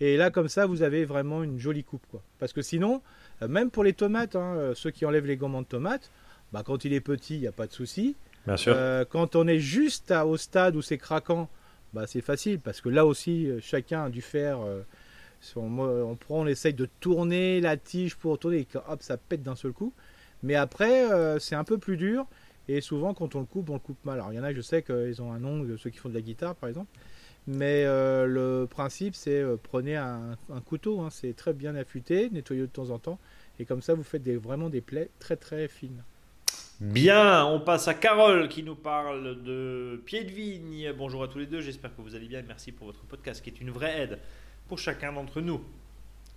Et 0.00 0.16
là, 0.16 0.30
comme 0.30 0.48
ça, 0.48 0.64
vous 0.66 0.82
avez 0.82 1.04
vraiment 1.04 1.42
une 1.44 1.58
jolie 1.58 1.84
coupe. 1.84 2.04
Quoi. 2.10 2.22
Parce 2.38 2.54
que 2.54 2.62
sinon, 2.62 3.02
euh, 3.42 3.48
même 3.48 3.70
pour 3.70 3.84
les 3.84 3.92
tomates, 3.92 4.34
hein, 4.34 4.54
euh, 4.56 4.74
ceux 4.74 4.90
qui 4.90 5.04
enlèvent 5.04 5.26
les 5.26 5.36
gomments 5.36 5.60
de 5.62 5.66
tomates, 5.66 6.10
bah, 6.52 6.62
quand 6.64 6.84
il 6.86 6.94
est 6.94 7.00
petit, 7.00 7.34
il 7.34 7.40
n'y 7.40 7.46
a 7.46 7.52
pas 7.52 7.66
de 7.66 7.72
souci. 7.72 8.16
Bien 8.46 8.56
sûr. 8.56 8.72
Euh, 8.74 9.04
quand 9.08 9.36
on 9.36 9.46
est 9.46 9.60
juste 9.60 10.10
à- 10.10 10.26
au 10.26 10.36
stade 10.38 10.74
où 10.74 10.82
c'est 10.82 10.98
craquant, 10.98 11.48
bah, 11.92 12.06
c'est 12.06 12.22
facile. 12.22 12.58
Parce 12.58 12.80
que 12.80 12.88
là 12.88 13.04
aussi, 13.06 13.48
chacun 13.60 14.04
a 14.06 14.08
dû 14.10 14.22
faire. 14.22 14.60
euh, 14.62 14.80
on, 15.56 16.16
prend, 16.16 16.40
on 16.40 16.46
essaye 16.46 16.74
de 16.74 16.88
tourner 17.00 17.60
la 17.60 17.76
tige 17.76 18.16
pour 18.16 18.38
tourner, 18.38 18.60
et 18.60 18.66
hop, 18.88 19.02
ça 19.02 19.16
pète 19.16 19.42
d'un 19.42 19.56
seul 19.56 19.72
coup. 19.72 19.92
Mais 20.42 20.54
après, 20.54 21.10
euh, 21.10 21.38
c'est 21.38 21.54
un 21.54 21.64
peu 21.64 21.78
plus 21.78 21.96
dur. 21.96 22.26
Et 22.68 22.80
souvent, 22.80 23.12
quand 23.14 23.34
on 23.34 23.40
le 23.40 23.46
coupe, 23.46 23.70
on 23.70 23.74
le 23.74 23.80
coupe 23.80 24.04
mal. 24.04 24.20
Alors, 24.20 24.32
il 24.32 24.36
y 24.36 24.40
en 24.40 24.44
a, 24.44 24.52
je 24.52 24.60
sais 24.60 24.82
qu'ils 24.82 25.20
ont 25.20 25.32
un 25.32 25.44
ongle, 25.44 25.78
ceux 25.78 25.90
qui 25.90 25.98
font 25.98 26.08
de 26.08 26.14
la 26.14 26.20
guitare, 26.20 26.54
par 26.54 26.68
exemple. 26.68 26.90
Mais 27.48 27.84
euh, 27.84 28.26
le 28.26 28.68
principe, 28.68 29.16
c'est 29.16 29.40
euh, 29.40 29.56
prenez 29.60 29.96
un, 29.96 30.36
couteau, 30.64 31.00
hein, 31.00 31.08
c'est 31.10 31.34
très 31.34 31.52
bien 31.52 31.74
affûté, 31.74 32.30
nettoyez 32.30 32.62
de 32.62 32.66
temps 32.66 32.90
en 32.90 32.98
temps. 32.98 33.18
Et 33.58 33.64
comme 33.64 33.82
ça, 33.82 33.94
vous 33.94 34.04
faites 34.04 34.28
vraiment 34.28 34.70
des 34.70 34.80
plaies 34.80 35.10
très 35.18 35.36
très 35.36 35.66
fines. 35.66 36.04
Bien, 36.80 37.44
on 37.46 37.60
passe 37.60 37.86
à 37.88 37.94
Carole 37.94 38.48
qui 38.48 38.62
nous 38.62 38.74
parle 38.74 39.42
de 39.42 40.00
pied 40.04 40.24
de 40.24 40.32
vigne. 40.32 40.92
Bonjour 40.96 41.22
à 41.22 41.28
tous 41.28 41.38
les 41.38 41.46
deux, 41.46 41.60
j'espère 41.60 41.94
que 41.94 42.02
vous 42.02 42.16
allez 42.16 42.26
bien 42.26 42.42
merci 42.46 42.72
pour 42.72 42.86
votre 42.86 43.04
podcast 43.04 43.42
qui 43.42 43.50
est 43.50 43.60
une 43.60 43.70
vraie 43.70 44.02
aide 44.02 44.18
pour 44.72 44.78
chacun 44.78 45.12
d'entre 45.12 45.42
nous. 45.42 45.60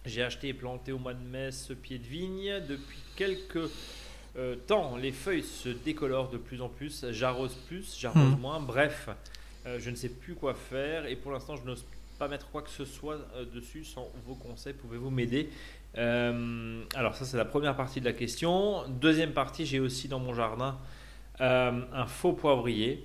J'ai 0.05 0.21
acheté 0.21 0.49
et 0.49 0.53
planté 0.53 0.91
au 0.91 0.99
mois 0.99 1.13
de 1.13 1.23
mai 1.25 1.53
ce 1.53 1.71
pied 1.71 1.97
de 1.97 2.03
vigne. 2.03 2.59
Depuis 2.67 2.99
quelques 3.15 3.71
euh, 4.35 4.57
temps, 4.67 4.97
les 4.97 5.13
feuilles 5.13 5.41
se 5.41 5.69
décolorent 5.69 6.29
de 6.29 6.37
plus 6.37 6.61
en 6.61 6.67
plus. 6.67 7.05
J'arrose 7.11 7.55
plus, 7.69 7.95
j'arrose 7.97 8.31
Mhm. 8.33 8.39
moins. 8.41 8.59
Bref, 8.59 9.07
euh, 9.65 9.77
je 9.79 9.89
ne 9.89 9.95
sais 9.95 10.09
plus 10.09 10.35
quoi 10.35 10.53
faire 10.53 11.05
et 11.05 11.15
pour 11.15 11.31
l'instant, 11.31 11.55
je 11.55 11.63
n'ose 11.63 11.85
pas 12.19 12.27
mettre 12.27 12.49
quoi 12.49 12.61
que 12.61 12.69
ce 12.69 12.83
soit 12.83 13.19
euh, 13.37 13.45
dessus 13.45 13.85
sans 13.85 14.11
vos 14.27 14.35
conseils. 14.35 14.73
Pouvez-vous 14.73 15.11
m'aider? 15.11 15.49
Euh, 15.97 16.83
Alors, 16.93 17.15
ça, 17.15 17.23
c'est 17.23 17.37
la 17.37 17.45
première 17.45 17.77
partie 17.77 18.01
de 18.01 18.05
la 18.05 18.11
question. 18.11 18.85
Deuxième 18.89 19.31
partie, 19.31 19.65
j'ai 19.65 19.79
aussi 19.79 20.09
dans 20.09 20.19
mon 20.19 20.33
jardin 20.33 20.77
euh, 21.39 21.71
un 21.93 22.05
faux 22.05 22.33
poivrier 22.33 23.01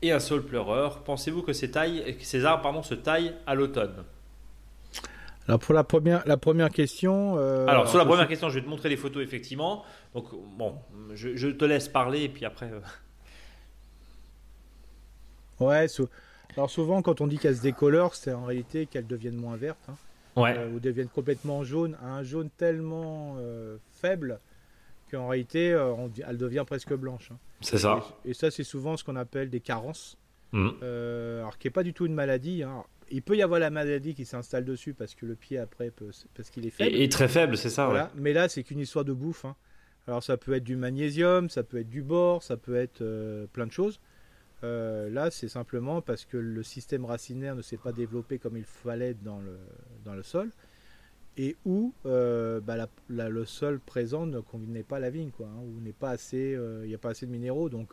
et 0.00 0.12
un 0.12 0.20
saule 0.20 0.44
pleureur. 0.46 1.02
Pensez-vous 1.02 1.42
que 1.42 1.52
ces, 1.52 1.72
tailles, 1.72 2.16
que 2.16 2.24
ces 2.24 2.44
arbres 2.44 2.62
pardon, 2.62 2.84
se 2.84 2.94
taillent 2.94 3.34
à 3.48 3.56
l'automne? 3.56 4.04
Alors 5.46 5.60
pour 5.60 5.74
la 5.74 5.84
première, 5.84 6.22
la 6.26 6.36
première 6.36 6.70
question. 6.70 7.34
euh, 7.38 7.66
Alors, 7.66 7.86
sur 7.88 7.98
la 7.98 8.06
première 8.06 8.26
question, 8.28 8.48
je 8.48 8.54
vais 8.58 8.64
te 8.64 8.68
montrer 8.70 8.88
les 8.88 8.96
photos, 8.96 9.22
effectivement. 9.22 9.84
Donc, 10.14 10.26
bon, 10.56 10.78
je, 11.14 11.36
je 11.36 11.48
te 11.48 11.64
laisse 11.66 11.88
parler 11.88 12.22
et 12.22 12.28
puis 12.28 12.44
après. 12.44 12.70
euh, 12.72 12.80
Ouais, 15.60 15.86
alors 16.56 16.68
souvent 16.70 17.00
quand 17.00 17.20
on 17.20 17.26
dit 17.28 17.38
qu'elles 17.38 17.56
se 17.56 17.62
décolorent, 17.62 18.14
c'est 18.16 18.32
en 18.32 18.44
réalité 18.44 18.86
qu'elles 18.86 19.06
deviennent 19.06 19.36
moins 19.36 19.56
vertes 19.56 19.78
hein, 19.88 19.94
Ouais. 20.36 20.56
euh, 20.56 20.68
ou 20.72 20.80
deviennent 20.80 21.08
complètement 21.08 21.62
jaunes, 21.62 21.96
à 22.02 22.08
un 22.08 22.22
jaune 22.24 22.50
tellement 22.56 23.36
faible 23.92 24.40
qu'en 25.10 25.28
réalité 25.28 25.76
on 25.76 26.10
elle 26.26 26.38
devient 26.38 26.64
presque 26.66 26.92
blanche. 26.94 27.30
hein. 27.32 27.36
c'est 27.60 27.78
ça. 27.78 28.02
Et, 28.24 28.30
et 28.30 28.34
ça 28.34 28.50
c'est 28.50 28.64
souvent 28.64 28.96
ce 28.96 29.04
qu'on 29.04 29.14
appelle 29.16 29.48
des 29.48 29.60
carences, 29.60 30.16
euh, 30.54 31.40
alors 31.40 31.56
qui 31.58 31.68
n'est 31.68 31.72
pas 31.72 31.84
du 31.84 31.94
tout 31.94 32.06
une 32.06 32.14
maladie. 32.14 32.64
hein. 32.64 32.82
Il 33.10 33.22
peut 33.22 33.36
y 33.36 33.42
avoir 33.42 33.60
la 33.60 33.70
maladie 33.70 34.14
qui 34.14 34.24
s'installe 34.24 34.64
dessus 34.64 34.94
parce 34.94 35.14
que 35.14 35.26
le 35.26 35.34
pied 35.34 35.58
après 35.58 35.90
peut, 35.90 36.10
parce 36.34 36.50
qu'il 36.50 36.66
est 36.66 36.70
faible. 36.70 36.94
Et, 36.96 37.04
et 37.04 37.08
très 37.08 37.28
faible, 37.28 37.56
c'est 37.56 37.70
ça. 37.70 37.86
Voilà. 37.86 38.10
Mais 38.16 38.32
là, 38.32 38.48
c'est 38.48 38.62
qu'une 38.62 38.80
histoire 38.80 39.04
de 39.04 39.12
bouffe. 39.12 39.44
hein. 39.44 39.56
Alors, 40.06 40.22
ça 40.22 40.36
peut 40.36 40.52
être 40.54 40.64
du 40.64 40.76
magnésium, 40.76 41.48
ça 41.48 41.62
peut 41.62 41.78
être 41.78 41.88
du 41.88 42.02
bore, 42.02 42.42
ça 42.42 42.56
peut 42.56 42.76
être 42.76 43.00
euh, 43.02 43.46
plein 43.52 43.66
de 43.66 43.72
choses. 43.72 44.00
Euh, 44.62 45.08
là, 45.10 45.30
c'est 45.30 45.48
simplement 45.48 46.00
parce 46.02 46.24
que 46.24 46.36
le 46.36 46.62
système 46.62 47.04
racinaire 47.04 47.54
ne 47.54 47.62
s'est 47.62 47.76
pas 47.76 47.92
développé 47.92 48.38
comme 48.38 48.56
il 48.56 48.64
fallait 48.64 49.14
dans 49.14 49.40
le, 49.40 49.58
dans 50.04 50.14
le 50.14 50.22
sol. 50.22 50.50
Et 51.36 51.56
où 51.64 51.92
euh, 52.06 52.60
bah, 52.60 52.76
la- 52.76 52.88
la- 53.10 53.28
le 53.28 53.44
sol 53.44 53.80
présent 53.80 54.24
ne 54.26 54.40
convenait 54.40 54.84
pas 54.84 54.96
à 54.98 55.00
la 55.00 55.10
vigne, 55.10 55.30
quoi, 55.30 55.46
hein, 55.46 55.60
où 55.62 55.80
n'est 55.80 55.92
pas 55.92 56.10
assez, 56.10 56.56
il 56.82 56.88
n'y 56.88 56.94
a 56.94 56.98
pas 56.98 57.10
assez 57.10 57.26
de 57.26 57.30
minéraux, 57.32 57.68
donc 57.68 57.92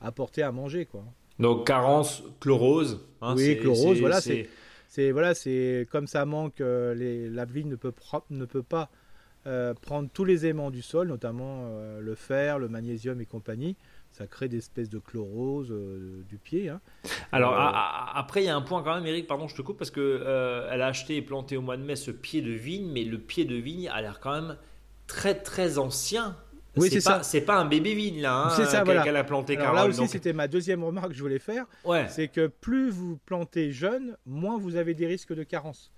apporter 0.00 0.42
à 0.42 0.52
manger, 0.52 0.86
quoi. 0.86 1.04
Donc, 1.38 1.66
carence, 1.66 2.22
chlorose. 2.40 3.00
hein, 3.20 3.34
Oui, 3.36 3.56
chlorose, 3.58 4.00
voilà, 4.00 4.20
c'est- 4.20 4.48
C'est 4.88 5.10
voilà, 5.10 5.34
c'est 5.34 5.86
comme 5.90 6.06
ça 6.06 6.24
manque, 6.24 6.60
euh, 6.62 6.94
les, 6.94 7.28
la 7.28 7.44
vigne 7.44 7.68
ne 7.68 7.76
peut, 7.76 7.92
ne 8.30 8.44
peut 8.46 8.62
pas 8.62 8.88
euh, 9.46 9.74
prendre 9.74 10.08
tous 10.12 10.24
les 10.24 10.46
aimants 10.46 10.70
du 10.70 10.80
sol, 10.82 11.08
notamment 11.08 11.66
euh, 11.66 12.00
le 12.00 12.14
fer, 12.14 12.58
le 12.58 12.68
magnésium 12.68 13.20
et 13.20 13.26
compagnie. 13.26 13.76
Ça 14.12 14.26
crée 14.26 14.48
des 14.48 14.56
espèces 14.58 14.88
de 14.88 14.98
chlorose 14.98 15.68
euh, 15.70 16.22
du 16.28 16.38
pied. 16.38 16.68
hein. 16.70 16.80
Alors 17.32 17.52
a- 17.54 17.68
a- 18.14 18.18
après 18.18 18.42
il 18.42 18.46
y 18.46 18.48
a 18.48 18.56
un 18.56 18.62
point 18.62 18.82
quand 18.82 18.94
même 18.94 19.06
Eric 19.06 19.26
pardon 19.26 19.48
je 19.48 19.54
te 19.56 19.62
coupe 19.62 19.76
parce 19.78 19.90
que 19.90 20.66
elle 20.70 20.80
a 20.82 20.86
acheté 20.86 21.16
et 21.16 21.22
planté 21.22 21.56
au 21.56 21.62
mois 21.62 21.76
de 21.76 21.82
mai 21.82 21.96
ce 21.96 22.10
pied 22.10 22.40
de 22.42 22.50
vigne 22.52 22.90
mais 22.90 23.04
le 23.04 23.18
pied 23.18 23.44
de 23.44 23.54
vigne 23.56 23.88
a 23.88 24.00
l'air 24.00 24.18
quand 24.20 24.32
même 24.32 24.56
très 25.06 25.34
très 25.34 25.78
ancien. 25.78 26.36
Oui, 26.76 26.88
c'est 26.90 26.96
pas 27.04 27.18
ça. 27.18 27.22
c'est 27.22 27.40
pas 27.40 27.56
un 27.56 27.64
bébé 27.64 27.94
vigne 27.94 28.20
là 28.20 28.44
hein, 28.46 28.50
C'est 28.50 28.64
ça, 28.66 28.78
qu'elle 28.78 28.84
voilà. 28.86 29.02
qu'elle 29.02 29.16
a 29.16 29.24
planté 29.24 29.56
Alors 29.56 29.72
là 29.74 29.86
aussi, 29.86 29.98
donc- 29.98 30.08
c'était 30.10 30.32
ma 30.32 30.46
deuxième 30.48 30.84
remarque 30.84 31.08
que 31.08 31.14
je 31.14 31.22
voulais 31.22 31.38
faire. 31.38 31.64
ouais. 31.84 32.06
C'est 32.08 32.28
que 32.28 32.46
plus 32.48 32.90
vous 32.90 33.18
plantez 33.24 33.72
jeune, 33.72 34.16
moins 34.26 34.58
vous 34.58 34.76
avez 34.76 34.94
des 34.94 35.06
risques 35.06 35.32
de 35.34 35.42
carence. 35.42 35.90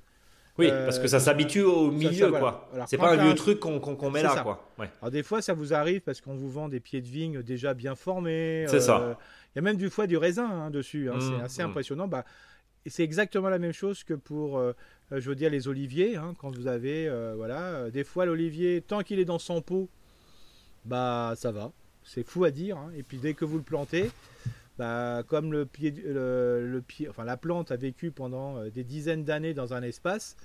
Oui, 0.58 0.68
Euh, 0.72 0.84
parce 0.86 0.98
que 0.98 1.06
ça 1.06 1.20
s'habitue 1.20 1.62
au 1.62 1.90
milieu 1.92 2.12
ça, 2.12 2.28
voilà. 2.30 2.38
quoi. 2.40 2.68
Alors, 2.74 2.88
C'est 2.88 2.96
pas 2.98 3.12
un 3.12 3.16
vieux 3.24 3.34
truc 3.36 3.60
qu'on 3.60 4.10
met 4.10 4.22
là 4.24 4.30
ça. 4.34 4.42
quoi. 4.42 4.68
Ouais. 4.78 4.90
Alors 5.00 5.12
des 5.12 5.22
fois, 5.22 5.40
ça 5.40 5.54
vous 5.54 5.72
arrive 5.72 6.00
parce 6.00 6.20
qu'on 6.20 6.34
vous 6.34 6.50
vend 6.50 6.68
des 6.68 6.80
pieds 6.80 7.00
de 7.00 7.06
vigne 7.06 7.42
déjà 7.42 7.74
bien 7.74 7.94
formés. 7.94 8.64
C'est 8.68 8.80
ça. 8.80 9.00
euh, 9.00 9.14
Il 9.54 9.58
y 9.58 9.60
a 9.60 9.62
même 9.62 9.76
du 9.76 9.88
fois 9.88 10.06
du 10.08 10.16
raisin 10.16 10.48
hein, 10.50 10.70
dessus. 10.70 11.10
hein, 11.10 11.14
Mmh, 11.16 11.20
c'est 11.38 11.44
assez 11.44 11.62
mmh. 11.62 11.66
impressionnant. 11.66 12.08
Bah, 12.08 12.24
c'est 12.86 13.04
exactement 13.04 13.48
la 13.50 13.58
même 13.60 13.72
chose 13.72 14.02
que 14.02 14.14
pour, 14.14 14.58
euh, 14.58 14.72
je 15.12 15.28
veux 15.28 15.36
dire, 15.36 15.50
les 15.50 15.68
oliviers. 15.68 16.16
hein, 16.16 16.34
quand 16.40 16.54
vous 16.56 16.66
avez, 16.66 17.08
voilà, 17.36 17.88
des 17.90 18.02
fois 18.04 18.26
l'olivier, 18.26 18.80
tant 18.80 19.02
qu'il 19.02 19.20
est 19.20 19.24
dans 19.24 19.38
son 19.38 19.60
pot, 19.62 19.88
bah 20.88 21.35
ça 21.37 21.53
va. 21.53 21.70
C'est 22.03 22.27
fou 22.27 22.44
à 22.44 22.51
dire. 22.51 22.77
hein. 22.79 22.90
Et 22.96 23.03
puis 23.03 23.18
dès 23.18 23.35
que 23.35 23.44
vous 23.44 23.57
le 23.59 23.62
plantez, 23.62 24.11
bah, 24.79 25.22
comme 25.27 25.53
le 25.53 25.66
pied, 25.66 25.90
le, 26.05 26.66
le 26.66 26.81
pied, 26.81 27.09
enfin 27.09 27.24
la 27.24 27.37
plante 27.37 27.70
a 27.70 27.77
vécu 27.77 28.11
pendant 28.11 28.57
euh, 28.57 28.70
des 28.70 28.85
dizaines 28.85 29.24
d'années 29.24 29.55
dans 29.55 29.74
un 29.74 29.83
espace, 29.83 30.37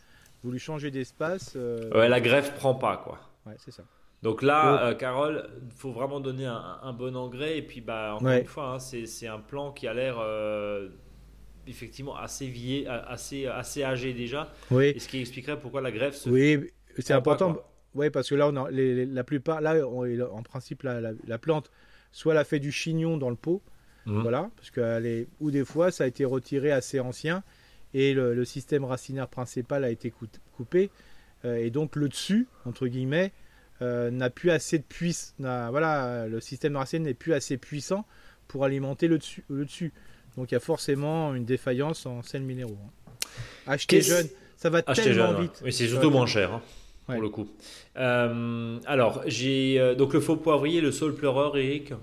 vous 0.43 0.51
lui 0.51 0.59
changez 0.59 0.91
d'espace. 0.91 1.53
euh, 1.55 1.89
Ouais, 1.91 2.09
la 2.09 2.19
greffe 2.19 2.53
prend 2.55 2.75
pas 2.75 2.97
quoi. 2.97 3.19
ouais, 3.45 3.55
c'est 3.57 3.71
ça. 3.71 3.83
Donc 4.23 4.41
là, 4.41 4.85
euh, 4.87 4.93
Carole, 4.95 5.49
il 5.65 5.71
faut 5.71 5.91
vraiment 5.91 6.21
donner 6.21 6.45
un, 6.45 6.93
bon 6.93 7.13
engrais. 7.17 7.57
Et 7.57 7.61
puis, 7.61 7.81
bah, 7.81 8.13
encore 8.15 8.29
une 8.29 8.45
fois, 8.45 8.75
hein, 8.75 8.79
c'est 8.79 9.27
un 9.27 9.39
plan 9.39 9.73
qui 9.73 9.85
a 9.85 9.93
l'air 9.93 10.15
euh, 10.17 10.87
effectivement 11.67 12.15
assez 12.15 12.47
vieillé, 12.47 12.87
assez, 12.87 13.47
assez 13.47 13.83
âgé 13.83 14.13
déjà. 14.13 14.49
Oui. 14.71 14.93
Et 14.95 14.99
ce 14.99 15.09
qui 15.09 15.19
expliquerait 15.19 15.59
pourquoi 15.59 15.81
la 15.81 15.91
greffe 15.91 16.15
se 16.15 16.29
Oui, 16.29 16.71
c'est 16.99 17.11
important. 17.13 17.57
Oui, 17.95 18.09
parce 18.09 18.29
que 18.29 18.35
là, 18.35 18.49
on 18.49 18.67
la 18.71 19.23
plupart, 19.23 19.61
là, 19.61 19.87
en 19.87 20.43
principe, 20.43 20.83
la, 20.83 21.37
plante, 21.37 21.71
soit 22.11 22.33
elle 22.33 22.39
a 22.39 22.43
fait 22.43 22.59
du 22.59 22.71
chignon 22.71 23.17
dans 23.17 23.29
le 23.29 23.35
pot, 23.35 23.61
mhm. 24.05 24.21
voilà, 24.21 24.49
parce 24.55 24.71
qu'elle 24.71 25.05
est, 25.05 25.27
ou 25.39 25.51
des 25.51 25.65
fois, 25.65 25.91
ça 25.91 26.05
a 26.05 26.07
été 26.07 26.25
retiré 26.25 26.71
assez 26.71 26.99
ancien 26.99 27.43
et 27.93 28.13
le, 28.13 28.43
système 28.45 28.83
racinaire 28.85 29.27
principal 29.27 29.83
a 29.83 29.89
été 29.89 30.11
coupé, 30.55 30.89
euh, 31.45 31.57
et 31.57 31.69
donc 31.69 31.95
le 31.95 32.09
dessus, 32.09 32.47
entre 32.65 32.87
guillemets, 32.87 33.31
euh, 33.81 34.09
n'a 34.11 34.29
plus 34.29 34.49
assez 34.49 34.79
de 34.79 34.83
puissance. 34.83 35.35
Voilà, 35.37 36.27
le 36.27 36.39
système 36.39 36.75
racinaire 36.75 37.07
n'est 37.07 37.13
plus 37.13 37.33
assez 37.33 37.57
puissant 37.57 38.05
pour 38.47 38.65
alimenter 38.65 39.07
le 39.07 39.17
dessus. 39.17 39.43
Le 39.49 39.65
dessus. 39.65 39.93
Donc 40.37 40.51
il 40.51 40.55
y 40.55 40.57
a 40.57 40.61
forcément 40.61 41.35
une 41.35 41.45
défaillance 41.45 42.05
en 42.05 42.21
sels 42.23 42.43
minéraux. 42.43 42.77
Hein. 42.83 43.11
Acheter 43.67 44.01
jeune, 44.01 44.27
ça 44.57 44.69
va 44.69 44.81
tellement 44.81 45.33
vite. 45.33 45.61
Oui, 45.63 45.71
c'est 45.71 45.87
surtout 45.87 46.09
moins 46.09 46.25
cher. 46.25 46.53
Hein, 46.53 46.61
pour 47.05 47.21
le 47.21 47.29
coup. 47.29 47.47
Euh, 47.97 48.79
alors, 48.85 49.21
j'ai 49.25 49.95
donc 49.95 50.13
le 50.13 50.19
faux 50.19 50.35
poivrier, 50.35 50.81
le 50.81 50.91
saule 50.91 51.15
pleureur, 51.15 51.57
Eric? 51.57 51.93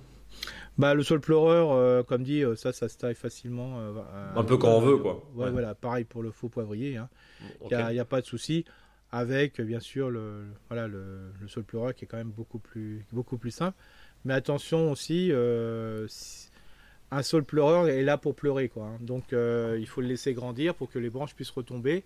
Bah, 0.81 0.95
le 0.95 1.03
sol 1.03 1.21
pleureur, 1.21 1.73
euh, 1.73 2.03
comme 2.03 2.23
dit, 2.23 2.43
euh, 2.43 2.57
ça, 2.57 2.73
ça 2.73 2.89
se 2.89 2.97
taille 2.97 3.15
facilement. 3.15 3.79
Euh, 3.81 3.93
un 4.35 4.45
peu 4.45 4.57
quand 4.57 4.71
on 4.71 4.81
veut, 4.81 4.97
quoi. 4.97 5.23
Ouais, 5.35 5.51
voilà, 5.51 5.75
pareil 5.75 6.05
pour 6.05 6.23
le 6.23 6.31
faux 6.31 6.49
poivrier. 6.49 6.97
Hein. 6.97 7.11
Il 7.71 7.77
n'y 7.77 7.99
a, 7.99 8.05
pas 8.07 8.23
de 8.23 8.27
souci. 8.27 8.65
Avec, 9.13 9.61
bien 9.61 9.81
sûr, 9.81 10.09
le, 10.09 10.47
voilà, 10.71 10.89
le, 10.89 11.33
le, 11.39 11.49
sol 11.49 11.65
pleureur 11.65 11.95
qui 11.95 12.07
est 12.07 12.09
quand 12.09 12.17
même 12.17 12.31
beaucoup 12.31 12.59
plus, 12.59 13.05
beaucoup 13.13 13.37
plus 13.37 13.51
simple. 13.51 13.77
Mais 14.25 14.33
attention 14.33 14.91
aussi, 14.91 15.31
un 17.11 17.23
sol 17.23 17.45
pleureur 17.45 17.89
est 17.89 18.03
là 18.03 18.17
pour 18.17 18.35
pleurer, 18.35 18.71
quoi. 18.71 18.87
Hein. 18.87 18.99
Donc, 19.03 19.33
il 19.33 19.87
faut 19.87 20.01
le 20.01 20.07
laisser 20.07 20.33
grandir 20.33 20.75
pour 20.75 20.89
que 20.89 20.99
les 20.99 21.11
branches 21.11 21.35
puissent 21.35 21.51
retomber. 21.51 22.05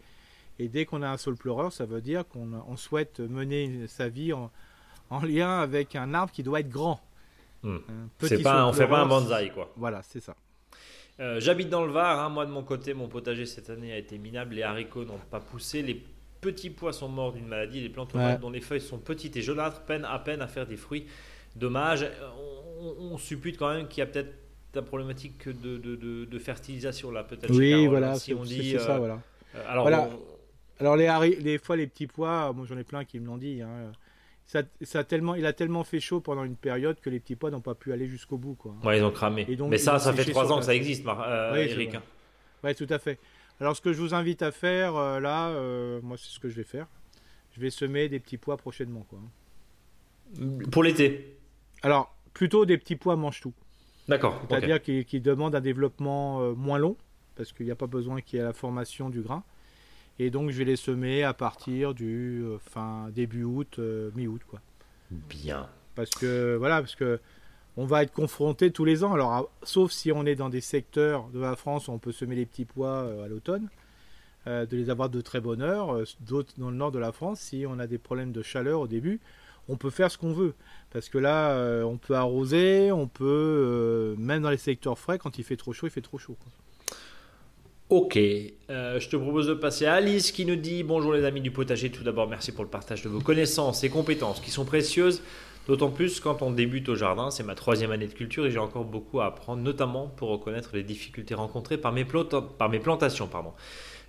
Et 0.58 0.68
dès 0.68 0.84
qu'on 0.84 1.02
a 1.02 1.08
un 1.08 1.16
sol 1.16 1.36
pleureur, 1.36 1.72
ça 1.72 1.84
veut 1.84 2.00
dire 2.00 2.26
qu'on 2.28 2.76
souhaite 2.76 3.20
mener 3.20 3.86
sa 3.88 4.08
vie 4.08 4.32
en, 4.32 4.50
en 5.10 5.20
lien 5.20 5.58
avec 5.58 5.96
un 5.96 6.14
arbre 6.14 6.32
qui 6.32 6.42
doit 6.42 6.60
être 6.60 6.68
grand. 6.68 7.00
Hmm. 7.62 7.78
Pas, 8.42 8.66
on 8.66 8.72
fait 8.72 8.86
pas 8.86 9.00
un 9.00 9.06
bonsaï, 9.06 9.50
quoi. 9.50 9.72
Voilà, 9.76 10.02
c'est 10.02 10.20
ça. 10.20 10.36
Euh, 11.20 11.40
j'habite 11.40 11.68
dans 11.70 11.84
le 11.84 11.92
Var. 11.92 12.20
Hein. 12.20 12.28
Moi, 12.28 12.44
de 12.46 12.50
mon 12.50 12.62
côté, 12.62 12.92
mon 12.92 13.08
potager 13.08 13.46
cette 13.46 13.70
année 13.70 13.92
a 13.92 13.96
été 13.96 14.18
minable. 14.18 14.54
Les 14.54 14.62
haricots 14.62 15.04
n'ont 15.04 15.20
pas 15.30 15.40
poussé. 15.40 15.82
Les 15.82 16.02
petits 16.40 16.70
pois 16.70 16.92
sont 16.92 17.08
morts 17.08 17.32
d'une 17.32 17.46
maladie. 17.46 17.80
Les 17.80 17.88
plantes 17.88 18.14
dont 18.40 18.50
les 18.50 18.60
feuilles 18.60 18.80
sont 18.80 18.98
petites 18.98 19.36
et 19.36 19.42
jaunâtres 19.42 19.82
peinent 19.82 20.04
à 20.04 20.18
peine 20.18 20.42
à 20.42 20.46
faire 20.46 20.66
des 20.66 20.76
fruits. 20.76 21.06
Dommage. 21.56 22.06
On, 23.00 23.16
suppute 23.16 23.56
quand 23.56 23.72
même 23.72 23.88
qu'il 23.88 24.00
y 24.00 24.02
a 24.02 24.06
peut-être 24.06 24.34
la 24.74 24.82
problématique 24.82 25.48
de, 25.48 25.78
de, 25.78 26.24
de, 26.24 26.38
fertilisation 26.38 27.10
là, 27.10 27.22
peut-être. 27.22 27.54
Oui, 27.54 27.86
voilà. 27.86 28.16
Si 28.16 28.34
on 28.34 28.42
dit, 28.42 28.76
ça, 28.78 28.96
euh, 28.96 28.98
voilà. 28.98 29.20
Euh, 29.54 29.64
alors, 29.68 30.10
alors 30.80 30.96
les, 30.96 31.37
les 31.40 31.58
fois 31.58 31.76
les 31.76 31.87
petits 31.87 32.06
pois, 32.06 32.52
moi 32.52 32.66
j'en 32.68 32.76
ai 32.76 32.84
plein 32.84 33.04
qui 33.04 33.20
me 33.20 33.26
l'ont 33.26 33.38
dit. 33.38 33.62
Hein, 33.62 33.92
ça, 34.46 34.62
a 34.94 35.04
tellement, 35.04 35.34
il 35.34 35.46
a 35.46 35.52
tellement 35.52 35.84
fait 35.84 36.00
chaud 36.00 36.20
pendant 36.20 36.44
une 36.44 36.56
période 36.56 37.00
que 37.00 37.10
les 37.10 37.18
petits 37.18 37.37
pois 37.37 37.50
n'ont 37.50 37.60
pas 37.60 37.74
pu 37.74 37.92
aller 37.92 38.06
jusqu'au 38.06 38.37
bout. 38.37 38.54
Quoi. 38.54 38.74
Ouais, 38.84 38.98
ils 38.98 39.04
ont 39.04 39.10
cramé. 39.10 39.46
Mais 39.68 39.78
ça, 39.78 39.98
ça 39.98 40.12
fait 40.12 40.24
trois 40.24 40.52
ans 40.52 40.58
que 40.58 40.64
ça 40.64 40.74
existe, 40.74 41.06
euh, 41.06 41.54
Eric. 41.54 41.96
Oui, 42.62 42.74
tout 42.74 42.87
à 42.90 42.98
fait. 42.98 43.18
Alors, 43.60 43.76
ce 43.76 43.80
que 43.80 43.92
je 43.92 44.00
vous 44.00 44.14
invite 44.14 44.42
à 44.42 44.52
faire, 44.52 44.96
euh, 44.96 45.20
là, 45.20 45.48
euh, 45.48 46.00
moi, 46.02 46.16
c'est 46.18 46.28
ce 46.28 46.40
que 46.40 46.48
je 46.48 46.56
vais 46.56 46.64
faire. 46.64 46.87
Je 47.52 47.60
vais 47.60 47.70
semer 47.70 48.08
des 48.08 48.20
petits 48.20 48.37
pois 48.37 48.56
prochainement. 48.56 49.06
Quoi. 49.08 49.18
Pour 50.70 50.82
l'été 50.82 51.37
Alors, 51.82 52.14
plutôt 52.32 52.66
des 52.66 52.78
petits 52.78 52.96
pois 52.96 53.16
mange-tout. 53.16 53.54
D'accord. 54.08 54.40
C'est-à-dire 54.48 54.82
qu'ils 54.82 55.22
demandent 55.22 55.54
un 55.54 55.60
développement 55.60 56.52
moins 56.54 56.78
long, 56.78 56.96
parce 57.37 57.52
qu'il 57.52 57.64
n'y 57.64 57.72
a 57.72 57.76
pas 57.76 57.87
besoin 57.87 58.20
qu'il 58.20 58.38
y 58.38 58.42
ait 58.42 58.44
la 58.44 58.52
formation 58.52 59.08
du 59.08 59.22
grain. 59.22 59.44
Et 60.18 60.31
donc 60.31 60.50
je 60.50 60.59
vais 60.59 60.64
les 60.64 60.77
semer 60.77 61.24
à 61.24 61.35
partir 61.35 61.94
du 61.94 62.42
euh, 62.44 62.59
fin 62.59 63.09
début 63.11 63.44
août, 63.44 63.77
euh, 63.79 64.11
mi-août 64.14 64.42
quoi. 64.48 64.61
Bien. 65.11 65.68
Parce 65.94 66.11
que 66.11 66.57
voilà, 66.57 66.81
parce 66.81 66.94
que 66.94 67.20
on 67.77 67.85
va 67.85 68.05
être 68.05 68.12
confronté 68.12 68.70
tous 68.70 68.85
les 68.85 69.03
ans. 69.03 69.12
Alors 69.12 69.50
sauf 69.64 69.90
si 69.90 70.12
on 70.12 70.24
est 70.24 70.37
dans 70.37 70.50
des 70.50 70.61
secteurs 70.61 71.29
de 71.31 71.40
la 71.40 71.57
France 71.57 71.88
où 71.88 71.92
on 71.92 71.98
peut 71.98 72.12
semer 72.12 72.37
les 72.37 72.46
petits 72.46 72.64
pois 72.64 72.88
euh, 72.88 73.24
à 73.24 73.29
l'automne, 73.29 73.68
de 74.46 74.77
les 74.77 74.90
avoir 74.90 75.09
de 75.09 75.22
très 75.22 75.40
bonne 75.40 75.62
heure. 75.62 76.03
D'autres 76.20 76.53
dans 76.59 76.70
le 76.70 76.77
nord 76.77 76.92
de 76.92 76.98
la 76.98 77.12
France, 77.12 77.40
si 77.40 77.64
on 77.66 77.79
a 77.79 77.87
des 77.87 77.96
problèmes 77.96 78.31
de 78.31 78.42
chaleur 78.42 78.81
au 78.81 78.87
début, 78.87 79.20
on 79.68 79.79
peut 79.79 79.88
faire 79.88 80.11
ce 80.11 80.18
qu'on 80.18 80.35
veut. 80.35 80.53
Parce 80.90 81.09
que 81.09 81.16
là, 81.16 81.83
on 81.87 81.96
peut 81.96 82.14
arroser, 82.14 82.92
on 82.92 83.09
peut 83.09 84.14
même 84.18 84.42
dans 84.42 84.50
les 84.50 84.59
secteurs 84.59 84.98
frais, 84.98 85.18
quand 85.18 85.38
il 85.38 85.44
fait 85.44 85.57
trop 85.57 85.72
chaud, 85.72 85.87
il 85.87 85.90
fait 85.90 86.03
trop 86.03 86.18
chaud. 86.18 86.37
Quoi. 86.38 86.53
Ok, 87.90 88.16
euh, 88.16 88.99
je 88.99 89.09
te 89.11 89.16
propose 89.16 89.47
de 89.47 89.53
passer 89.53 89.85
à 89.85 89.92
Alice 89.92 90.33
qui 90.33 90.47
nous 90.47 90.57
dit 90.57 90.83
Bonjour 90.83 91.12
les 91.12 91.23
amis 91.27 91.42
du 91.42 91.51
potager, 91.51 91.90
tout 91.90 92.03
d'abord 92.03 92.27
merci 92.27 92.51
pour 92.51 92.64
le 92.64 92.70
partage 92.70 93.03
de 93.03 93.11
vos 93.11 93.20
connaissances 93.20 93.85
et 93.85 93.90
compétences 93.90 94.40
qui 94.40 94.51
sont 94.51 94.64
précieuses, 94.64 95.23
d'autant 95.68 95.90
plus 95.90 96.18
quand 96.18 96.40
on 96.40 96.51
débute 96.51 96.88
au 96.88 96.94
jardin. 96.94 97.31
C'est 97.31 97.42
ma 97.42 97.55
troisième 97.55 97.90
année 97.90 98.07
de 98.07 98.14
culture 98.14 98.47
et 98.47 98.51
j'ai 98.51 98.59
encore 98.59 98.87
beaucoup 98.87 99.20
à 99.20 99.27
apprendre, 99.27 99.62
notamment 99.62 100.07
pour 100.07 100.31
reconnaître 100.31 100.70
les 100.73 100.83
difficultés 100.83 101.35
rencontrées 101.35 101.77
par 101.77 101.92
mes, 101.92 102.07
plantations. 102.07 103.27
Pardon. 103.27 103.53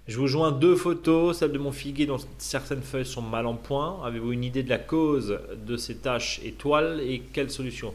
Je 0.07 0.17
vous 0.17 0.27
joins 0.27 0.53
deux 0.53 0.77
photos, 0.77 1.39
celle 1.39 1.51
de 1.51 1.57
mon 1.57 1.73
figuier 1.73 2.05
dont 2.05 2.19
certaines 2.37 2.81
feuilles 2.81 3.05
sont 3.05 3.21
mal 3.21 3.45
en 3.45 3.55
point. 3.55 4.01
Avez-vous 4.05 4.31
une 4.31 4.45
idée 4.45 4.63
de 4.63 4.69
la 4.69 4.79
cause 4.79 5.37
de 5.67 5.75
ces 5.75 5.97
taches 5.97 6.39
étoiles 6.45 7.01
et 7.01 7.23
quelles 7.33 7.51
solutions 7.51 7.93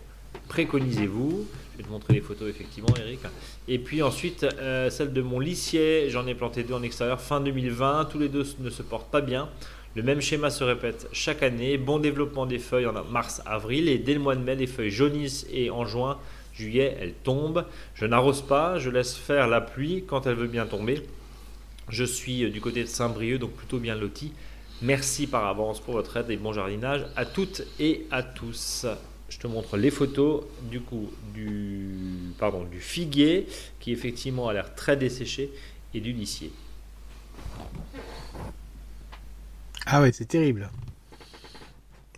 préconisez-vous 0.48 1.46
vais 1.80 1.86
te 1.86 1.92
montrer 1.92 2.14
les 2.14 2.20
photos 2.20 2.48
effectivement, 2.48 2.94
Eric. 2.98 3.20
Et 3.68 3.78
puis 3.78 4.02
ensuite, 4.02 4.44
euh, 4.44 4.90
celle 4.90 5.12
de 5.12 5.22
mon 5.22 5.40
lissier, 5.40 6.10
j'en 6.10 6.26
ai 6.26 6.34
planté 6.34 6.62
deux 6.62 6.74
en 6.74 6.82
extérieur 6.82 7.20
fin 7.20 7.40
2020. 7.40 8.06
Tous 8.06 8.18
les 8.18 8.28
deux 8.28 8.46
ne 8.60 8.70
se 8.70 8.82
portent 8.82 9.10
pas 9.10 9.20
bien. 9.20 9.48
Le 9.96 10.02
même 10.02 10.20
schéma 10.20 10.50
se 10.50 10.62
répète 10.62 11.08
chaque 11.12 11.42
année. 11.42 11.76
Bon 11.78 11.98
développement 11.98 12.46
des 12.46 12.58
feuilles 12.58 12.86
en 12.86 13.04
mars-avril 13.04 13.88
et 13.88 13.98
dès 13.98 14.14
le 14.14 14.20
mois 14.20 14.36
de 14.36 14.42
mai, 14.42 14.54
les 14.54 14.66
feuilles 14.66 14.90
jaunissent 14.90 15.46
et 15.50 15.70
en 15.70 15.84
juin, 15.84 16.18
juillet, 16.54 16.96
elles 17.00 17.14
tombent. 17.24 17.64
Je 17.94 18.06
n'arrose 18.06 18.42
pas, 18.42 18.78
je 18.78 18.90
laisse 18.90 19.16
faire 19.16 19.48
la 19.48 19.60
pluie 19.60 20.04
quand 20.06 20.26
elle 20.26 20.36
veut 20.36 20.46
bien 20.46 20.66
tomber. 20.66 21.02
Je 21.88 22.04
suis 22.04 22.44
euh, 22.44 22.50
du 22.50 22.60
côté 22.60 22.82
de 22.82 22.88
Saint-Brieuc, 22.88 23.38
donc 23.38 23.52
plutôt 23.52 23.78
bien 23.78 23.96
loti. 23.96 24.32
Merci 24.82 25.26
par 25.26 25.46
avance 25.46 25.80
pour 25.80 25.94
votre 25.94 26.16
aide 26.16 26.30
et 26.30 26.36
bon 26.36 26.52
jardinage 26.52 27.04
à 27.16 27.26
toutes 27.26 27.62
et 27.78 28.06
à 28.10 28.22
tous 28.22 28.86
je 29.30 29.38
te 29.38 29.46
montre 29.46 29.76
les 29.76 29.90
photos 29.90 30.44
du 30.64 30.80
coup 30.80 31.08
du, 31.32 31.88
pardon, 32.38 32.64
du 32.64 32.80
figuier 32.80 33.46
qui 33.78 33.92
effectivement 33.92 34.48
a 34.48 34.52
l'air 34.52 34.74
très 34.74 34.96
desséché 34.96 35.50
et 35.94 36.00
du 36.00 36.12
lissier. 36.12 36.52
Ah 39.86 40.02
ouais, 40.02 40.12
c'est 40.12 40.26
terrible. 40.26 40.70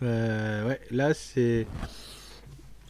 Euh, 0.01 0.75
là. 0.91 1.13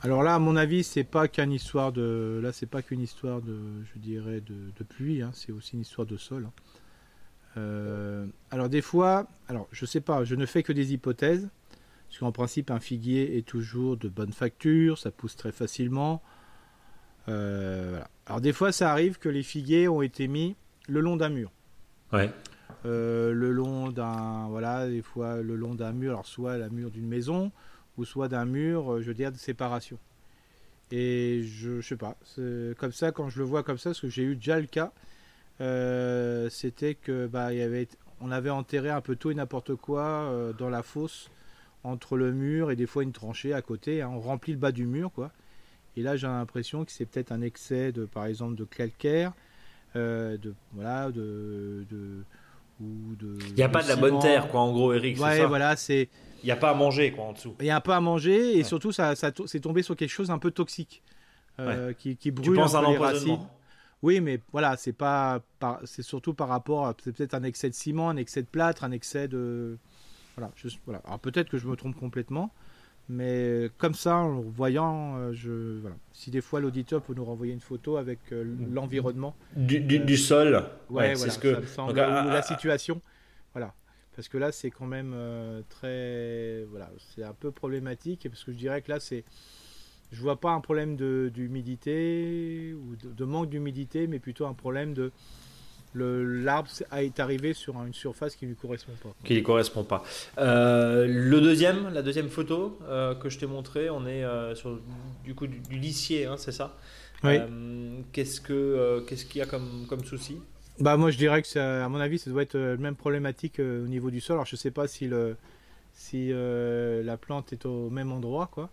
Alors 0.02 0.24
là, 0.24 0.36
à 0.36 0.40
mon 0.40 0.56
avis, 0.58 0.84
c'est 0.84 1.04
pas 1.04 1.28
qu'une 1.28 1.52
histoire 1.52 1.92
de. 1.92 2.40
Là, 2.42 2.52
c'est 2.52 2.66
pas 2.66 2.82
qu'une 2.82 3.02
histoire 3.02 3.42
de, 3.42 3.58
je 3.94 4.00
dirais, 4.00 4.42
de, 4.42 4.84
pluie. 4.84 5.22
Hein. 5.22 5.32
C'est 5.34 5.52
aussi 5.52 5.76
une 5.76 5.82
histoire 5.82 6.08
de 6.08 6.18
sol. 6.18 6.46
Hein. 6.46 6.52
Euh, 7.56 8.26
alors 8.50 8.68
des 8.68 8.82
fois, 8.82 9.28
alors 9.48 9.68
je 9.72 9.86
sais 9.86 10.02
pas, 10.02 10.24
je 10.24 10.34
ne 10.36 10.46
fais 10.46 10.64
que 10.64 10.74
des 10.74 10.94
hypothèses. 10.94 11.50
Parce 12.14 12.20
qu'en 12.20 12.32
principe, 12.32 12.70
un 12.70 12.80
figuier 12.80 13.40
est 13.40 13.42
toujours 13.42 13.98
de 13.98 14.08
bonne 14.08 14.34
facture, 14.34 15.00
ça 15.00 15.10
pousse 15.10 15.36
très 15.36 15.52
facilement. 15.52 16.22
Euh, 17.28 18.00
Alors 18.28 18.40
des 18.40 18.54
fois, 18.54 18.72
ça 18.72 18.92
arrive 18.92 19.18
que 19.18 19.30
les 19.30 19.42
figuiers 19.42 19.88
ont 19.88 20.04
été 20.04 20.28
mis 20.28 20.56
le 20.88 21.00
long 21.00 21.18
d'un 21.18 21.30
mur. 21.30 21.52
Ouais. 22.12 22.30
Euh, 22.86 23.34
le 23.34 23.52
long 23.52 23.90
d'un 23.90 24.48
voilà 24.50 24.88
des 24.88 25.02
fois 25.02 25.42
le 25.42 25.56
long 25.56 25.74
d'un 25.74 25.92
mur 25.92 26.12
alors 26.12 26.28
soit 26.28 26.58
la 26.58 26.70
mur 26.70 26.92
d'une 26.92 27.08
maison 27.08 27.52
ou 27.98 28.06
soit 28.06 28.28
d'un 28.28 28.46
mur 28.46 28.94
euh, 28.94 29.02
je 29.02 29.08
veux 29.08 29.14
dire 29.14 29.32
de 29.32 29.38
séparation 29.38 29.98
et 30.92 31.44
je, 31.44 31.80
je 31.80 31.88
sais 31.88 31.96
pas 31.96 32.18
comme 32.78 32.92
ça 32.92 33.12
quand 33.12 33.30
je 33.30 33.40
le 33.40 33.46
vois 33.46 33.64
comme 33.64 33.78
ça 33.78 33.92
parce 33.92 34.02
que 34.02 34.10
j'ai 34.10 34.24
eu 34.24 34.36
déjà 34.36 34.60
le 34.60 34.66
cas 34.66 34.92
c'était 36.50 36.96
que 36.96 37.28
bah 37.28 37.54
il 37.54 37.60
y 37.60 37.62
avait 37.62 37.88
on 38.20 38.32
avait 38.32 38.50
enterré 38.50 38.90
un 38.90 39.02
peu 39.02 39.16
tout 39.16 39.32
et 39.32 39.36
n'importe 39.36 39.76
quoi 39.76 40.54
dans 40.58 40.70
la 40.70 40.84
fosse 40.84 41.30
entre 41.84 42.18
le 42.18 42.32
mur 42.32 42.72
et 42.72 42.76
des 42.76 42.86
fois 42.86 43.04
une 43.04 43.12
tranchée 43.12 43.54
à 43.54 43.62
côté. 43.62 44.02
Hein. 44.02 44.12
On 44.14 44.20
remplit 44.20 44.54
le 44.54 44.60
bas 44.60 44.72
du 44.72 44.86
mur, 44.86 45.12
quoi. 45.12 45.32
Et 45.96 46.02
là, 46.02 46.16
j'ai 46.16 46.28
l'impression 46.28 46.86
que 46.86 46.92
c'est 46.92 47.06
peut-être 47.06 47.32
un 47.32 47.42
excès 47.42 47.92
de, 47.92 48.06
par 48.06 48.26
exemple, 48.26 48.56
de 48.56 48.64
calcaire, 48.64 49.34
euh, 49.96 50.38
de 50.38 50.56
voilà, 50.74 51.12
de, 51.12 51.86
ou 52.82 53.16
de. 53.16 53.38
Il 53.50 53.54
n'y 53.54 53.64
a 53.64 53.70
pas 53.70 53.84
de 53.84 53.90
la 53.90 53.96
bonne 53.96 54.20
terre, 54.20 54.48
quoi, 54.48 54.62
en 54.62 54.72
gros, 54.72 54.94
Eric. 54.94 55.20
Ouais, 55.22 55.46
voilà, 55.46 55.76
c'est. 55.76 56.10
Il 56.42 56.48
n'y 56.48 56.52
a 56.52 56.56
pas 56.56 56.72
à 56.72 56.74
manger, 56.74 57.12
quoi, 57.12 57.26
en 57.26 57.34
dessous. 57.34 57.56
Il 57.60 57.66
n'y 57.66 57.72
a 57.72 57.80
pas 57.80 57.98
à 57.98 58.02
manger, 58.02 58.58
et 58.58 58.64
surtout, 58.64 58.92
ça, 58.92 59.16
ça 59.16 59.32
c'est 59.46 59.60
tombé 59.60 59.84
sur 59.84 59.96
quelque 59.96 60.10
chose 60.10 60.32
un 60.32 60.40
peu 60.40 60.52
toxique, 60.52 61.04
euh, 61.60 61.94
qui, 61.94 62.18
qui, 62.18 62.32
brûle 62.32 62.56
tu 62.56 62.76
un 62.76 62.90
les 62.90 62.98
racines. 62.98 63.40
Oui, 64.02 64.20
mais 64.20 64.42
voilà, 64.52 64.76
c'est 64.76 64.92
pas, 64.92 65.42
c'est 65.86 66.02
surtout 66.02 66.34
par 66.34 66.50
rapport, 66.50 66.88
à, 66.88 66.96
c'est 67.02 67.16
peut-être 67.16 67.36
un 67.36 67.44
excès 67.44 67.70
de 67.70 67.76
ciment, 67.76 68.10
un 68.10 68.18
excès 68.18 68.42
de 68.42 68.48
plâtre, 68.48 68.84
un 68.84 68.92
excès 68.92 69.30
de, 69.30 69.78
voilà, 70.36 71.02
Alors 71.06 71.20
peut-être 71.20 71.50
que 71.50 71.58
je 71.58 71.68
me 71.68 71.76
trompe 71.76 71.96
complètement, 71.96 72.52
Mais 73.10 73.70
comme 73.78 73.94
ça, 73.94 74.18
en 74.18 74.42
voyant, 74.42 75.34
je, 75.34 75.80
voilà. 75.80 75.96
si 76.12 76.32
des 76.32 76.42
fois 76.42 76.60
l'auditeur 76.60 77.02
peut 77.02 77.14
nous 77.14 77.26
renvoyer 77.26 77.54
une 77.54 77.60
photo 77.60 77.98
avec 77.98 78.20
l'environnement. 78.32 79.36
Du, 79.56 79.80
du, 79.80 80.18
sol 80.18 80.66
Ouais, 80.90 81.14
voilà, 81.14 81.32
ce 81.32 81.40
que... 81.40 81.62
la 81.92 82.42
situation. 82.42 83.02
Voilà. 83.54 83.74
Parce 84.16 84.28
que 84.28 84.38
là, 84.38 84.52
c'est 84.52 84.70
quand 84.70 84.86
même 84.86 85.16
très. 85.70 86.64
Voilà, 86.70 86.90
c'est 87.16 87.24
un 87.24 87.34
peu 87.34 87.52
problématique. 87.52 88.28
Parce 88.30 88.44
que 88.44 88.52
je 88.52 88.58
dirais 88.58 88.82
que 88.82 88.92
là, 88.92 89.00
c'est 89.00 89.24
je 90.14 90.22
vois 90.22 90.40
pas 90.40 90.52
un 90.52 90.62
problème 90.62 90.96
d'humidité 91.32 92.74
ou 92.76 92.96
de, 92.96 93.26
manque 93.26 93.50
d'humidité, 93.50 94.08
mais 94.08 94.20
plutôt 94.20 94.46
un 94.46 94.54
problème 94.54 94.94
de 94.94 95.12
l'arbre 95.96 96.70
est 96.98 97.20
arrivé 97.20 97.54
sur 97.54 97.76
une 97.84 97.94
surface 97.94 98.36
qui 98.36 98.46
lui 98.46 98.56
correspond 98.56 98.94
pas. 99.02 99.10
Qui 99.24 99.36
lui 99.36 99.44
correspond 99.44 99.84
pas. 99.84 100.04
Euh, 100.38 101.06
le 101.08 101.42
deuxième, 101.42 101.94
la 101.94 102.02
deuxième 102.02 102.30
photo 102.30 102.78
euh, 102.84 103.16
que 103.16 103.30
je 103.30 103.40
t'ai 103.40 103.46
montré, 103.46 103.90
on 103.90 104.06
est 104.06 104.24
euh, 104.24 104.56
sur 104.56 104.80
du 105.24 105.36
coup 105.36 105.48
du, 105.48 105.60
lissier, 105.78 106.26
hein, 106.26 106.36
c'est 106.38 106.52
ça? 106.52 106.78
Oui. 107.24 107.40
qu'est-ce 108.12 108.42
que 108.42 109.02
qu'est-ce 109.08 109.26
qu'il 109.26 109.40
y 109.40 109.42
a 109.42 109.46
comme 109.46 109.86
comme 109.88 110.04
souci? 110.04 110.42
Bah 110.80 110.98
moi 110.98 111.10
je 111.10 111.18
dirais 111.18 111.42
que 111.42 111.58
à 111.58 111.88
mon 111.88 112.02
avis 112.02 112.20
ça 112.20 112.30
doit 112.30 112.42
être 112.42 112.58
la 112.58 112.76
même 112.76 112.96
problématique 112.96 113.60
au 113.60 113.88
niveau 113.88 114.12
du 114.12 114.20
sol. 114.20 114.36
Alors 114.36 114.46
je 114.46 114.58
sais 114.58 114.72
pas 114.72 114.88
si 114.88 115.08
le 115.08 115.38
si 115.94 116.32
la 116.34 117.18
plante 117.18 117.54
est 117.54 117.66
au 117.66 117.90
même 117.90 118.12
endroit 118.12 118.50
quoi 118.52 118.70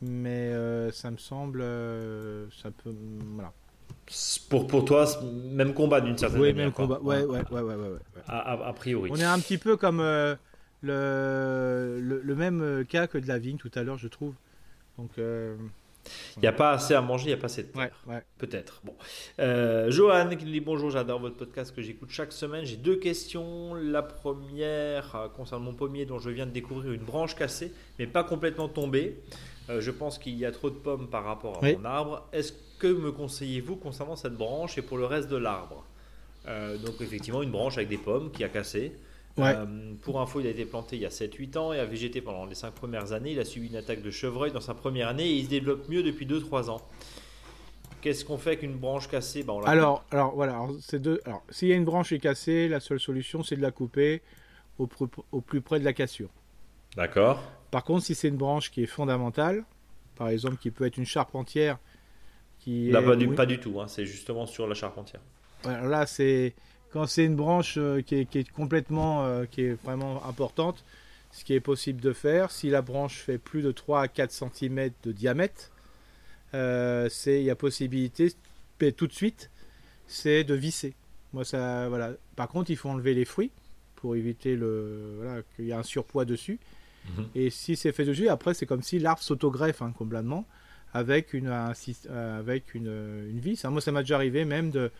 mais 0.00 0.50
ça 0.90 1.10
me 1.10 1.18
semble, 1.18 1.62
ça 2.62 2.70
peut, 2.70 2.94
voilà. 3.34 3.52
Pour, 4.48 4.66
pour 4.66 4.84
toi, 4.84 5.06
même 5.50 5.74
combat 5.74 6.00
d'une 6.00 6.18
certaine 6.18 6.40
oui, 6.40 6.52
manière. 6.52 6.56
Oui, 6.56 6.64
même 6.64 6.72
combat. 6.72 7.00
Ouais, 7.00 7.22
ouais, 7.22 7.42
ouais, 7.50 7.60
ouais, 7.60 7.74
ouais, 7.74 7.98
A, 8.26 8.72
priori. 8.74 9.10
On 9.12 9.16
est 9.16 9.24
un 9.24 9.38
petit 9.38 9.58
peu 9.58 9.76
comme 9.76 10.00
euh, 10.00 10.34
le, 10.82 12.20
le, 12.22 12.34
même 12.34 12.84
cas 12.88 13.06
que 13.06 13.18
de 13.18 13.28
la 13.28 13.38
vigne 13.38 13.56
tout 13.56 13.70
à 13.74 13.82
l'heure, 13.82 13.98
je 13.98 14.08
trouve. 14.08 14.34
Donc. 14.98 15.12
Il 16.36 16.40
n'y 16.40 16.48
a 16.48 16.52
pas 16.52 16.72
assez 16.72 16.94
à 16.94 17.00
manger, 17.00 17.26
il 17.26 17.28
n'y 17.28 17.34
a 17.34 17.36
pas 17.36 17.46
assez 17.46 17.62
de 17.62 17.68
terre. 17.68 18.02
Ouais, 18.06 18.22
Peut-être. 18.38 18.80
Bon. 18.84 18.94
Euh, 19.38 19.90
Johan 19.90 20.28
qui 20.36 20.44
nous 20.44 20.52
dit 20.52 20.60
bonjour, 20.60 20.90
j'adore 20.90 21.20
votre 21.20 21.36
podcast 21.36 21.74
que 21.74 21.82
j'écoute 21.82 22.10
chaque 22.10 22.32
semaine. 22.32 22.64
J'ai 22.64 22.76
deux 22.76 22.96
questions. 22.96 23.74
La 23.74 24.02
première 24.02 25.30
concerne 25.36 25.62
mon 25.62 25.74
pommier 25.74 26.04
dont 26.04 26.18
je 26.18 26.30
viens 26.30 26.46
de 26.46 26.50
découvrir 26.50 26.92
une 26.92 27.02
branche 27.02 27.36
cassée, 27.36 27.72
mais 27.98 28.06
pas 28.06 28.24
complètement 28.24 28.68
tombée. 28.68 29.20
Euh, 29.70 29.80
je 29.80 29.90
pense 29.90 30.18
qu'il 30.18 30.36
y 30.36 30.44
a 30.44 30.50
trop 30.50 30.70
de 30.70 30.76
pommes 30.76 31.08
par 31.08 31.24
rapport 31.24 31.62
à 31.62 31.72
mon 31.72 31.84
arbre. 31.84 32.28
Est-ce 32.32 32.52
que 32.82 32.88
me 32.88 33.12
conseillez-vous 33.12 33.76
concernant 33.76 34.16
cette 34.16 34.34
branche 34.34 34.76
et 34.76 34.82
pour 34.82 34.98
le 34.98 35.06
reste 35.06 35.28
de 35.28 35.36
l'arbre 35.36 35.84
euh, 36.48 36.76
Donc 36.78 37.00
effectivement, 37.00 37.40
une 37.40 37.52
branche 37.52 37.76
avec 37.76 37.88
des 37.88 37.96
pommes 37.96 38.32
qui 38.32 38.42
a 38.42 38.48
cassé. 38.48 38.92
Euh, 39.38 39.94
pour 40.02 40.20
info, 40.20 40.40
il 40.40 40.48
a 40.48 40.50
été 40.50 40.64
planté 40.64 40.96
il 40.96 41.02
y 41.02 41.06
a 41.06 41.10
7-8 41.10 41.58
ans 41.58 41.72
et 41.72 41.78
a 41.78 41.84
végété 41.84 42.20
pendant 42.20 42.44
les 42.44 42.56
5 42.56 42.72
premières 42.72 43.12
années. 43.12 43.30
Il 43.32 43.38
a 43.38 43.44
subi 43.44 43.68
une 43.68 43.76
attaque 43.76 44.02
de 44.02 44.10
chevreuil 44.10 44.50
dans 44.50 44.60
sa 44.60 44.74
première 44.74 45.06
année 45.06 45.26
et 45.26 45.36
il 45.36 45.44
se 45.44 45.48
développe 45.48 45.88
mieux 45.88 46.02
depuis 46.02 46.26
2-3 46.26 46.70
ans. 46.70 46.80
Qu'est-ce 48.00 48.24
qu'on 48.24 48.36
fait 48.36 48.50
avec 48.50 48.62
une 48.64 48.74
branche 48.74 49.08
cassée? 49.08 49.44
Bah, 49.44 49.54
alors, 49.64 50.04
alors, 50.10 50.34
voilà, 50.34 50.66
c'est 50.80 51.00
deux. 51.00 51.20
Alors, 51.24 51.44
s'il 51.50 51.68
y 51.68 51.72
a 51.72 51.76
une 51.76 51.84
branche 51.84 52.08
qui 52.08 52.16
est 52.16 52.18
cassée, 52.18 52.66
la 52.66 52.80
seule 52.80 52.98
solution 52.98 53.44
c'est 53.44 53.54
de 53.54 53.62
la 53.62 53.70
couper 53.70 54.22
au, 54.80 54.88
au 55.30 55.40
plus 55.40 55.60
près 55.60 55.78
de 55.78 55.84
la 55.84 55.92
cassure. 55.92 56.30
D'accord. 56.96 57.40
Par 57.70 57.84
contre, 57.84 58.04
si 58.04 58.16
c'est 58.16 58.26
une 58.26 58.36
branche 58.36 58.72
qui 58.72 58.82
est 58.82 58.86
fondamentale, 58.86 59.64
par 60.16 60.30
exemple, 60.30 60.56
qui 60.56 60.72
peut 60.72 60.84
être 60.84 60.96
une 60.96 61.06
charpentière, 61.06 61.78
qui 62.62 62.90
là, 62.90 63.02
pas, 63.02 63.16
du, 63.16 63.28
pas 63.28 63.46
du 63.46 63.58
tout. 63.58 63.80
Hein, 63.80 63.88
c'est 63.88 64.06
justement 64.06 64.46
sur 64.46 64.66
la 64.66 64.74
charpentière. 64.74 65.20
là, 65.64 66.06
c'est 66.06 66.54
quand 66.92 67.06
c'est 67.06 67.24
une 67.24 67.36
branche 67.36 67.74
euh, 67.78 68.02
qui, 68.02 68.16
est, 68.16 68.50
complètement, 68.50 69.24
euh, 69.24 69.44
qui 69.50 69.62
est 69.62 69.82
vraiment 69.82 70.24
importante. 70.26 70.84
Ce 71.32 71.44
qui 71.44 71.54
est 71.54 71.60
possible 71.60 72.00
de 72.00 72.12
faire, 72.12 72.50
si 72.50 72.68
la 72.68 72.82
branche 72.82 73.16
fait 73.16 73.38
plus 73.38 73.62
de 73.62 73.72
3 73.72 74.02
à 74.02 74.08
4 74.08 74.30
cm 74.30 74.90
de 75.02 75.12
diamètre, 75.12 75.70
euh, 76.52 77.08
c'est 77.08 77.40
il 77.40 77.44
y 77.44 77.50
a 77.50 77.56
possibilité, 77.56 78.32
tout 78.96 79.06
de 79.06 79.12
suite, 79.12 79.50
c'est 80.06 80.44
de 80.44 80.52
visser. 80.54 80.92
Moi, 81.32 81.46
ça, 81.46 81.88
voilà. 81.88 82.12
Par 82.36 82.48
contre, 82.48 82.70
il 82.70 82.76
faut 82.76 82.90
enlever 82.90 83.14
les 83.14 83.24
fruits 83.24 83.50
pour 83.96 84.14
éviter 84.14 84.56
le, 84.56 85.14
voilà, 85.16 85.40
qu'il 85.56 85.64
y 85.64 85.70
ait 85.70 85.74
un 85.74 85.82
surpoids 85.82 86.26
dessus. 86.26 86.58
Mhm. 87.16 87.28
Et 87.34 87.48
si 87.48 87.76
c'est 87.76 87.92
fait 87.92 88.04
dessus, 88.04 88.28
après, 88.28 88.52
c'est 88.52 88.66
comme 88.66 88.82
si 88.82 88.98
l'arbre 88.98 89.22
s'autogreffe 89.22 89.80
hein, 89.80 89.94
complètement 89.96 90.46
avec 90.94 91.32
une, 91.32 91.48
euh, 91.48 92.38
avec 92.38 92.74
une, 92.74 93.38
vis. 93.38 93.64
Hein, 93.64 93.70
moi, 93.70 93.80
ça 93.80 93.92
m'a 93.92 94.02
déjà 94.02 94.16
arrivé 94.16 94.44
même 94.44 94.70
de, 94.70 94.90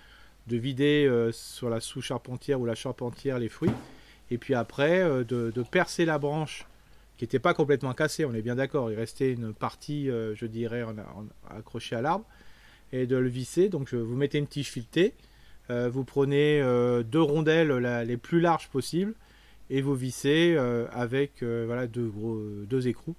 de 0.47 0.57
vider 0.57 1.07
euh, 1.07 1.33
sur 1.33 1.69
la 1.69 1.81
sous-charpentière 1.81 2.61
ou 2.61 2.67
la 2.67 2.75
charpentière 2.75 3.39
les 3.39 3.49
fruits. 3.49 3.73
Et 4.31 4.39
puis 4.39 4.55
après, 4.55 5.03
euh, 5.03 5.25
de, 5.25 5.51
de, 5.51 5.63
percer 5.63 6.05
la 6.05 6.19
branche 6.19 6.67
qui 7.19 7.25
n'était 7.25 7.39
pas 7.39 7.55
complètement 7.55 7.93
cassée, 7.93 8.25
on 8.25 8.35
est 8.35 8.43
bien 8.43 8.57
d'accord. 8.57 8.91
Il 8.91 8.97
restait 8.97 9.33
une 9.33 9.53
partie, 9.53 10.07
je 10.07 10.47
dirais, 10.47 10.85
accrochée 11.49 11.95
à 11.95 12.01
l'arbre. 12.01 12.25
Et 12.95 13.07
de 13.07 13.17
le 13.17 13.29
visser. 13.29 13.69
Donc, 13.69 13.95
vous 13.95 14.17
mettez 14.17 14.39
une 14.39 14.49
tige 14.49 14.71
filetée. 14.71 15.15
vous 15.69 16.05
prenez 16.05 16.61
deux 17.05 17.23
rondelles 17.23 17.71
les 18.05 18.17
plus 18.17 18.41
larges 18.41 18.69
possibles 18.69 19.15
et 19.71 19.83
vous 19.83 19.95
vissez 19.95 20.57
avec 20.91 21.45
voilà, 21.45 21.87
deux, 21.87 22.09
gros, 22.09 22.41
deux 22.67 22.89
écrous. 22.89 23.15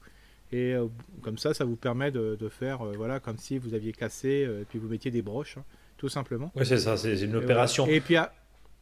Et 0.53 0.73
euh, 0.73 0.87
comme 1.21 1.37
ça, 1.37 1.53
ça 1.53 1.65
vous 1.65 1.75
permet 1.75 2.11
de, 2.11 2.37
faire 2.49 2.85
voilà, 2.85 3.19
comme 3.19 3.37
si 3.37 3.57
vous 3.57 3.73
aviez 3.73 3.91
cassé 3.91 4.47
et 4.61 4.65
puis 4.69 4.79
vous 4.79 4.87
mettiez 4.87 5.11
des 5.11 5.21
broches, 5.21 5.57
hein, 5.57 5.63
tout 5.97 6.09
simplement. 6.09 6.51
Oui, 6.55 6.65
c'est 6.65 6.77
ça, 6.77 6.95
c'est 6.95 7.19
une 7.19 7.35
opération. 7.35 7.87
Et 7.87 7.99
puis 7.99 8.15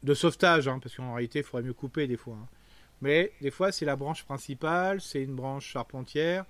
de 0.03 0.13
sauvetage, 0.13 0.67
hein, 0.67 0.79
parce 0.81 0.95
qu'en 0.95 1.13
réalité, 1.13 1.39
il 1.39 1.45
faudrait 1.45 1.63
mieux 1.63 1.73
couper 1.73 2.07
des 2.07 2.17
fois. 2.17 2.35
Hein. 2.35 2.47
Mais 3.01 3.31
des 3.41 3.51
fois, 3.51 3.71
c'est 3.71 3.85
la 3.85 3.95
branche 3.95 4.23
principale, 4.23 5.01
c'est 5.01 5.23
une 5.23 5.35
branche 5.35 5.65
charpentière, 5.65 6.45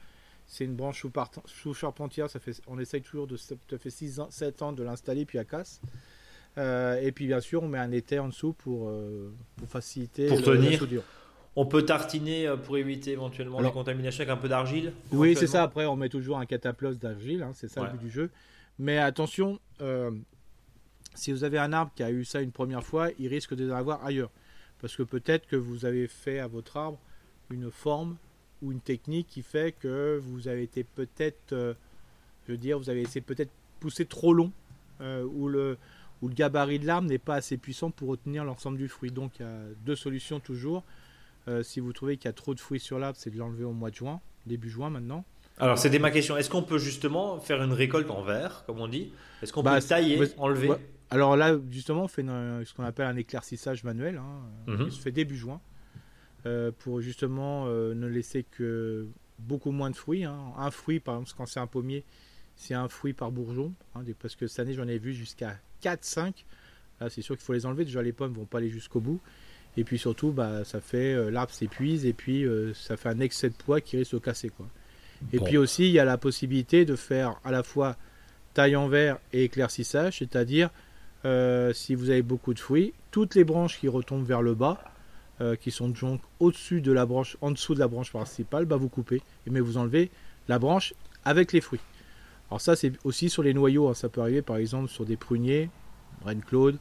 c'est 0.47 0.65
une 0.65 0.75
branche 0.75 1.05
sous, 1.45 1.73
charpentière. 1.73 2.29
Ça 2.29 2.39
fait, 2.39 2.61
on 2.67 2.77
essaye 2.79 3.01
toujours 3.01 3.27
de. 3.27 3.37
Ça 3.37 3.55
fait 3.79 3.89
6 3.89 4.19
ans, 4.19 4.27
7 4.29 4.61
ans 4.61 4.73
de 4.73 4.83
l'installer, 4.83 5.25
puis 5.25 5.37
elle 5.37 5.45
casse. 5.45 5.81
Euh, 6.57 6.99
et 7.01 7.13
puis 7.13 7.27
bien 7.27 7.39
sûr, 7.39 7.63
on 7.63 7.69
met 7.69 7.77
un 7.77 7.91
éther 7.91 8.19
en 8.19 8.27
dessous 8.27 8.51
pour, 8.51 8.89
euh, 8.89 9.31
pour 9.55 9.69
faciliter 9.69 10.27
pour 10.27 10.41
tenir. 10.41 10.85
On 11.55 11.65
peut 11.65 11.83
tartiner 11.83 12.47
euh, 12.47 12.55
pour 12.55 12.77
éviter 12.77 13.11
éventuellement 13.11 13.59
la 13.59 13.67
les 13.67 13.73
contaminations 13.73 14.21
avec 14.21 14.31
un 14.31 14.37
peu 14.37 14.47
d'argile 14.47 14.93
Oui, 15.11 15.35
c'est 15.35 15.47
ça. 15.47 15.63
Après, 15.63 15.85
on 15.85 15.95
met 15.95 16.09
toujours 16.09 16.37
un 16.37 16.45
cataplos 16.45 16.95
d'argile, 16.95 17.43
hein, 17.43 17.51
c'est 17.53 17.67
ça 17.67 17.83
le 17.83 17.89
but 17.91 18.01
du 18.01 18.09
jeu. 18.09 18.29
Mais 18.79 18.97
attention, 18.97 19.59
si 21.13 21.31
vous 21.31 21.43
avez 21.43 21.59
un 21.59 21.73
arbre 21.73 21.91
qui 21.95 22.03
a 22.03 22.11
eu 22.11 22.23
ça 22.23 22.41
une 22.41 22.51
première 22.51 22.83
fois, 22.83 23.09
il 23.19 23.27
risque 23.27 23.53
de 23.53 23.69
avoir 23.71 24.03
ailleurs. 24.05 24.31
Parce 24.79 24.95
que 24.95 25.03
peut-être 25.03 25.45
que 25.45 25.55
vous 25.55 25.85
avez 25.85 26.07
fait 26.07 26.39
à 26.39 26.47
votre 26.47 26.77
arbre 26.77 26.97
une 27.51 27.69
forme 27.69 28.15
ou 28.61 28.71
une 28.71 28.79
technique 28.79 29.27
qui 29.27 29.43
fait 29.43 29.75
que 29.77 30.19
vous 30.23 30.47
avez 30.47 30.63
été 30.63 30.83
peut-être, 30.83 31.53
je 32.47 32.51
veux 32.51 32.57
dire, 32.57 32.79
vous 32.79 32.89
avez 32.89 33.01
essayé 33.01 33.21
peut-être 33.21 33.51
pousser 33.79 34.05
trop 34.05 34.33
long, 34.33 34.51
ou 35.01 35.47
le, 35.47 35.77
où 36.21 36.27
le 36.27 36.33
gabarit 36.33 36.79
de 36.79 36.87
l'arbre 36.87 37.07
n'est 37.07 37.17
pas 37.17 37.35
assez 37.35 37.57
puissant 37.57 37.91
pour 37.91 38.09
retenir 38.09 38.45
l'ensemble 38.45 38.77
du 38.77 38.87
fruit. 38.87 39.11
Donc 39.11 39.33
il 39.39 39.43
y 39.43 39.45
a 39.45 39.59
deux 39.85 39.95
solutions 39.95 40.39
toujours. 40.39 40.83
Euh, 41.47 41.63
si 41.63 41.79
vous 41.79 41.93
trouvez 41.93 42.17
qu'il 42.17 42.25
y 42.25 42.29
a 42.29 42.33
trop 42.33 42.53
de 42.53 42.59
fruits 42.59 42.79
sur 42.79 42.99
l'arbre, 42.99 43.17
c'est 43.19 43.31
de 43.31 43.37
l'enlever 43.37 43.63
au 43.63 43.73
mois 43.73 43.89
de 43.89 43.95
juin, 43.95 44.21
début 44.45 44.69
juin 44.69 44.89
maintenant. 44.89 45.25
Alors 45.57 45.77
c'était 45.77 45.99
ma 45.99 46.11
question. 46.11 46.37
Est-ce 46.37 46.49
qu'on 46.49 46.63
peut 46.63 46.77
justement 46.77 47.39
faire 47.39 47.61
une 47.61 47.73
récolte 47.73 48.09
en 48.09 48.23
verre, 48.23 48.63
comme 48.65 48.79
on 48.79 48.87
dit? 48.87 49.11
Est-ce 49.41 49.53
qu'on 49.53 49.63
bah, 49.63 49.79
peut 49.79 49.87
tailler, 49.87 50.19
enlever? 50.37 50.71
Alors 51.11 51.35
là, 51.35 51.57
justement, 51.69 52.03
on 52.03 52.07
fait 52.07 52.23
ce 52.23 52.73
qu'on 52.73 52.83
appelle 52.83 53.05
un 53.05 53.17
éclaircissage 53.17 53.83
manuel, 53.83 54.17
hein, 54.17 54.41
mhm. 54.67 54.87
qui 54.87 54.95
se 54.95 55.01
fait 55.01 55.11
début 55.11 55.35
juin, 55.35 55.59
euh, 56.45 56.71
pour 56.79 57.01
justement 57.01 57.65
euh, 57.67 57.93
ne 57.93 58.07
laisser 58.07 58.43
que 58.43 59.07
beaucoup 59.37 59.71
moins 59.71 59.91
de 59.91 59.95
fruits. 59.95 60.23
Hein. 60.23 60.39
Un 60.57 60.71
fruit, 60.71 60.99
par 60.99 61.15
exemple, 61.15 61.31
quand 61.37 61.45
c'est 61.45 61.59
un 61.59 61.67
pommier, 61.67 62.05
c'est 62.55 62.73
un 62.73 62.87
fruit 62.87 63.13
par 63.13 63.31
bourgeon, 63.31 63.73
hein, 63.93 64.03
parce 64.19 64.35
que 64.35 64.47
cette 64.47 64.59
année 64.59 64.73
j'en 64.73 64.87
ai 64.87 64.97
vu 64.97 65.13
jusqu'à 65.13 65.57
4, 65.81 66.03
5. 66.03 66.45
Là, 67.01 67.09
c'est 67.09 67.21
sûr 67.21 67.35
qu'il 67.35 67.43
faut 67.43 67.53
les 67.53 67.65
enlever. 67.65 67.83
Déjà, 67.83 68.01
les 68.01 68.13
pommes 68.13 68.33
vont 68.33 68.45
pas 68.45 68.59
aller 68.59 68.69
jusqu'au 68.69 69.01
bout. 69.01 69.19
Et 69.77 69.83
puis 69.83 69.97
surtout, 69.97 70.31
bah, 70.31 70.63
ça 70.65 70.81
fait 70.81 71.13
euh, 71.13 71.31
l'arbre 71.31 71.53
s'épuise 71.53 72.05
et 72.05 72.13
puis 72.13 72.43
euh, 72.43 72.73
ça 72.73 72.97
fait 72.97 73.09
un 73.09 73.19
excès 73.19 73.49
de 73.49 73.55
poids 73.55 73.79
qui 73.81 73.97
risque 73.97 74.13
de 74.13 74.19
casser. 74.19 74.49
Quoi. 74.49 74.67
Et 75.31 75.39
puis 75.39 75.57
aussi, 75.57 75.85
il 75.85 75.91
y 75.91 75.99
a 75.99 76.05
la 76.05 76.17
possibilité 76.17 76.83
de 76.83 76.95
faire 76.95 77.39
à 77.43 77.51
la 77.51 77.63
fois 77.63 77.95
taille 78.53 78.75
en 78.75 78.87
verre 78.87 79.17
et 79.31 79.45
éclaircissage, 79.45 80.19
c'est-à-dire 80.19 80.69
euh, 81.23 81.71
si 81.73 81.95
vous 81.95 82.09
avez 82.09 82.21
beaucoup 82.21 82.53
de 82.53 82.59
fruits, 82.59 82.93
toutes 83.11 83.35
les 83.35 83.43
branches 83.43 83.79
qui 83.79 83.87
retombent 83.87 84.25
vers 84.25 84.41
le 84.41 84.55
bas, 84.55 84.83
qui 85.59 85.71
sont 85.71 85.89
donc 85.89 86.21
au-dessus 86.39 86.81
de 86.81 86.91
la 86.91 87.07
branche, 87.07 87.35
en 87.41 87.49
dessous 87.49 87.73
de 87.73 87.79
la 87.79 87.87
branche 87.87 88.11
principale, 88.11 88.65
bah, 88.65 88.75
vous 88.75 88.89
coupez, 88.89 89.23
mais 89.47 89.59
vous 89.59 89.77
enlevez 89.77 90.11
la 90.47 90.59
branche 90.59 90.93
avec 91.25 91.51
les 91.51 91.61
fruits. 91.61 91.79
Alors 92.51 92.61
ça, 92.61 92.75
c'est 92.75 92.91
aussi 93.05 93.29
sur 93.29 93.41
les 93.41 93.53
noyaux. 93.55 93.87
Hein. 93.87 93.95
Ça 93.95 94.07
peut 94.07 94.21
arriver 94.21 94.41
par 94.43 94.57
exemple 94.57 94.89
sur 94.89 95.03
des 95.03 95.17
pruniers, 95.17 95.69
Reine 96.23 96.41
Claude, 96.41 96.77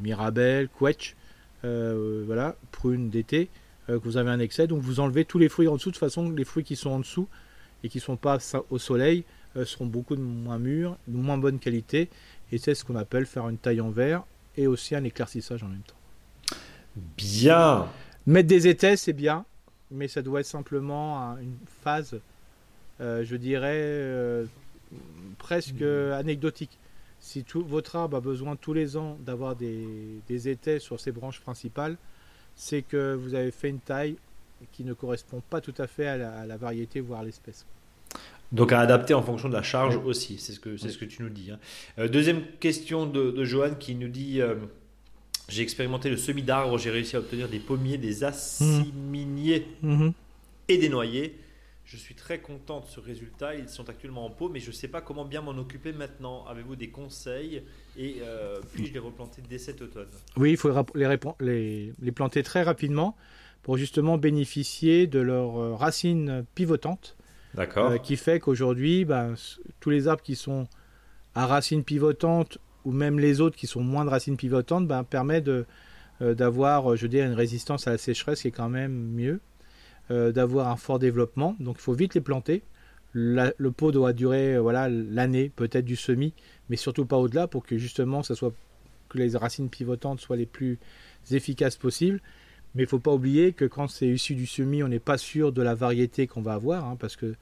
Mirabelle, 0.00 0.68
Quetch, 0.68 1.14
euh, 1.66 2.22
voilà, 2.26 2.56
prune 2.72 3.10
d'été, 3.10 3.48
euh, 3.88 3.98
que 3.98 4.04
vous 4.04 4.16
avez 4.16 4.30
un 4.30 4.38
excès. 4.38 4.66
Donc 4.66 4.80
vous 4.82 5.00
enlevez 5.00 5.24
tous 5.24 5.38
les 5.38 5.48
fruits 5.48 5.68
en 5.68 5.76
dessous. 5.76 5.90
De 5.90 5.94
toute 5.94 6.00
façon, 6.00 6.30
les 6.30 6.44
fruits 6.44 6.64
qui 6.64 6.76
sont 6.76 6.90
en 6.90 7.00
dessous 7.00 7.28
et 7.82 7.88
qui 7.88 7.98
ne 7.98 8.02
sont 8.02 8.16
pas 8.16 8.38
au 8.70 8.78
soleil 8.78 9.24
euh, 9.56 9.64
seront 9.64 9.86
beaucoup 9.86 10.16
moins 10.16 10.58
mûrs, 10.58 10.96
de 11.08 11.16
moins 11.16 11.38
bonne 11.38 11.58
qualité. 11.58 12.08
Et 12.52 12.58
c'est 12.58 12.74
ce 12.74 12.84
qu'on 12.84 12.96
appelle 12.96 13.26
faire 13.26 13.48
une 13.48 13.58
taille 13.58 13.80
en 13.80 13.90
verre 13.90 14.24
et 14.56 14.66
aussi 14.66 14.94
un 14.94 15.04
éclaircissage 15.04 15.62
en 15.62 15.68
même 15.68 15.80
temps. 15.80 15.96
Bien. 17.16 17.86
Mettre 18.26 18.48
des 18.48 18.68
étais, 18.68 18.96
c'est 18.96 19.12
bien, 19.12 19.44
mais 19.90 20.08
ça 20.08 20.22
doit 20.22 20.40
être 20.40 20.46
simplement 20.46 21.36
une 21.36 21.56
phase 21.82 22.18
je 22.98 23.36
dirais, 23.36 24.44
presque 25.38 25.82
anecdotique. 25.82 26.78
Si 27.26 27.42
tout, 27.42 27.64
votre 27.64 27.96
arbre 27.96 28.18
a 28.18 28.20
besoin 28.20 28.54
tous 28.54 28.72
les 28.72 28.96
ans 28.96 29.18
d'avoir 29.26 29.56
des, 29.56 29.84
des 30.28 30.48
étais 30.48 30.78
sur 30.78 31.00
ses 31.00 31.10
branches 31.10 31.40
principales, 31.40 31.96
c'est 32.54 32.82
que 32.82 33.14
vous 33.14 33.34
avez 33.34 33.50
fait 33.50 33.68
une 33.68 33.80
taille 33.80 34.14
qui 34.70 34.84
ne 34.84 34.92
correspond 34.92 35.42
pas 35.50 35.60
tout 35.60 35.74
à 35.76 35.88
fait 35.88 36.06
à 36.06 36.46
la, 36.46 36.56
variété, 36.56 37.00
voire 37.00 37.24
l'espèce. 37.24 37.66
Donc 38.52 38.70
à 38.70 38.78
adapter 38.78 39.12
en 39.12 39.22
fonction 39.22 39.48
de 39.48 39.54
la 39.54 39.64
charge 39.64 39.96
aussi, 39.96 40.38
c'est 40.38 40.52
ce 40.52 40.60
que, 40.60 40.76
c'est 40.76 40.88
ce 40.88 40.98
que 40.98 41.04
tu 41.04 41.20
nous 41.24 41.28
dis. 41.28 41.50
Hein. 41.50 41.58
Euh, 41.98 42.06
deuxième 42.06 42.42
question 42.60 43.06
de, 43.06 43.32
de 43.32 43.44
Johan 43.44 43.74
qui 43.74 43.96
nous 43.96 44.08
dit 44.08 44.40
euh, 44.40 44.54
J'ai 45.48 45.62
expérimenté 45.62 46.08
le 46.08 46.16
semis 46.16 46.44
d'arbres, 46.44 46.78
j'ai 46.78 46.90
réussi 46.90 47.16
à 47.16 47.18
obtenir 47.18 47.48
des 47.48 47.58
pommiers, 47.58 47.98
des 47.98 48.22
assiminiers 48.22 49.66
mmh. 49.82 50.10
et 50.68 50.78
des 50.78 50.88
noyers. 50.88 51.36
Je 51.86 51.96
suis 51.96 52.16
très 52.16 52.40
content 52.40 52.80
de 52.80 52.86
ce 52.86 52.98
résultat. 52.98 53.54
Ils 53.54 53.68
sont 53.68 53.88
actuellement 53.88 54.26
en 54.26 54.30
pot, 54.30 54.48
mais 54.48 54.58
je 54.58 54.68
ne 54.68 54.72
sais 54.72 54.88
pas 54.88 55.00
comment 55.00 55.24
bien 55.24 55.40
m'en 55.40 55.56
occuper 55.56 55.92
maintenant. 55.92 56.44
Avez-vous 56.46 56.74
des 56.74 56.90
conseils? 56.90 57.62
Et 57.96 58.16
euh, 58.22 58.58
puis-je 58.72 58.92
les 58.92 58.98
replanter 58.98 59.40
dès 59.48 59.58
cet 59.58 59.82
automne? 59.82 60.08
Oui, 60.36 60.50
il 60.50 60.56
faut 60.56 60.72
les, 61.38 61.92
les, 62.02 62.12
planter 62.12 62.42
très 62.42 62.64
rapidement 62.64 63.16
pour 63.62 63.76
justement 63.76 64.18
bénéficier 64.18 65.06
de 65.06 65.20
leurs 65.20 65.60
euh, 65.60 65.74
racines 65.76 66.44
pivotantes. 66.56 67.16
D'accord. 67.54 67.92
Euh, 67.92 67.98
qui 67.98 68.16
fait 68.16 68.40
qu'aujourd'hui, 68.40 69.04
ben, 69.04 69.36
tous 69.78 69.90
les 69.90 70.08
arbres 70.08 70.22
qui 70.22 70.34
sont 70.34 70.66
à 71.36 71.46
racines 71.46 71.84
pivotantes 71.84 72.58
ou 72.84 72.90
même 72.90 73.20
les 73.20 73.40
autres 73.40 73.56
qui 73.56 73.68
sont 73.68 73.84
moins 73.84 74.04
de 74.04 74.10
racines 74.10 74.36
pivotantes 74.36 74.88
ben, 74.88 75.04
permettent 75.04 75.50
d'avoir, 76.20 76.96
je 76.96 77.06
dirais, 77.06 77.26
une 77.26 77.34
résistance 77.34 77.86
à 77.86 77.92
la 77.92 77.98
sécheresse 77.98 78.42
qui 78.42 78.48
est 78.48 78.52
quand 78.52 78.68
même 78.68 78.92
mieux. 78.92 79.40
Euh, 80.12 80.30
d'avoir 80.30 80.68
un 80.68 80.76
fort 80.76 81.00
développement. 81.00 81.56
Donc 81.58 81.78
il 81.80 81.82
faut 81.82 81.92
vite 81.92 82.14
les 82.14 82.20
planter. 82.20 82.62
le 83.12 83.70
pot 83.70 83.90
doit 83.90 84.12
durer 84.12 84.54
euh, 84.54 84.60
voilà 84.60 84.88
l'année, 84.88 85.48
peut-être 85.56 85.84
du 85.84 85.96
semis, 85.96 86.32
mais 86.70 86.76
surtout 86.76 87.06
pas 87.06 87.16
au-delà 87.16 87.48
pour 87.48 87.66
que 87.66 87.76
justement 87.76 88.22
ça 88.22 88.36
soit 88.36 88.52
que 89.08 89.18
les 89.18 89.36
racines 89.36 89.68
pivotantes 89.68 90.20
soient 90.20 90.36
les 90.36 90.46
plus 90.46 90.78
efficaces 91.32 91.76
possibles. 91.76 92.20
Mais 92.76 92.84
il 92.84 92.88
faut 92.88 93.00
pas 93.00 93.12
oublier 93.12 93.52
que 93.52 93.64
quand 93.64 93.88
c'est 93.88 94.06
issu 94.06 94.36
du 94.36 94.46
semis, 94.46 94.84
on 94.84 94.88
n'est 94.88 95.00
pas 95.00 95.18
sûr 95.18 95.50
de 95.50 95.60
la 95.60 95.74
variété 95.74 96.28
qu'on 96.28 96.42
va 96.42 96.54
avoir, 96.54 96.84
hein, 96.84 96.96
parce 97.00 97.16
que 97.16 97.34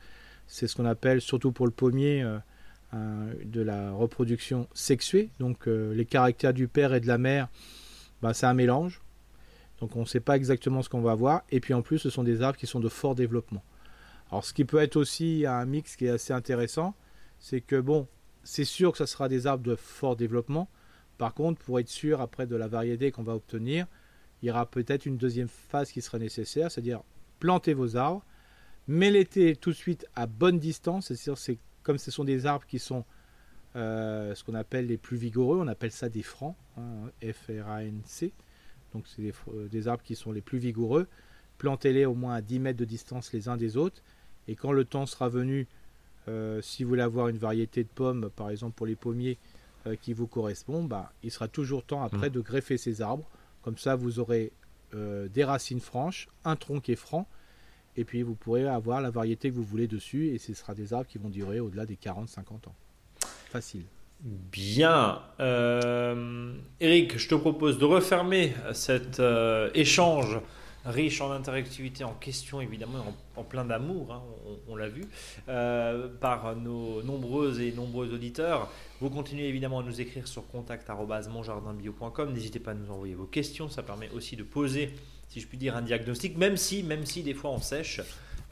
c'est 0.47 0.67
ce 0.67 0.75
qu'on 0.75 0.87
appelle, 0.87 1.21
surtout 1.21 1.53
pour 1.53 1.67
le 1.67 1.73
pommier, 1.73 2.23
euh, 2.23 3.35
de 3.45 3.61
la 3.61 3.93
reproduction 3.93 4.69
sexuée. 4.73 5.29
Donc 5.39 5.67
les 5.67 6.07
caractères 6.07 6.55
du 6.55 6.67
père 6.67 6.95
et 6.95 7.01
de 7.01 7.09
la 7.09 7.19
mère, 7.19 7.49
bah, 8.23 8.33
c'est 8.33 8.47
un 8.47 8.55
mélange. 8.55 9.03
Donc 9.85 9.97
on 9.97 10.01
ne 10.01 10.05
sait 10.07 10.21
pas 10.21 10.35
exactement 10.35 10.81
ce 10.81 10.89
qu'on 10.89 11.03
va 11.03 11.11
avoir. 11.11 11.43
Et 11.51 11.61
puis 11.61 11.75
en 11.75 11.83
plus, 11.83 11.99
ce 11.99 12.09
sont 12.09 12.25
des 12.25 12.41
arbres 12.41 12.59
qui 12.59 12.67
sont 12.67 12.81
de 12.81 12.89
fort 12.89 13.15
développement. 13.15 13.63
Alors 14.31 14.43
ce 14.43 14.55
qui 14.55 14.65
peut 14.65 14.79
être 14.79 14.97
aussi 14.97 15.45
un 15.47 15.67
mix 15.67 15.97
qui 15.97 16.07
est 16.07 16.09
assez 16.09 16.33
intéressant, 16.33 16.95
c'est 17.39 17.61
que 17.61 17.79
bon, 17.79 18.09
c'est 18.45 18.65
sûr 18.65 18.93
que 18.93 18.99
ce 18.99 19.05
sera 19.05 19.29
des 19.29 19.47
arbres 19.47 19.63
de 19.63 19.77
fort 19.77 20.17
développement. 20.17 20.71
Par 21.19 21.35
contre, 21.35 21.61
pour 21.61 21.79
être 21.81 21.91
sûr 21.91 22.23
après 22.23 22.47
de 22.47 22.57
la 22.57 22.67
variété 22.67 23.11
qu'on 23.11 23.25
va 23.25 23.35
obtenir, 23.35 23.87
il 24.41 24.49
y 24.49 24.51
aura 24.51 24.65
peut-être 24.65 25.05
une 25.05 25.19
deuxième 25.19 25.49
phase 25.49 25.93
qui 25.93 26.01
sera 26.01 26.19
nécessaire, 26.19 26.71
c'est-à-dire 26.71 27.03
planter 27.39 27.75
vos 27.75 27.95
arbres, 27.95 28.25
l'été 28.89 29.55
tout 29.55 29.69
de 29.69 29.77
suite 29.77 30.07
à 30.17 30.27
bonne 30.27 30.59
distance, 30.59 31.09
c'est-à-dire 31.09 31.37
c'est 31.37 31.59
comme 31.83 31.99
ce 31.99 32.11
sont 32.11 32.25
des 32.25 32.47
arbres 32.47 32.65
qui 32.65 32.79
sont 32.79 33.05
euh, 33.77 34.35
ce 34.35 34.45
qu'on 34.45 34.55
appelle 34.55 34.87
les 34.87 34.97
plus 34.97 35.19
vigoureux, 35.19 35.59
on 35.61 35.69
appelle 35.69 35.93
ça 35.93 36.09
des 36.09 36.23
francs, 36.23 36.57
hein, 36.79 37.11
F-R-A-N-C. 37.23 38.33
Donc 38.95 39.07
c'est 39.07 39.33
euh, 39.49 39.69
des, 39.69 39.89
arbres 39.89 40.03
qui 40.03 40.15
sont 40.15 40.33
les 40.33 40.41
plus 40.41 40.59
vigoureux. 40.59 41.07
Plantez-les 41.59 42.07
au 42.07 42.15
moins 42.15 42.35
à 42.35 42.41
10 42.41 42.61
mètres 42.61 42.79
de 42.79 42.85
distance 42.85 43.33
les 43.33 43.49
uns 43.49 43.57
des 43.57 43.77
autres. 43.77 44.03
Et 44.49 44.55
quand 44.55 44.73
le 44.73 44.85
temps 44.85 45.07
sera 45.07 45.29
venu, 45.29 45.67
euh, 46.29 46.63
si 46.63 46.85
vous 46.85 46.91
voulez 46.91 47.03
avoir 47.03 47.29
une 47.29 47.39
variété 47.39 47.83
de 47.83 47.89
pommes, 47.89 48.31
par 48.35 48.51
exemple 48.51 48.75
pour 48.75 48.87
les 48.87 48.97
pommiers, 48.97 49.39
euh, 49.87 49.97
qui 49.97 50.13
vous 50.13 50.27
correspond, 50.27 50.85
bah, 50.85 51.13
il 51.23 51.31
sera 51.31 51.49
toujours 51.49 51.85
temps 51.85 52.03
après 52.03 52.31
mmh. 52.31 52.33
de 52.35 52.41
greffer 52.41 52.79
ces 52.79 53.03
arbres. 53.03 53.29
Comme 53.63 53.77
ça, 53.79 53.97
vous 53.97 54.19
aurez 54.19 54.53
des 55.33 55.43
racines 55.43 55.81
franches, 55.81 56.29
un 56.45 56.55
tronc 56.55 56.79
qui 56.79 56.93
est 56.93 56.97
franc, 56.97 57.27
et 57.97 58.05
puis 58.05 58.23
vous 58.23 58.37
pourrez 58.37 58.65
avoir 58.65 59.01
la 59.01 59.11
variété 59.11 59.51
que 59.51 59.55
vous 59.57 59.65
voulez 59.65 59.89
dessus, 59.89 60.29
et 60.29 60.39
ce 60.39 60.55
sera 60.55 60.73
des 60.73 60.93
arbres 60.93 61.09
qui 61.09 61.19
vont 61.19 61.31
durer 61.31 61.59
au-delà 61.59 61.85
des 61.85 61.97
40-50 61.97 62.69
ans. 62.69 62.75
Facile. 63.51 63.87
Bien. 64.25 65.21
Euh, 65.39 66.55
Eric, 66.81 67.19
je 67.19 67.29
te 67.29 67.35
propose 67.35 67.77
de 67.77 67.85
refermer 67.85 68.55
cet 68.73 69.21
euh, 69.21 69.69
échange 69.75 70.41
riche 70.87 71.21
en 71.21 71.31
interactivité, 71.31 72.05
en 72.05 72.15
questions 72.15 72.63
évidemment, 72.63 73.05
en, 73.37 73.43
plein 73.43 73.67
d'amour, 73.67 74.13
hein, 74.13 74.23
on, 74.67 74.77
l'a 74.77 74.89
vu, 74.89 75.05
euh, 75.49 76.09
par 76.09 76.57
nos 76.57 77.03
nombreux 77.03 77.61
et 77.61 77.73
nombreux 77.73 78.15
auditeurs. 78.15 78.71
Vous 79.03 79.11
continuez 79.11 79.47
évidemment 79.47 79.81
à 79.81 79.83
nous 79.83 80.01
écrire 80.01 80.27
sur 80.27 80.47
contact.monjardinbio.com. 80.49 82.33
N'hésitez 82.33 82.61
pas 82.61 82.71
à 82.71 82.75
nous 82.75 82.91
envoyer 82.91 83.15
vos 83.15 83.27
questions, 83.27 83.69
ça 83.69 83.83
permet 83.83 84.09
aussi 84.15 84.37
de 84.37 84.43
poser, 84.43 84.95
si 85.29 85.41
je 85.41 85.47
puis 85.47 85.59
dire, 85.59 85.77
un 85.77 85.83
diagnostic, 85.83 86.39
même 86.39 86.57
si, 86.57 86.83
même 86.83 87.05
si 87.05 87.23
des 87.23 87.35
fois 87.35 87.51
on 87.51 87.61
sèche. 87.61 88.01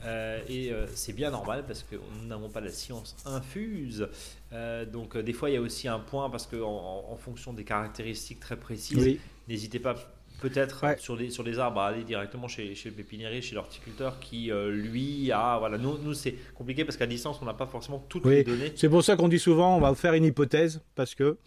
Euh, 0.05 0.40
et 0.48 0.72
euh, 0.72 0.86
c'est 0.94 1.12
bien 1.12 1.30
normal 1.30 1.64
parce 1.66 1.82
que 1.82 1.96
nous 1.96 2.26
n'avons 2.26 2.48
pas 2.48 2.61
la 2.61 2.70
science 2.70 3.16
infuse. 3.24 4.09
Euh, 4.53 4.84
donc 4.84 5.16
des 5.16 5.32
fois 5.32 5.50
il 5.50 5.55
y 5.55 5.57
a 5.57 5.61
aussi 5.61 5.88
un 5.88 5.98
point 5.98 6.28
parce 6.30 6.46
que 6.46 6.57
en, 6.62 7.16
fonction 7.16 7.53
des 7.53 7.64
caractéristiques 7.64 8.40
très 8.40 8.57
précises, 8.57 9.18
n'hésitez 9.48 9.78
pas 9.78 9.94
peut-être 10.40 10.98
sur, 10.98 11.16
des, 11.16 11.30
sur 11.30 11.44
des 11.44 11.61
arbres 11.61 11.80
à 11.80 11.86
aller 11.88 12.03
directement 12.03 12.48
chez, 12.48 12.74
chez 12.74 12.88
le 12.88 12.96
pépiniériste, 12.96 13.48
chez 13.50 13.55
l'horticulteur 13.55 14.18
qui 14.18 14.50
lui 14.70 15.30
a 15.30 15.59
voilà. 15.59 15.78
Nous, 15.78 15.98
nous 15.98 16.14
c'est 16.14 16.34
compliqué 16.55 16.84
parce 16.84 16.96
qu'à 16.96 17.07
distance 17.07 17.38
on 17.40 17.44
n'a 17.44 17.55
pas 17.55 17.66
forcément 17.66 18.05
toutes 18.09 18.26
les 18.26 18.42
données. 18.42 18.72
C'est 18.74 18.88
pour 18.88 19.05
ça 19.05 19.14
qu'on 19.16 19.28
dit 19.28 19.38
souvent 19.38 19.76
on 19.76 19.80
va 19.80 19.94
faire 19.94 20.14
une 20.14 20.24
hypothèse 20.24 20.80
parce 20.96 21.14
que 21.14 21.38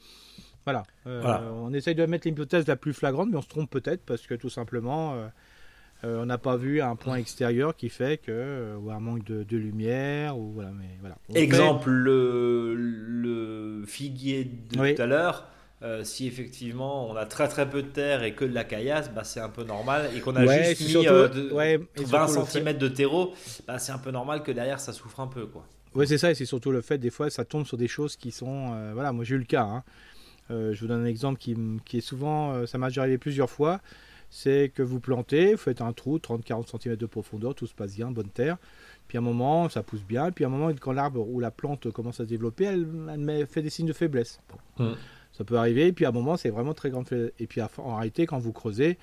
voilà, 0.63 0.83
on 1.05 1.73
essaye 1.73 1.93
de 1.93 2.05
mettre 2.05 2.27
l'hypothèse 2.27 2.65
la 2.67 2.77
plus 2.77 2.93
flagrante 2.93 3.29
mais 3.29 3.37
on 3.37 3.41
se 3.41 3.49
trompe 3.49 3.69
peut-être 3.69 4.03
parce 4.05 4.25
que 4.25 4.33
tout 4.33 4.49
simplement 4.49 5.29
euh, 6.05 6.21
on 6.21 6.25
n'a 6.27 6.37
pas 6.37 6.55
vu 6.55 6.81
un 6.81 6.95
point 6.95 7.15
extérieur 7.15 7.75
qui 7.75 7.89
fait 7.89 8.17
que 8.17 8.31
euh, 8.31 8.75
ou 8.77 8.91
un 8.91 8.99
manque 8.99 9.23
de, 9.23 9.57
lumière 9.57 10.37
ou 10.37 10.51
voilà 10.51 10.69
mais 10.77 10.89
voilà. 10.99 11.17
Exemple 11.33 11.89
le, 11.89 13.83
figuier 13.87 14.45
de 14.45 14.93
tout 14.93 15.01
à 15.01 15.05
l'heure. 15.05 15.47
Euh, 15.81 16.03
si 16.03 16.25
effectivement 16.25 17.09
on 17.09 17.15
a 17.15 17.25
très 17.25 17.47
très 17.47 17.69
peu 17.69 17.83
de 17.83 17.87
terre 17.87 18.23
et 18.23 18.33
que 18.33 18.45
de 18.45 18.53
la 18.53 18.63
caillasse, 18.63 19.11
bah, 19.11 19.23
c'est 19.23 19.39
un 19.39 19.49
peu 19.49 19.63
normal. 19.63 20.09
Et 20.15 20.19
qu'on 20.19 20.35
a 20.35 20.45
juste 20.45 20.81
mis 20.81 21.05
20 21.05 22.27
cm 22.27 22.77
de 22.77 22.87
terreau, 22.87 23.33
bah, 23.67 23.79
c'est 23.79 23.91
un 23.91 23.97
peu 23.97 24.11
normal 24.11 24.43
que 24.43 24.51
derrière 24.51 24.79
ça 24.79 24.93
souffre 24.93 25.19
un 25.19 25.27
peu. 25.27 25.45
quoi. 25.47 25.65
Ouais, 25.93 26.05
c'est 26.05 26.17
ça, 26.17 26.31
et 26.31 26.35
c'est 26.35 26.45
surtout 26.45 26.71
le 26.71 26.81
fait, 26.81 26.97
des 26.97 27.09
fois, 27.09 27.29
ça 27.29 27.45
tombe 27.45 27.65
sur 27.65 27.77
des 27.77 27.87
choses 27.87 28.15
qui 28.15 28.31
sont. 28.31 28.91
voilà, 28.93 29.11
moi 29.11 29.23
j'ai 29.23 29.35
eu 29.35 29.39
le 29.39 29.45
cas. 29.45 29.63
Hein. 29.63 29.83
je 30.49 30.79
vous 30.79 30.87
donne 30.87 31.01
un 31.03 31.07
exemple 31.07 31.39
qui, 31.39 31.55
qui 31.85 31.97
est 31.97 32.01
souvent. 32.01 32.65
ça 32.67 32.77
m'a 32.77 32.87
déjà 32.87 33.01
arrivé 33.01 33.17
plusieurs 33.17 33.49
fois 33.49 33.81
c'est 34.29 34.71
que 34.73 34.83
vous 34.83 34.99
plantez, 34.99 35.51
vous 35.51 35.57
faites 35.57 35.81
un 35.81 35.93
trou, 35.93 36.17
30-40 36.17 36.79
cm 36.81 36.95
de 36.95 37.05
profondeur, 37.05 37.55
tout 37.55 37.67
se 37.67 37.73
passe 37.73 37.95
bien, 37.95 38.11
bonne 38.11 38.29
terre. 38.29 38.57
Puis 39.07 39.17
à 39.17 39.21
un 39.21 39.23
moment, 39.23 39.69
ça 39.69 39.83
pousse 39.83 40.03
bien. 40.03 40.31
Puis 40.31 40.43
à 40.43 40.47
un 40.47 40.51
moment, 40.51 40.69
quand 40.79 40.91
l'arbre 40.91 41.27
ou 41.27 41.39
la 41.39 41.51
plante 41.51 41.91
commence 41.91 42.19
à 42.19 42.25
se 42.25 42.29
développer, 42.29 42.65
elle, 42.65 43.47
fait 43.47 43.61
des 43.61 43.69
signes 43.69 43.87
de 43.87 43.93
faiblesse. 43.93 44.39
Mmh. 44.79 44.91
Ça 45.33 45.43
peut 45.43 45.57
arriver. 45.57 45.91
Puis 45.93 46.05
à 46.05 46.09
un 46.09 46.11
moment, 46.11 46.37
c'est 46.37 46.49
vraiment 46.49 46.73
très 46.73 46.89
grande 46.89 47.07
faiblesse. 47.07 47.31
Et 47.39 47.47
puis 47.47 47.61
en 47.61 47.95
réalité, 47.95 48.25
quand 48.25 48.39
vous 48.39 48.53
creusez, 48.53 48.97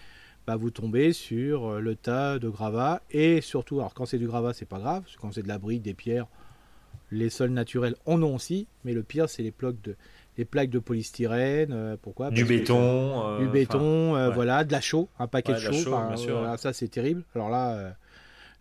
bah, 0.46 0.56
vous 0.56 0.70
tombez 0.70 1.12
sur 1.12 1.66
euh, 1.66 1.80
le 1.80 1.94
tas 1.94 2.38
de 2.38 2.48
gravats. 2.48 3.02
Et 3.10 3.40
surtout, 3.40 3.78
alors 3.78 3.94
quand 3.94 4.06
c'est 4.06 4.18
du 4.18 4.26
gravat, 4.26 4.54
c'est 4.54 4.68
pas 4.68 4.78
grave. 4.78 5.02
Parce 5.02 5.16
que 5.16 5.20
quand 5.20 5.32
c'est 5.32 5.42
de 5.42 5.48
la 5.48 5.58
brique, 5.58 5.82
des 5.82 5.94
pierres, 5.94 6.26
les 7.10 7.30
sols 7.30 7.50
naturels 7.50 7.94
en 8.06 8.22
ont 8.22 8.34
aussi. 8.34 8.66
Mais 8.84 8.92
le 8.92 9.02
pire, 9.02 9.28
c'est 9.28 9.42
les 9.42 9.52
blocs 9.52 9.80
de, 9.82 9.94
des 10.36 10.44
plaques 10.44 10.70
de 10.70 10.78
polystyrène, 10.78 11.72
euh, 11.72 11.96
pourquoi 12.00 12.30
Du 12.30 12.44
béton. 12.44 13.26
Euh, 13.26 13.38
du 13.40 13.48
béton, 13.48 14.16
euh, 14.16 14.30
voilà, 14.30 14.64
de 14.64 14.72
la 14.72 14.80
chaux, 14.80 15.08
un 15.18 15.26
paquet 15.26 15.54
de 15.54 15.58
chaux. 15.58 15.94
ça 16.56 16.72
c'est 16.72 16.88
terrible. 16.88 17.22
Alors 17.34 17.50
là, 17.50 17.94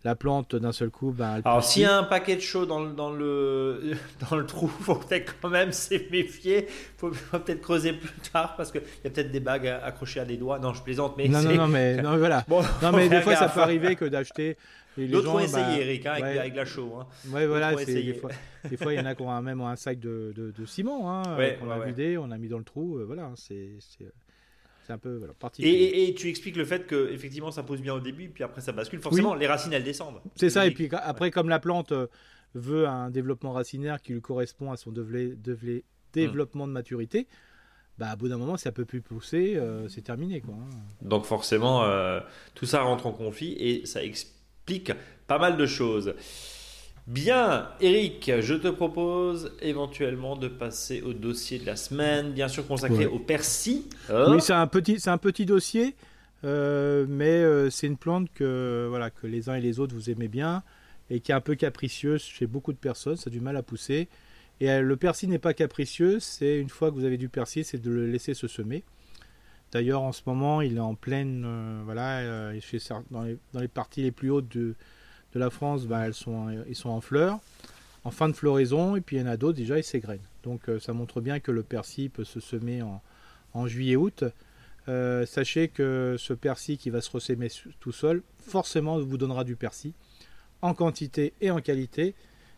la 0.04 0.16
plante 0.16 0.56
d'un 0.56 0.72
seul 0.72 0.90
coup, 0.90 1.12
ben, 1.12 1.40
Alors 1.44 1.62
s'il 1.62 1.82
y 1.82 1.84
a 1.84 1.96
un 1.96 2.02
paquet 2.02 2.34
de 2.34 2.40
chaux 2.40 2.66
dans, 2.66 2.80
dans, 2.80 3.12
le, 3.12 3.94
dans 4.30 4.36
le 4.36 4.44
trou, 4.44 4.68
faut 4.68 4.96
peut-être 4.96 5.36
quand 5.40 5.48
même 5.48 5.72
se 5.72 5.94
méfier. 6.10 6.66
Faut, 6.96 7.12
faut 7.12 7.38
peut-être 7.38 7.60
creuser 7.60 7.92
plus 7.92 8.10
tard 8.32 8.56
parce 8.56 8.72
qu'il 8.72 8.82
y 9.04 9.06
a 9.06 9.10
peut-être 9.10 9.30
des 9.30 9.40
bagues 9.40 9.66
accrochées 9.66 10.20
à 10.20 10.24
des 10.24 10.36
doigts. 10.36 10.58
Non, 10.58 10.74
je 10.74 10.82
plaisante, 10.82 11.16
mais 11.16 11.28
non, 11.28 11.42
non, 11.42 11.54
non, 11.54 11.68
mais 11.68 11.96
non, 12.02 12.18
voilà. 12.18 12.44
non, 12.82 12.92
mais 12.92 13.08
des 13.08 13.20
fois, 13.20 13.36
ça 13.36 13.48
peut 13.48 13.60
arriver 13.60 13.96
que 13.96 14.04
d'acheter 14.04 14.56
D'autres 14.96 15.30
ont 15.30 15.38
essayé, 15.38 15.64
bah, 15.64 15.78
Eric, 15.78 16.06
hein, 16.06 16.12
avec, 16.12 16.54
la 16.54 16.64
chaux. 16.64 16.94
Hein. 16.98 17.06
Ouais, 17.28 17.46
voilà, 17.46 17.74
des 17.74 18.14
fois, 18.14 18.30
des 18.68 18.76
fois, 18.76 18.92
il 18.92 18.98
y 18.98 19.00
en 19.00 19.06
a 19.06 19.14
qui 19.14 19.22
ont 19.22 19.42
même 19.42 19.60
un 19.60 19.76
sac 19.76 19.98
de, 19.98 20.32
de, 20.34 20.66
ciment 20.66 21.10
hein, 21.10 21.36
ouais, 21.36 21.58
qu'on 21.60 21.70
a 21.70 21.84
vidé, 21.84 22.18
on 22.18 22.30
a 22.30 22.38
mis 22.38 22.48
dans 22.48 22.58
le 22.58 22.64
trou. 22.64 22.98
Euh, 22.98 23.04
voilà, 23.04 23.30
c'est 23.36 23.70
c'est 24.84 24.92
un 24.92 24.98
peu 24.98 25.16
voilà, 25.16 25.32
particulier. 25.34 25.72
Et, 25.72 26.08
et, 26.08 26.14
tu 26.14 26.28
expliques 26.28 26.56
le 26.56 26.64
fait 26.64 26.86
que 26.86 27.10
effectivement 27.12 27.52
ça 27.52 27.62
pousse 27.62 27.80
bien 27.80 27.94
au 27.94 28.00
début, 28.00 28.28
puis 28.28 28.42
après 28.44 28.60
ça 28.60 28.72
bascule. 28.72 29.00
Forcément, 29.00 29.34
les 29.34 29.46
racines 29.46 29.72
elles 29.72 29.84
descendent. 29.84 30.20
C'est 30.34 30.50
ça. 30.50 30.66
Et 30.66 30.72
puis 30.72 30.88
après, 30.92 31.30
comme 31.30 31.48
la 31.48 31.60
plante 31.60 31.92
euh, 31.92 32.08
veut 32.54 32.86
un 32.86 33.10
développement 33.10 33.52
racinaire 33.52 34.02
qui 34.02 34.12
lui 34.12 34.20
correspond 34.20 34.72
à 34.72 34.76
son 34.76 34.92
développement 34.92 36.66
de 36.66 36.72
maturité, 36.72 37.28
bah, 37.96 38.10
à 38.10 38.16
bout 38.16 38.28
d'un 38.28 38.38
moment, 38.38 38.56
ça 38.56 38.72
peut 38.72 38.84
plus 38.84 39.00
pousser, 39.00 39.54
euh, 39.56 39.88
c'est 39.88 40.02
terminé. 40.02 40.40
Quoi, 40.40 40.54
hein. 40.54 40.76
Donc 41.00 41.24
forcément, 41.24 41.88
tout 42.54 42.66
ça 42.66 42.82
rentre 42.82 43.06
en 43.06 43.12
conflit 43.12 43.52
et 43.52 43.86
ça 43.86 44.04
explique 44.04 44.41
pas 45.26 45.38
mal 45.38 45.56
de 45.56 45.66
choses. 45.66 46.14
Bien, 47.06 47.68
Eric, 47.80 48.30
je 48.40 48.54
te 48.54 48.68
propose 48.68 49.52
éventuellement 49.60 50.36
de 50.36 50.46
passer 50.46 51.02
au 51.02 51.12
dossier 51.12 51.58
de 51.58 51.66
la 51.66 51.74
semaine, 51.74 52.32
bien 52.32 52.46
sûr 52.46 52.66
consacré 52.66 53.06
au 53.06 53.18
persil. 53.18 53.82
Oui, 54.08 54.40
c'est 54.40 54.52
un 54.52 54.68
petit, 54.68 55.00
c'est 55.00 55.10
un 55.10 55.18
petit 55.18 55.44
dossier, 55.44 55.96
euh, 56.44 57.04
mais 57.08 57.24
euh, 57.24 57.70
c'est 57.70 57.88
une 57.88 57.96
plante 57.96 58.28
que 58.32 58.86
voilà 58.88 59.10
que 59.10 59.26
les 59.26 59.48
uns 59.48 59.56
et 59.56 59.60
les 59.60 59.80
autres 59.80 59.94
vous 59.94 60.10
aimez 60.10 60.28
bien 60.28 60.62
et 61.10 61.20
qui 61.20 61.32
est 61.32 61.34
un 61.34 61.40
peu 61.40 61.56
capricieuse 61.56 62.22
chez 62.22 62.46
beaucoup 62.46 62.72
de 62.72 62.78
personnes. 62.78 63.16
Ça 63.16 63.28
a 63.28 63.30
du 63.30 63.40
mal 63.40 63.56
à 63.56 63.62
pousser. 63.62 64.08
Et 64.60 64.70
euh, 64.70 64.80
le 64.80 64.96
persil 64.96 65.28
n'est 65.28 65.38
pas 65.38 65.54
capricieux. 65.54 66.20
C'est 66.20 66.58
une 66.58 66.68
fois 66.68 66.90
que 66.90 66.94
vous 66.94 67.04
avez 67.04 67.18
du 67.18 67.28
persil, 67.28 67.64
c'est 67.64 67.82
de 67.82 67.90
le 67.90 68.06
laisser 68.06 68.34
se 68.34 68.46
semer. 68.46 68.84
D'ailleurs, 69.72 70.02
en 70.02 70.12
ce 70.12 70.22
moment, 70.26 70.60
il 70.60 70.76
est 70.76 70.80
en 70.80 70.94
pleine, 70.94 71.46
voilà, 71.84 72.52
dans 73.10 73.22
les, 73.22 73.38
dans 73.52 73.60
les 73.60 73.68
parties 73.68 74.02
les 74.02 74.12
plus 74.12 74.30
hautes 74.30 74.48
de 74.48 74.74
la 75.34 75.50
France, 75.50 75.86
bah, 75.86 76.06
elles 76.06 76.14
sont, 76.14 76.50
ils 76.68 76.76
sont 76.76 76.90
en 76.90 77.00
fleurs, 77.00 77.40
en 78.04 78.10
fin 78.10 78.28
de 78.28 78.34
floraison, 78.34 78.96
et 78.96 79.00
puis 79.00 79.16
il 79.16 79.20
y 79.20 79.22
en 79.22 79.28
a 79.28 79.36
d'autres 79.36 79.56
déjà, 79.56 79.78
ils 79.78 79.84
s'égrènent. 79.84 80.20
Donc 80.42 80.68
euh, 80.68 80.78
ça 80.80 80.92
montre 80.92 81.20
bien 81.20 81.40
que 81.40 81.50
le 81.50 81.62
persil 81.62 82.10
peut 82.10 82.24
se 82.24 82.40
semer 82.40 82.82
en, 82.82 83.66
juillet-août. 83.66 84.24
Euh, 84.88 85.24
sachez 85.26 85.68
que 85.68 86.16
ce 86.18 86.32
persil 86.32 86.76
qui 86.76 86.90
va 86.90 87.00
se 87.00 87.10
ressemer 87.10 87.48
tout 87.80 87.92
seul, 87.92 88.22
forcément 88.40 88.98
vous 88.98 89.18
donnera 89.18 89.44
du 89.44 89.56
persil, 89.56 89.92
en 90.60 90.74
quantité 90.74 91.32
et 91.40 91.50
en 91.50 91.60
qualité. 91.60 92.14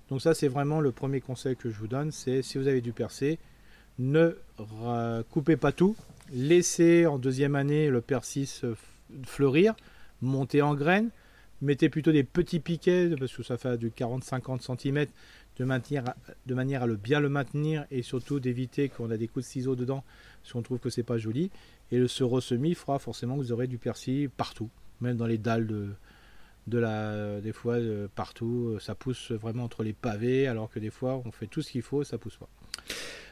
Donc 0.09 0.23
ça 0.23 0.35
c'est 0.35 0.49
vraiment 0.49 0.81
le 0.81 0.93
premier 0.93 1.21
conseil 1.21 1.57
que 1.57 1.69
je 1.69 1.77
vous 1.79 1.89
donne, 1.89 2.13
c'est 2.13 2.43
si 2.43 2.59
vous 2.59 2.67
avez 2.67 2.81
du 2.81 2.93
persil, 2.93 3.37
ne 3.99 4.37
coupez 5.31 5.57
pas 5.57 5.73
tout, 5.73 5.97
laissez 6.33 7.07
en 7.07 7.19
deuxième 7.19 7.55
année 7.55 7.89
le 7.89 8.01
persil 8.01 8.47
se 8.47 8.75
fleurir, 9.25 9.75
monter 10.23 10.63
en 10.63 10.75
graines, 10.75 11.11
mettez 11.61 11.89
plutôt 11.89 12.13
des 12.13 12.25
petits 12.25 12.61
piquets, 12.61 13.11
parce 13.19 13.35
que 13.35 13.43
ça 13.43 13.59
fait 13.59 13.77
du 13.79 13.91
40-50 13.91 14.79
cm, 14.79 15.07
de, 15.59 15.65
de 16.47 16.55
manière 16.55 16.83
à 16.83 16.87
le 16.87 16.97
bien 16.97 17.21
le 17.21 17.29
maintenir 17.29 17.87
et 17.91 18.03
surtout 18.03 18.41
d'éviter 18.41 18.89
qu'on 18.89 19.11
a 19.11 19.17
des 19.17 19.29
coups 19.29 19.45
de 19.45 19.51
ciseaux 19.51 19.77
dedans 19.77 20.05
si 20.43 20.57
on 20.57 20.63
trouve 20.63 20.79
que 20.79 20.91
c'est 20.91 21.03
pas 21.03 21.19
joli. 21.19 21.51
Et 21.91 21.99
le 21.99 22.09
ce 22.09 22.25
ressemis 22.25 22.75
fera 22.75 22.99
forcément 22.99 23.37
que 23.37 23.41
vous 23.41 23.53
aurez 23.53 23.67
du 23.67 23.79
persil 23.79 24.31
partout, 24.31 24.71
même 25.01 25.17
dans 25.17 25.27
les 25.27 25.39
dalles 25.39 25.67
de, 25.67 25.91
de 26.67 26.79
la, 26.79 27.41
des 27.41 27.53
fois 27.53 27.75
euh, 27.75 28.09
partout. 28.15 28.79
Ça 28.81 28.95
pousse 28.95 29.31
vraiment 29.31 29.65
entre 29.65 29.83
les 29.83 29.93
pavés, 29.93 30.49
alors 30.49 30.71
que 30.71 30.79
des 30.79 30.91
fois 30.91 31.23
on 31.25 31.31
fait 31.31 31.47
tout 31.47 31.63
ce 31.63 31.71
qu'il 31.71 31.83
faut, 31.83 32.05
ça 32.05 32.19
pousse 32.19 32.37
pas. 32.37 32.49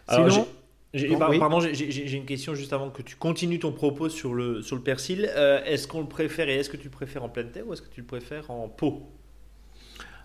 Sinon, 0.09 0.47
Pardon, 1.39 1.61
j'ai 1.61 2.17
une 2.17 2.27
question 2.27 2.55
juste 2.55 2.73
avant 2.75 2.91
que 2.91 3.01
tu 3.01 3.17
continues 3.17 3.59
ton 3.59 3.73
propos 3.73 4.11
sur 4.11 4.35
le, 4.35 4.61
sur 4.61 4.77
le 4.77 4.83
persil. 4.83 5.31
Euh, 5.35 5.65
est-ce 5.65 5.89
qu'on 5.89 6.03
le 6.03 6.09
préfère 6.09 6.51
et 6.51 6.57
est-ce 6.57 6.69
que 6.69 6.77
tu 6.77 6.85
le 6.85 6.91
préfères 6.91 7.25
en 7.25 7.31
pleine 7.31 7.51
terre 7.51 7.67
ou 7.67 7.73
est-ce 7.73 7.81
que 7.81 7.89
tu 7.89 8.03
le 8.03 8.07
préfères 8.07 8.51
en 8.51 8.69
pot? 8.69 9.11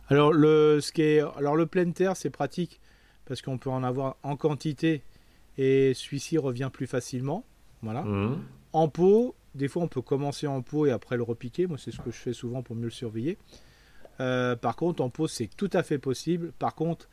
Alors 0.09 0.33
le, 0.33 0.79
ce 0.81 0.91
qui 0.91 1.03
est, 1.03 1.19
alors 1.37 1.55
le 1.55 1.67
pleine 1.67 1.93
terre, 1.93 2.17
c'est 2.17 2.29
pratique 2.29 2.81
parce 3.25 3.41
qu'on 3.41 3.57
peut 3.57 3.69
en 3.69 3.83
avoir 3.83 4.17
en 4.23 4.35
quantité 4.35 5.03
et 5.57 5.93
celui-ci 5.93 6.37
revient 6.37 6.69
plus 6.71 6.87
facilement. 6.87 7.45
Voilà. 7.81 8.01
Mmh. 8.01 8.43
En 8.73 8.89
pot, 8.89 9.35
des 9.55 9.69
fois 9.69 9.83
on 9.83 9.87
peut 9.87 10.01
commencer 10.01 10.47
en 10.47 10.61
pot 10.61 10.85
et 10.85 10.91
après 10.91 11.15
le 11.15 11.23
repiquer. 11.23 11.67
Moi, 11.67 11.77
c'est 11.77 11.91
ce 11.91 11.99
que 11.99 12.11
je 12.11 12.17
fais 12.17 12.33
souvent 12.33 12.61
pour 12.61 12.75
mieux 12.75 12.85
le 12.85 12.89
surveiller. 12.89 13.37
Euh, 14.19 14.55
par 14.55 14.75
contre, 14.75 15.01
en 15.01 15.09
pot, 15.09 15.27
c'est 15.27 15.49
tout 15.55 15.69
à 15.73 15.83
fait 15.83 15.97
possible. 15.97 16.51
Par 16.59 16.75
contre, 16.75 17.07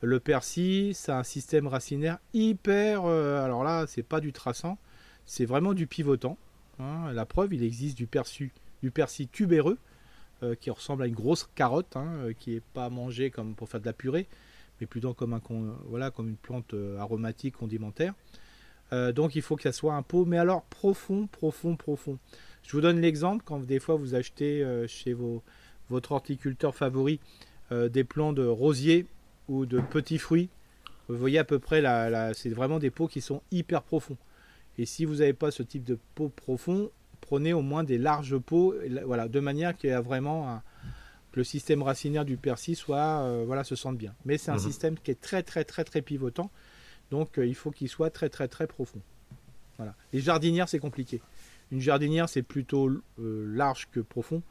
le 0.00 0.20
persil, 0.20 0.94
c'est 0.94 1.12
un 1.12 1.24
système 1.24 1.66
racinaire 1.66 2.18
hyper. 2.32 3.04
Euh, 3.04 3.44
alors 3.44 3.64
là, 3.64 3.86
c'est 3.86 4.02
pas 4.02 4.20
du 4.20 4.32
traçant, 4.32 4.78
c'est 5.26 5.44
vraiment 5.44 5.74
du 5.74 5.86
pivotant. 5.86 6.38
Hein. 6.78 7.12
La 7.12 7.26
preuve, 7.26 7.54
il 7.54 7.62
existe 7.62 7.96
du 7.96 8.06
persil, 8.06 8.50
du 8.82 8.92
tubéreux 9.32 9.78
euh, 10.42 10.54
qui 10.54 10.70
ressemble 10.70 11.02
à 11.02 11.06
une 11.06 11.14
grosse 11.14 11.48
carotte, 11.54 11.96
hein, 11.96 12.06
euh, 12.20 12.32
qui 12.38 12.54
n'est 12.54 12.62
pas 12.74 12.90
mangé 12.90 13.30
comme 13.30 13.54
pour 13.54 13.68
faire 13.68 13.80
de 13.80 13.86
la 13.86 13.92
purée, 13.92 14.28
mais 14.80 14.86
plutôt 14.86 15.14
comme, 15.14 15.32
un, 15.32 15.40
voilà, 15.86 16.12
comme 16.12 16.28
une 16.28 16.36
plante 16.36 16.74
aromatique 16.98 17.56
condimentaire. 17.56 18.14
donc 18.92 19.34
il 19.34 19.42
faut 19.42 19.56
que 19.56 19.64
ça 19.64 19.72
soit 19.72 19.94
un 19.94 20.02
pot, 20.02 20.24
mais 20.24 20.38
alors 20.38 20.62
profond, 20.62 21.26
profond, 21.26 21.74
profond. 21.74 22.18
Je 22.62 22.72
vous 22.72 22.80
donne 22.80 23.00
l'exemple 23.00 23.42
quand 23.44 23.58
des 23.58 23.80
fois 23.80 23.96
vous 23.96 24.14
achetez 24.14 24.64
chez 24.86 25.16
votre 25.90 26.12
horticulteur 26.12 26.76
favori 26.76 27.18
des 27.72 28.04
plants 28.04 28.32
de 28.32 28.46
rosier 28.46 29.06
ou 29.48 29.66
de 29.66 29.80
petits 29.80 30.18
fruits. 30.18 30.48
Vous 31.08 31.16
voyez 31.16 31.38
à 31.38 31.44
peu 31.44 31.58
près, 31.58 31.80
la, 31.80 32.34
c'est 32.34 32.50
vraiment 32.50 32.78
des 32.78 32.90
pots 32.90 33.08
qui 33.08 33.20
sont 33.20 33.42
hyper 33.50 33.82
profonds. 33.82 34.18
Et 34.76 34.86
si 34.86 35.04
vous 35.04 35.16
n'avez 35.16 35.32
pas 35.32 35.50
ce 35.50 35.62
type 35.62 35.84
de 35.84 35.98
pot 36.14 36.28
profond, 36.28 36.90
prenez 37.20 37.52
au 37.52 37.62
moins 37.62 37.84
des 37.84 37.98
larges 37.98 38.38
pots, 38.38 38.74
voilà, 39.04 39.28
de 39.28 39.40
manière 39.40 39.76
qu'il 39.76 39.90
y 39.90 39.92
a 39.92 40.00
vraiment 40.00 40.60
que 41.32 41.40
le 41.40 41.44
système 41.44 41.82
racinaire 41.82 42.24
du 42.24 42.36
persil 42.36 42.76
soit, 42.76 43.22
euh, 43.22 43.44
voilà, 43.46 43.64
se 43.64 43.74
sente 43.74 43.98
bien. 43.98 44.14
Mais 44.24 44.38
c'est 44.38 44.50
un 44.50 44.54
mhm. 44.54 44.60
système 44.60 44.98
qui 44.98 45.10
est 45.10 45.20
très 45.20 45.42
très 45.42 45.64
très 45.64 45.84
très 45.84 46.02
pivotant, 46.02 46.50
donc 47.10 47.38
euh, 47.38 47.46
il 47.46 47.54
faut 47.54 47.70
qu'il 47.70 47.88
soit 47.88 48.10
très 48.10 48.28
très 48.28 48.48
très 48.48 48.66
profond. 48.66 49.00
Voilà. 49.76 49.94
Les 50.12 50.20
jardinières 50.20 50.68
c'est 50.68 50.78
compliqué. 50.78 51.20
Une 51.70 51.80
jardinière 51.80 52.28
c'est 52.28 52.42
plutôt 52.42 52.88
euh, 52.88 53.44
large 53.54 53.88
que 53.90 54.00
profond, 54.00 54.42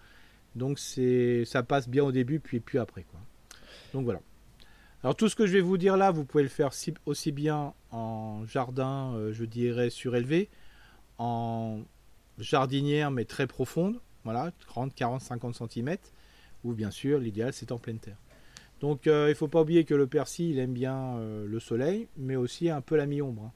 donc 0.56 0.78
c'est 0.78 1.46
ça 1.46 1.64
passe 1.64 1.88
bien 1.88 2.04
au 2.04 2.12
début 2.12 2.40
puis 2.40 2.60
puis 2.60 2.78
après 2.78 3.04
quoi. 3.04 3.20
Donc 3.94 4.04
voilà. 4.04 4.20
Alors 5.04 5.16
tout 5.16 5.30
ce 5.30 5.36
que 5.36 5.46
je 5.46 5.54
vais 5.54 5.62
vous 5.62 5.78
dire 5.78 5.96
là, 5.96 6.10
vous 6.10 6.26
pouvez 6.26 6.44
le 6.44 6.50
faire 6.50 6.72
aussi 7.06 7.32
bien 7.32 7.74
en 7.92 8.46
jardin, 8.48 9.14
euh, 9.14 9.32
je 9.32 9.46
dirais 9.46 9.92
surélevé, 9.92 10.50
en 11.20 11.82
jardinière 12.40 13.12
mais 13.12 13.24
très 13.26 13.46
profonde, 13.46 14.00
voilà, 14.24 14.52
30, 14.68 14.96
40, 14.96 15.22
50 15.22 15.56
cm, 15.70 15.98
ou 16.64 16.74
bien 16.74 16.90
sûr 16.90 17.20
l'idéal 17.20 17.54
c'est 17.54 17.72
en 17.72 17.78
pleine 17.78 18.00
terre. 18.00 18.18
Donc 18.80 19.06
euh, 19.06 19.28
il 19.28 19.32
ne 19.32 19.36
faut 19.36 19.48
pas 19.48 19.62
oublier 19.62 19.86
que 19.86 19.94
le 19.94 20.08
persil 20.08 20.50
il 20.50 20.60
aime 20.60 20.74
bien 20.74 21.18
euh, 21.18 21.46
le 21.48 21.60
soleil, 21.60 22.08
mais 22.18 22.36
aussi 22.36 22.72
un 22.72 22.82
peu 22.82 22.96
la 22.96 23.06
mi-ombre. 23.06 23.44
Hein. 23.44 23.52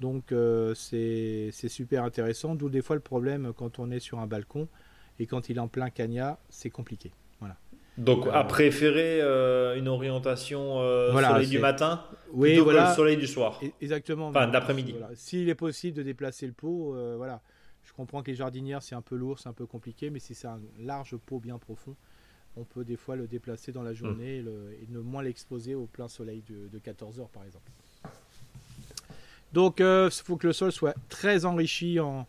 Donc 0.00 0.32
c'est 0.74 1.50
super 1.52 2.04
intéressant, 2.04 2.54
d'où 2.54 2.70
des 2.70 2.80
fois 2.80 2.96
le 2.96 3.02
problème 3.02 3.52
quand 3.54 3.78
on 3.78 3.90
est 3.90 4.00
sur 4.00 4.18
un 4.18 4.26
balcon 4.26 4.66
et 5.18 5.26
quand 5.26 5.50
il 5.50 5.58
est 5.58 5.60
en 5.60 5.68
plein 5.68 5.90
cagnat, 5.90 6.38
c'est 6.48 6.70
compliqué. 6.70 7.12
Donc, 7.98 8.26
à 8.32 8.44
préférer 8.44 9.20
euh, 9.20 9.76
une 9.76 9.88
orientation 9.88 10.80
euh, 10.80 11.12
soleil 11.12 11.48
du 11.48 11.58
matin 11.58 12.02
oui, 12.32 12.54
plutôt 12.54 12.66
que 12.66 12.76
le 12.76 12.94
soleil 12.94 13.16
du 13.16 13.26
soir. 13.26 13.60
E-, 13.62 13.70
exactement. 13.80 14.28
Enfin, 14.28 14.48
d'après-midi. 14.48 14.94
S'il 15.14 15.48
est 15.48 15.54
possible 15.54 15.96
de 15.96 16.02
déplacer 16.02 16.46
le 16.46 16.52
pot, 16.52 16.94
euh, 16.94 17.14
voilà. 17.16 17.42
Je 17.82 17.92
comprends 17.92 18.22
que 18.22 18.30
les 18.30 18.36
jardinières, 18.36 18.82
c'est 18.82 18.94
un 18.94 19.02
peu 19.02 19.16
lourd, 19.16 19.38
c'est 19.38 19.48
un 19.48 19.54
peu 19.54 19.66
compliqué, 19.66 20.10
mais 20.10 20.18
si 20.18 20.34
c'est 20.34 20.46
un 20.46 20.60
large 20.78 21.16
pot 21.16 21.40
bien 21.40 21.58
profond, 21.58 21.96
on 22.56 22.64
peut 22.64 22.84
des 22.84 22.96
fois 22.96 23.16
le 23.16 23.26
déplacer 23.26 23.72
dans 23.72 23.82
la 23.82 23.94
journée 23.94 24.36
et, 24.36 24.86
ne 24.90 24.98
moins 25.00 25.22
l'exposer 25.22 25.74
au 25.74 25.86
plein 25.86 26.06
soleil 26.06 26.42
de, 26.48 26.78
14 26.78 27.20
heures, 27.20 27.30
par 27.30 27.42
exemple. 27.44 27.70
Donc, 29.52 29.80
il 29.80 30.10
faut 30.24 30.36
que 30.36 30.46
le 30.46 30.52
sol 30.52 30.72
soit 30.72 30.94
très 31.08 31.46
enrichi 31.46 31.98
en, 32.00 32.26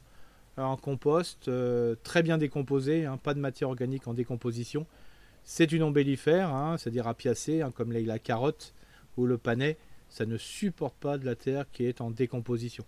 compost, 0.81 1.51
très 2.01 2.23
bien 2.23 2.37
décomposé, 2.37 3.05
hein, 3.05 3.17
pas 3.17 3.33
de 3.33 3.39
matière 3.39 3.69
organique 3.69 4.07
en 4.07 4.13
décomposition. 4.13 4.87
C'est 5.43 5.71
une 5.71 5.83
ombellifère, 5.83 6.53
hein, 6.53 6.77
c'est-à-dire 6.77 7.07
apiacée, 7.07 7.61
hein, 7.61 7.71
comme 7.75 7.91
la 7.91 8.19
carotte 8.19 8.73
ou 9.17 9.25
le 9.25 9.37
panais. 9.37 9.77
Ça 10.09 10.25
ne 10.25 10.37
supporte 10.37 10.95
pas 10.95 11.17
de 11.17 11.25
la 11.25 11.35
terre 11.35 11.65
qui 11.71 11.85
est 11.85 12.01
en 12.01 12.11
décomposition. 12.11 12.85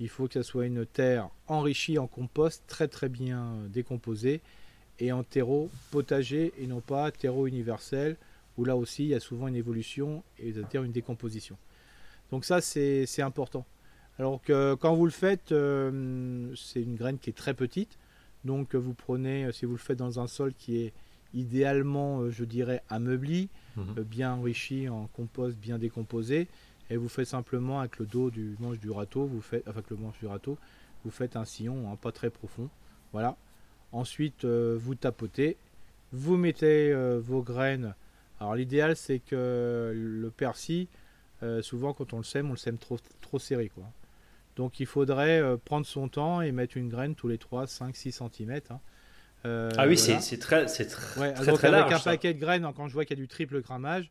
Il 0.00 0.08
faut 0.08 0.26
que 0.26 0.34
ce 0.34 0.42
soit 0.42 0.66
une 0.66 0.86
terre 0.86 1.28
enrichie 1.46 1.98
en 1.98 2.06
compost, 2.06 2.64
très 2.66 2.88
très 2.88 3.08
bien 3.08 3.54
décomposée, 3.68 4.40
et 4.98 5.12
en 5.12 5.22
terreau 5.22 5.70
potager 5.90 6.52
et 6.58 6.66
non 6.66 6.80
pas 6.80 7.10
terreau 7.10 7.46
universel, 7.46 8.16
où 8.56 8.64
là 8.64 8.76
aussi 8.76 9.04
il 9.04 9.08
y 9.08 9.14
a 9.14 9.20
souvent 9.20 9.48
une 9.48 9.56
évolution 9.56 10.22
et 10.38 10.52
c'est-à-dire 10.52 10.82
une 10.82 10.92
décomposition. 10.92 11.56
Donc 12.30 12.44
ça 12.44 12.60
c'est 12.60 13.22
important. 13.22 13.64
Alors 14.18 14.40
que 14.42 14.74
quand 14.74 14.94
vous 14.94 15.06
le 15.06 15.12
faites, 15.12 15.50
euh, 15.52 16.54
c'est 16.56 16.82
une 16.82 16.94
graine 16.94 17.18
qui 17.18 17.30
est 17.30 17.34
très 17.34 17.54
petite, 17.54 17.98
donc 18.44 18.74
vous 18.74 18.94
prenez, 18.94 19.50
si 19.52 19.64
vous 19.64 19.72
le 19.72 19.78
faites 19.78 19.98
dans 19.98 20.20
un 20.20 20.26
sol 20.26 20.54
qui 20.56 20.78
est 20.78 20.92
idéalement, 21.34 22.20
euh, 22.20 22.30
je 22.30 22.44
dirais, 22.44 22.82
ameubli, 22.88 23.48
mhm. 23.76 23.94
euh, 23.98 24.02
bien 24.02 24.32
enrichi 24.32 24.88
en 24.88 25.08
compost, 25.08 25.56
bien 25.58 25.78
décomposé. 25.78 26.48
Et 26.90 26.96
vous 26.96 27.08
faites 27.08 27.26
simplement 27.26 27.80
avec 27.80 27.98
le 27.98 28.06
dos 28.06 28.30
du 28.30 28.56
manche 28.60 28.78
du 28.78 28.90
râteau, 28.90 29.24
vous 29.24 29.40
faites, 29.40 29.66
avec 29.66 29.90
le 29.90 29.96
manche 29.96 30.18
du 30.18 30.26
râteau, 30.26 30.58
vous 31.04 31.10
faites 31.10 31.36
un 31.36 31.44
sillon 31.44 31.90
hein, 31.90 31.96
pas 31.96 32.12
très 32.12 32.30
profond. 32.30 32.68
Voilà. 33.12 33.36
Ensuite, 33.92 34.44
euh, 34.44 34.76
vous 34.78 34.94
tapotez, 34.94 35.56
vous 36.12 36.36
mettez 36.36 36.94
vos 37.18 37.42
graines. 37.42 37.94
Alors 38.38 38.54
l'idéal, 38.54 38.94
c'est 38.94 39.18
que 39.18 39.92
le 39.94 40.30
persil, 40.30 40.86
souvent 41.60 41.92
quand 41.92 42.12
on 42.12 42.18
le 42.18 42.24
sème, 42.24 42.48
on 42.48 42.52
le 42.52 42.56
sème 42.56 42.78
trop, 42.78 42.98
trop 43.20 43.40
serré. 43.40 43.68
Quoi. 43.68 43.84
Donc 44.54 44.78
il 44.78 44.86
faudrait 44.86 45.42
prendre 45.64 45.86
son 45.86 46.08
temps 46.08 46.40
et 46.40 46.52
mettre 46.52 46.76
une 46.76 46.88
graine 46.88 47.16
tous 47.16 47.26
les 47.26 47.38
3, 47.38 47.66
5, 47.66 47.96
6 47.96 48.12
cm. 48.12 48.60
Euh, 49.46 49.70
ah 49.76 49.86
oui, 49.86 49.98
c'est 49.98 50.38
très, 50.38 50.68
c'est 50.68 50.86
très, 50.86 51.34
très, 51.34 51.68
avec 51.68 51.92
un 51.92 51.98
paquet 51.98 52.32
de 52.32 52.40
graines, 52.40 52.66
quand 52.74 52.88
je 52.88 52.94
vois 52.94 53.04
qu'il 53.04 53.18
y 53.18 53.20
a 53.20 53.22
du 53.22 53.28
triple 53.28 53.60
grammage, 53.60 54.10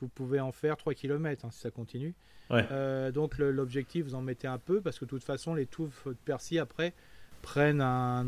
vous 0.00 0.08
pouvez 0.08 0.38
en 0.38 0.52
faire 0.52 0.76
3 0.76 0.94
km 0.94 1.44
hein, 1.44 1.48
si 1.50 1.60
ça 1.60 1.70
continue. 1.70 2.14
Euh, 2.50 3.10
donc 3.10 3.36
l'objectif, 3.38 4.04
vous 4.04 4.14
en 4.14 4.22
mettez 4.22 4.46
un 4.46 4.58
peu 4.58 4.80
parce 4.80 4.98
que 4.98 5.04
de 5.04 5.10
toute 5.10 5.24
façon, 5.24 5.54
les 5.54 5.66
touffes 5.66 6.06
de 6.06 6.16
persil 6.24 6.60
après 6.60 6.94
prennent 7.42 7.82
un, 7.82 8.26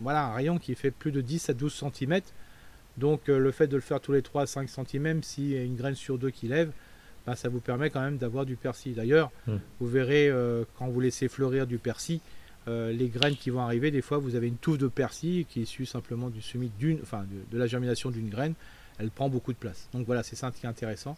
voilà, 0.00 0.26
un 0.26 0.34
rayon 0.34 0.58
qui 0.58 0.74
fait 0.74 0.90
plus 0.90 1.12
de 1.12 1.20
10 1.20 1.50
à 1.50 1.54
12 1.54 1.84
cm. 1.94 2.20
Donc 2.96 3.28
le 3.28 3.50
fait 3.52 3.66
de 3.66 3.76
le 3.76 3.82
faire 3.82 4.00
tous 4.00 4.12
les 4.12 4.22
3 4.22 4.42
à 4.42 4.46
5 4.46 4.68
cm, 4.68 5.22
s'il 5.22 5.52
y 5.52 5.56
a 5.56 5.62
une 5.62 5.76
graine 5.76 5.94
sur 5.94 6.18
deux 6.18 6.30
qui 6.30 6.48
lève, 6.48 6.70
ben, 7.26 7.34
ça 7.34 7.48
vous 7.48 7.60
permet 7.60 7.90
quand 7.90 8.00
même 8.00 8.18
d'avoir 8.18 8.44
du 8.44 8.56
persil. 8.56 8.94
D'ailleurs, 8.94 9.30
hmm. 9.46 9.56
vous 9.80 9.86
verrez 9.86 10.30
quand 10.76 10.88
vous 10.88 11.00
laissez 11.00 11.28
fleurir 11.28 11.66
du 11.66 11.78
persil, 11.78 12.20
les 12.66 13.08
graines 13.08 13.36
qui 13.36 13.50
vont 13.50 13.60
arriver, 13.60 13.90
des 13.90 14.02
fois 14.02 14.18
vous 14.18 14.34
avez 14.34 14.48
une 14.48 14.56
touffe 14.56 14.78
de 14.78 14.88
persil 14.88 15.46
qui 15.48 15.60
est 15.60 15.62
issue 15.62 15.86
simplement 15.86 16.30
du 16.30 16.42
semis 16.42 16.70
d'une, 16.78 16.98
enfin 17.02 17.24
de, 17.50 17.58
la 17.58 17.66
germination 17.66 18.10
d'une 18.10 18.28
graine, 18.28 18.54
elle 18.98 19.10
prend 19.10 19.28
beaucoup 19.28 19.52
de 19.52 19.58
place. 19.58 19.88
Donc 19.92 20.06
voilà, 20.06 20.22
c'est 20.22 20.36
ça 20.36 20.50
qui 20.50 20.66
est 20.66 20.68
intéressant. 20.68 21.16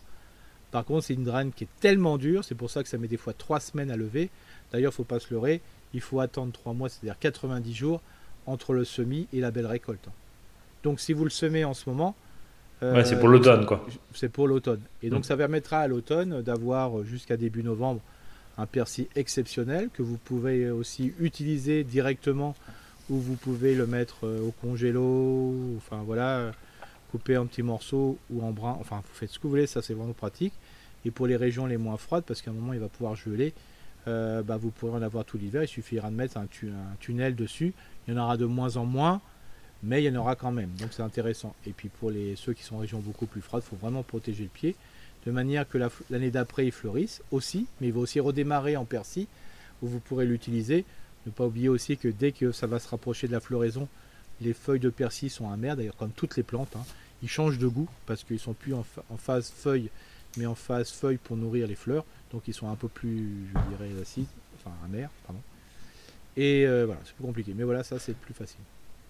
Par 0.71 0.85
contre, 0.85 1.05
c'est 1.05 1.15
une 1.15 1.25
graine 1.25 1.53
qui 1.53 1.65
est 1.65 1.81
tellement 1.81 2.19
dure, 2.19 2.45
c'est 2.45 2.55
pour 2.55 2.71
ça 2.71 2.83
que 2.83 2.89
ça 2.89 2.99
met 2.99 3.09
des 3.09 3.17
fois 3.17 3.33
3 3.33 3.61
semaines 3.61 3.91
à 3.91 3.97
lever. 3.97 4.31
D'ailleurs, 4.71 4.91
il 4.91 4.95
ne 4.95 4.97
faut 4.97 5.05
pas 5.05 5.21
se 5.21 5.33
leurrer, 5.33 5.63
il 5.95 6.01
faut 6.01 6.21
attendre 6.21 6.53
3 6.53 6.75
mois, 6.75 6.89
c'est-à-dire 6.89 7.19
90 7.19 7.75
jours 7.75 8.03
entre 8.47 8.75
le 8.75 8.85
semis 8.85 9.29
et 9.33 9.41
la 9.41 9.51
belle 9.51 9.67
récolte. 9.67 10.09
Donc 10.83 11.01
si 11.01 11.13
vous 11.13 11.25
le 11.25 11.31
semez 11.31 11.65
en 11.65 11.75
ce 11.75 11.89
moment... 11.89 12.15
Euh, 12.83 13.03
c'est 13.05 13.19
pour 13.19 13.29
l'automne 13.29 13.67
quoi. 13.67 13.85
C'est 14.15 14.29
pour 14.29 14.47
l'automne. 14.47 14.81
Et 15.03 15.11
donc 15.11 15.21
mm. 15.21 15.25
ça 15.25 15.37
permettra 15.37 15.81
à 15.81 15.89
l'automne 15.89 16.43
d'avoir 16.43 17.03
jusqu'à 17.03 17.37
début 17.37 17.65
novembre 17.65 18.01
un 18.59 18.67
persil 18.67 19.07
exceptionnel 19.15 19.89
que 19.95 20.03
vous 20.03 20.19
pouvez 20.19 20.71
aussi 20.71 21.15
utiliser 21.21 21.85
directement 21.85 22.55
ou 23.09 23.17
vous 23.17 23.37
pouvez 23.37 23.75
le 23.75 23.87
mettre 23.87 24.27
euh, 24.27 24.47
au 24.47 24.51
congélo, 24.51 25.55
enfin 25.79 26.03
voilà, 26.05 26.53
couper 27.11 27.37
en 27.37 27.47
petits 27.47 27.63
morceaux 27.63 28.19
ou 28.31 28.43
en 28.43 28.51
brin, 28.51 28.77
enfin 28.81 28.97
vous 28.97 29.15
faites 29.15 29.31
ce 29.31 29.39
que 29.39 29.45
vous 29.45 29.51
voulez, 29.51 29.67
ça 29.67 29.81
c'est 29.81 29.95
vraiment 29.95 30.13
pratique. 30.13 30.53
Et 31.05 31.11
pour 31.11 31.27
les 31.27 31.37
régions 31.37 31.67
les 31.67 31.77
moins 31.77 31.97
froides, 31.97 32.25
parce 32.25 32.43
qu'à 32.43 32.51
un 32.51 32.55
moment 32.55 32.73
il 32.73 32.81
va 32.81 32.89
pouvoir 32.89 33.15
geler, 33.15 33.55
euh, 34.07 34.43
bah, 34.43 34.57
vous 34.57 34.71
pourrez 34.71 34.93
en 34.93 35.03
avoir 35.03 35.25
tout 35.25 35.39
l'hiver, 35.39 35.63
il 35.63 35.69
suffira 35.69 36.11
de 36.11 36.17
mettre 36.17 36.37
un, 36.37 36.47
tunnel 37.01 37.35
dessus, 37.35 37.73
il 38.07 38.15
y 38.15 38.17
en 38.17 38.23
aura 38.23 38.37
de 38.37 38.45
moins 38.45 38.77
en 38.77 38.85
moins, 38.85 39.21
mais 39.83 40.03
il 40.03 40.07
y 40.07 40.17
en 40.17 40.21
aura 40.21 40.35
quand 40.35 40.53
même, 40.53 40.71
donc 40.79 40.93
c'est 40.93 41.03
intéressant. 41.03 41.55
Et 41.67 41.71
puis 41.71 41.89
pour 41.89 42.11
les, 42.11 42.37
ceux 42.37 42.53
qui 42.53 42.63
sont 42.63 42.77
en 42.77 42.81
région 42.81 42.99
beaucoup 42.99 43.27
plus 43.27 43.41
froide, 43.41 43.63
il 43.65 43.71
faut 43.71 43.77
vraiment 43.77 44.03
protéger 44.03 44.43
le 44.43 44.51
pied, 44.51 44.77
de 45.29 45.33
manière 45.33 45.69
que 45.69 45.77
l'année 46.09 46.31
d'après 46.31 46.65
il 46.65 46.73
fleurisse 46.73 47.21
aussi, 47.33 47.67
mais 47.81 47.89
il 47.89 47.93
va 47.93 48.01
aussi 48.01 48.19
redémarrer 48.19 48.79
en 48.79 48.87
persil, 48.87 49.27
où 49.83 49.87
vous 49.87 50.01
pourrez 50.01 50.25
l'utiliser. 50.25 50.87
Ne 51.27 51.31
pas 51.31 51.45
oublier 51.45 51.69
aussi 51.69 51.99
que 51.99 52.09
dès 52.09 52.33
que 52.33 52.51
ça 52.51 52.67
va 52.67 52.79
se 52.79 52.89
rapprocher 52.89 53.27
de 53.27 53.33
la 53.33 53.41
floraison, 53.41 53.89
les 54.41 54.55
feuilles 54.55 54.81
de 54.81 54.89
persil 54.89 55.29
sont 55.29 55.51
amères, 55.51 55.77
d'ailleurs 55.77 55.97
comme 55.97 56.13
toutes 56.13 56.39
les 56.39 56.43
plantes. 56.43 56.75
Hein. 56.77 56.85
Ils 57.23 57.29
changent 57.29 57.59
de 57.59 57.67
goût 57.67 57.91
parce 58.07 58.25
qu'ils 58.25 58.39
sont 58.39 58.55
plus 58.55 58.73
en, 58.73 58.85
phase 59.19 59.53
feuille, 59.55 59.91
mais 60.39 60.47
en 60.47 60.55
phase 60.55 60.91
feuille 60.93 61.19
pour 61.19 61.37
nourrir 61.37 61.67
les 61.67 61.75
fleurs. 61.75 62.07
Donc 62.33 62.45
ils 62.49 62.55
sont 62.55 62.71
un 62.71 62.77
peu 62.77 62.89
plus, 62.89 63.49
je 63.53 63.77
dirais, 63.77 64.01
acides, 64.01 64.29
enfin 64.57 64.75
amers, 64.87 65.11
pardon. 65.27 65.43
Et 66.39 66.67
euh, 66.67 66.87
voilà, 66.87 67.03
c'est 67.05 67.15
plus 67.15 67.25
compliqué. 67.25 67.53
Mais 67.55 67.65
voilà, 67.65 67.85
ça 67.85 67.99
c'est 67.99 68.17
plus 68.17 68.33
facile. 68.33 68.61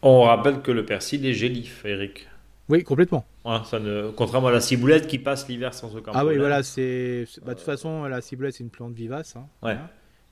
On 0.03 0.23
rappelle 0.23 0.63
que 0.63 0.73
le 0.73 0.85
persil 0.85 1.25
est 1.25 1.35
gélif, 1.35 1.85
Eric. 1.85 2.27
Oui, 2.69 2.85
complètement. 2.85 3.25
ça 3.65 3.79
ne... 3.79 4.11
Contrairement 4.11 4.49
à 4.49 4.53
la 4.53 4.61
ciboulette 4.61 5.07
qui 5.07 5.19
passe 5.19 5.49
l'hiver 5.49 5.73
sans 5.75 5.89
aucun 5.97 6.13
problème. 6.13 6.23
Ah 6.23 6.27
oui, 6.27 6.37
voilà, 6.39 6.63
c'est. 6.63 7.25
Bah, 7.43 7.55
de 7.55 7.59
toute 7.59 7.67
façon, 7.67 8.05
la 8.05 8.21
ciboulette 8.21 8.55
c'est 8.55 8.65
une 8.65 8.71
plante 8.71 8.93
vivace. 8.93 9.37
Hein, 9.37 9.47
ouais. 9.63 9.77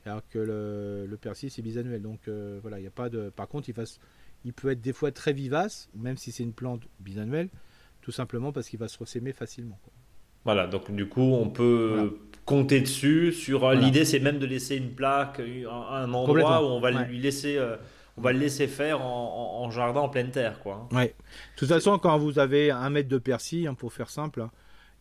alors 0.04 0.22
que 0.28 0.38
le, 0.38 1.16
persil 1.16 1.50
c'est 1.50 1.62
bisannuel. 1.62 2.02
Donc 2.02 2.20
euh, 2.28 2.58
voilà, 2.62 2.78
il 2.78 2.82
n'y 2.82 2.88
a 2.88 2.92
pas 2.92 3.08
de. 3.08 3.30
Par 3.30 3.48
contre, 3.48 3.68
il 3.68 3.74
il 4.44 4.52
peut 4.52 4.70
être 4.70 4.80
des 4.80 4.92
fois 4.92 5.10
très 5.10 5.32
vivace, 5.32 5.88
même 5.94 6.16
si 6.16 6.30
c'est 6.30 6.42
une 6.42 6.52
plante 6.52 6.82
bisannuelle, 7.00 7.48
tout 8.02 8.12
simplement 8.12 8.52
parce 8.52 8.68
qu'il 8.68 8.78
va 8.78 8.88
se 8.88 8.98
ressémer 8.98 9.32
facilement. 9.32 9.78
Voilà, 10.44 10.68
donc 10.68 10.92
du 10.92 11.08
coup, 11.08 11.34
on 11.34 11.48
peut 11.48 12.20
compter 12.44 12.80
dessus. 12.80 13.32
Sur 13.32 13.72
l'idée, 13.72 14.04
c'est 14.04 14.20
même 14.20 14.38
de 14.38 14.46
laisser 14.46 14.76
une 14.76 14.90
plaque, 14.90 15.40
un, 15.40 16.12
endroit 16.12 16.62
où 16.62 16.66
on 16.66 16.78
va 16.78 16.92
lui 16.92 17.18
laisser, 17.18 17.56
euh, 17.58 17.76
on 18.16 18.22
va 18.22 18.32
le 18.32 18.38
laisser 18.38 18.66
faire 18.66 19.02
en, 19.02 19.70
jardin 19.70 20.00
en 20.00 20.08
pleine 20.08 20.30
terre, 20.30 20.60
quoi. 20.60 20.88
Ouais. 20.92 21.08
De 21.54 21.58
toute 21.58 21.68
façon, 21.68 21.98
quand 21.98 22.18
vous 22.18 22.38
avez 22.38 22.70
un 22.70 22.88
mètre 22.88 23.08
de 23.08 23.18
persil, 23.18 23.66
hein, 23.66 23.74
pour 23.74 23.92
faire 23.92 24.10
simple, 24.10 24.40
hein, 24.40 24.50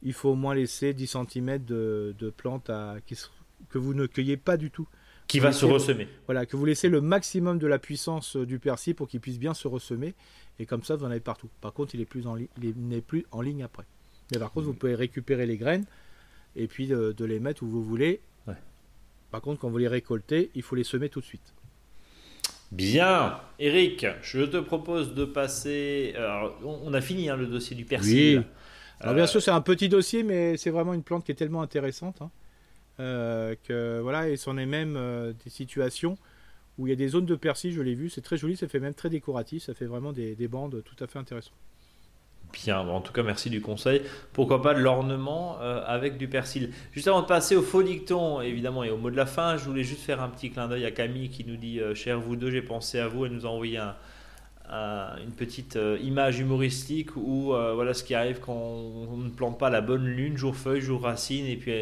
il 0.01 0.13
faut 0.13 0.29
au 0.29 0.35
moins 0.35 0.53
laisser 0.53 0.93
10 0.93 1.17
cm 1.31 1.63
de, 1.63 2.15
de 2.17 2.29
plantes 2.29 2.69
à, 2.69 2.95
que 3.69 3.77
vous 3.77 3.93
ne 3.93 4.05
cueillez 4.05 4.37
pas 4.37 4.57
du 4.57 4.71
tout. 4.71 4.87
Qui 5.27 5.39
va 5.39 5.51
se 5.51 5.65
ressemer. 5.65 6.07
Voilà, 6.27 6.45
que 6.45 6.55
vous 6.55 6.65
laissez 6.65 6.87
le 6.87 7.01
maximum 7.01 7.57
de 7.57 7.65
la 7.65 7.79
puissance 7.79 8.35
euh, 8.35 8.45
du 8.45 8.59
persil 8.59 8.93
pour 8.93 9.07
qu'il 9.07 9.19
puisse 9.19 9.39
bien 9.39 9.55
se 9.55 9.67
ressemer. 9.67 10.13
Et 10.59 10.65
comme 10.65 10.83
ça, 10.83 10.95
vous 10.95 11.05
en 11.05 11.09
avez 11.09 11.19
partout. 11.19 11.49
Par 11.61 11.73
contre, 11.73 11.95
il 11.95 11.99
n'est 11.99 12.05
plus, 12.05 12.27
en 12.27 12.37
n'est 12.59 13.01
plus 13.01 13.25
en 13.31 13.41
ligne 13.41 13.63
après. 13.63 13.85
Mais 14.31 14.39
par 14.39 14.51
contre, 14.51 14.67
vous 14.67 14.73
pouvez 14.73 14.95
récupérer 14.95 15.45
les 15.45 15.57
graines 15.57 15.85
et 16.55 16.67
puis 16.67 16.87
de, 16.87 17.25
les 17.25 17.39
mettre 17.39 17.63
où 17.63 17.67
vous 17.67 17.83
voulez. 17.83 18.21
Par 19.31 19.41
contre, 19.41 19.59
quand 19.59 19.69
vous 19.69 19.79
les 19.79 19.87
récoltez, 19.87 20.51
il 20.55 20.61
faut 20.61 20.75
les 20.75 20.85
semer 20.85 21.09
tout 21.09 21.19
de 21.19 21.25
suite. 21.25 21.53
Bien, 22.71 23.39
Eric, 23.59 24.05
je 24.21 24.41
te 24.41 24.57
propose 24.57 25.13
de 25.13 25.25
passer. 25.25 26.13
Alors, 26.17 26.57
on 26.63 26.93
a 26.93 27.01
fini 27.01 27.29
hein, 27.29 27.37
le 27.37 27.47
dossier 27.47 27.75
du 27.75 27.85
persil. 27.85 28.39
Oui. 28.39 28.45
Alors, 28.99 29.15
bien 29.15 29.27
sûr, 29.27 29.41
c'est 29.41 29.51
un 29.51 29.61
petit 29.61 29.89
dossier, 29.89 30.23
mais 30.23 30.57
c'est 30.57 30.71
vraiment 30.71 30.93
une 30.93 31.03
plante 31.03 31.25
qui 31.25 31.31
est 31.31 31.35
tellement 31.35 31.61
intéressante. 31.61 32.21
Hein. 32.21 32.31
Euh, 32.99 33.55
que 33.67 33.99
voilà, 34.01 34.29
et 34.29 34.37
c'en 34.37 34.57
est 34.57 34.65
même 34.65 34.95
euh, 34.95 35.33
des 35.43 35.49
situations 35.49 36.17
où 36.77 36.87
il 36.87 36.89
y 36.89 36.93
a 36.93 36.95
des 36.95 37.09
zones 37.09 37.25
de 37.25 37.35
persil, 37.35 37.71
je 37.71 37.81
l'ai 37.81 37.93
vu, 37.93 38.09
c'est 38.09 38.21
très 38.21 38.37
joli, 38.37 38.57
ça 38.57 38.67
fait 38.67 38.79
même 38.79 38.93
très 38.93 39.09
décoratif, 39.09 39.63
ça 39.63 39.73
fait 39.73 39.85
vraiment 39.85 40.11
des, 40.11 40.35
bandes 40.47 40.81
tout 40.83 41.03
à 41.03 41.07
fait 41.07 41.19
intéressantes. 41.19 41.53
Bien, 42.53 42.79
en 42.79 43.01
tout 43.01 43.11
cas, 43.11 43.23
merci 43.23 43.49
du 43.49 43.61
conseil. 43.61 44.01
Pourquoi 44.31 44.61
pas 44.61 44.73
de 44.73 44.79
l'ornement 44.79 45.57
euh, 45.61 45.83
avec 45.85 46.17
du 46.17 46.27
persil. 46.27 46.71
Juste 46.93 47.07
avant 47.07 47.21
de 47.21 47.27
passer 47.27 47.55
au 47.55 47.61
faux 47.61 47.83
dicton, 47.83 48.41
évidemment, 48.41 48.83
et 48.83 48.89
au 48.89 48.97
mot 48.97 49.11
de 49.11 49.17
la 49.17 49.25
fin, 49.25 49.57
je 49.57 49.65
voulais 49.65 49.83
juste 49.83 50.01
faire 50.01 50.21
un 50.21 50.29
petit 50.29 50.51
clin 50.51 50.67
d'œil 50.67 50.85
à 50.85 50.91
Camille 50.91 51.29
qui 51.29 51.43
nous 51.43 51.57
dit 51.57 51.81
Cher 51.95 52.19
vous 52.19 52.35
deux, 52.35 52.51
j'ai 52.51 52.61
pensé 52.61 52.99
à 52.99 53.07
vous. 53.07 53.25
Elle 53.25 53.33
nous 53.33 53.45
a 53.45 53.49
envoyé 53.49 53.79
une 54.69 55.31
petite 55.35 55.77
image 56.01 56.39
humoristique 56.39 57.15
où 57.17 57.47
voilà 57.47 57.93
ce 57.93 58.03
qui 58.03 58.15
arrive 58.15 58.39
quand 58.39 58.53
on, 58.53 59.17
ne 59.17 59.29
plante 59.29 59.59
pas 59.59 59.69
la 59.69 59.81
bonne 59.81 60.05
lune, 60.05 60.37
jour 60.37 60.55
feuille, 60.55 60.81
jour 60.81 61.01
racine, 61.01 61.45
et 61.45 61.57
puis 61.57 61.73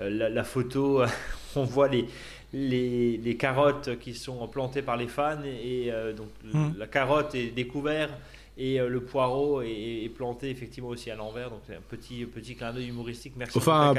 euh, 0.00 0.28
la, 0.28 0.44
photo, 0.44 1.02
on 1.56 1.64
voit 1.64 1.88
les, 1.88 2.06
les, 2.52 3.36
carottes 3.36 3.98
qui 4.00 4.14
sont 4.14 4.46
plantées 4.48 4.82
par 4.82 4.96
les 4.96 5.06
fans 5.06 5.42
et, 5.44 5.92
euh, 5.92 6.12
donc 6.12 6.28
hmm. 6.52 6.72
la 6.78 6.86
carotte 6.86 7.34
est 7.34 7.50
découverte 7.50 8.12
et 8.56 8.80
euh, 8.80 8.88
le 8.88 9.00
poireau 9.00 9.62
est, 9.62 10.10
planté 10.14 10.50
effectivement 10.50 10.90
aussi 10.90 11.10
à 11.10 11.16
l'envers. 11.16 11.50
Donc 11.50 11.60
c'est 11.66 11.76
un 11.76 11.80
petit, 11.80 12.24
petit 12.26 12.54
clin 12.54 12.72
d'œil 12.72 12.88
humoristique. 12.88 13.34
Merci. 13.36 13.58
Enfin, 13.58 13.94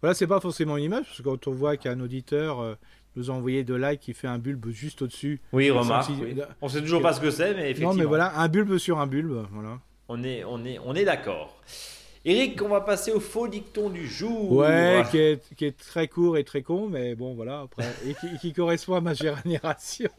voilà, 0.00 0.14
c'est 0.14 0.26
pas 0.26 0.40
forcément 0.40 0.76
une 0.76 0.84
image 0.84 1.04
parce 1.04 1.18
que 1.18 1.22
quand 1.22 1.46
on 1.46 1.52
voit 1.52 1.76
qu'un 1.76 2.00
auditeur 2.00 2.76
nous 3.16 3.30
a 3.30 3.34
envoyé 3.34 3.64
de 3.64 3.74
like 3.74 4.00
qui 4.00 4.12
fait 4.12 4.26
un 4.26 4.38
bulbe 4.38 4.70
juste 4.70 5.02
au-dessus. 5.02 5.40
Oui, 5.52 5.70
remarque. 5.70 6.10
On 6.60 6.68
sait 6.68 6.80
toujours 6.80 7.02
pas 7.02 7.12
ce 7.12 7.20
que 7.20 7.30
c'est, 7.30 7.54
mais 7.54 7.62
effectivement. 7.62 7.92
Non, 7.92 7.98
mais 7.98 8.04
voilà, 8.04 8.38
un 8.38 8.48
bulbe 8.48 8.78
sur 8.78 8.98
un 8.98 9.06
bulbe, 9.06 9.46
voilà. 9.52 9.78
On 10.08 10.22
est, 10.22 10.44
on 10.44 10.64
est, 10.64 10.78
on 10.84 10.94
est 10.94 11.04
d'accord. 11.04 11.62
Eric, 12.26 12.62
on 12.62 12.68
va 12.68 12.80
passer 12.80 13.12
au 13.12 13.20
faux 13.20 13.48
dicton 13.48 13.90
du 13.90 14.06
jour. 14.06 14.52
Ouais, 14.52 15.02
qui 15.10 15.18
est, 15.18 15.76
très 15.76 16.08
court 16.08 16.38
et 16.38 16.44
très 16.44 16.62
con, 16.62 16.88
mais 16.88 17.14
bon, 17.14 17.34
voilà, 17.34 17.60
après, 17.60 17.84
et 18.06 18.38
qui, 18.38 18.52
correspond 18.52 18.94
à 18.94 19.00
ma 19.00 19.14
génération. 19.44 20.10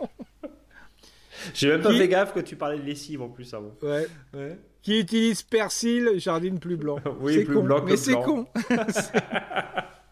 J'ai 1.54 1.70
même 1.70 1.82
pas 1.82 1.94
fait 1.94 2.08
gaffe 2.08 2.34
que 2.34 2.40
tu 2.40 2.56
parlais 2.56 2.80
de 2.80 2.84
lessive 2.84 3.22
en 3.22 3.30
plus 3.30 3.54
avant. 3.54 3.76
Ouais. 3.82 4.08
ouais. 4.34 4.60
Qui 4.82 5.00
utilise 5.00 5.42
persil, 5.44 6.12
jardine 6.18 6.60
plus 6.60 6.78
blanc. 6.78 7.00
oui, 7.20 7.44
plus 7.44 7.62
blanc 7.62 7.82
que 7.82 7.92
Mais 7.92 7.98
c'est 7.98 8.14
con. 8.14 8.48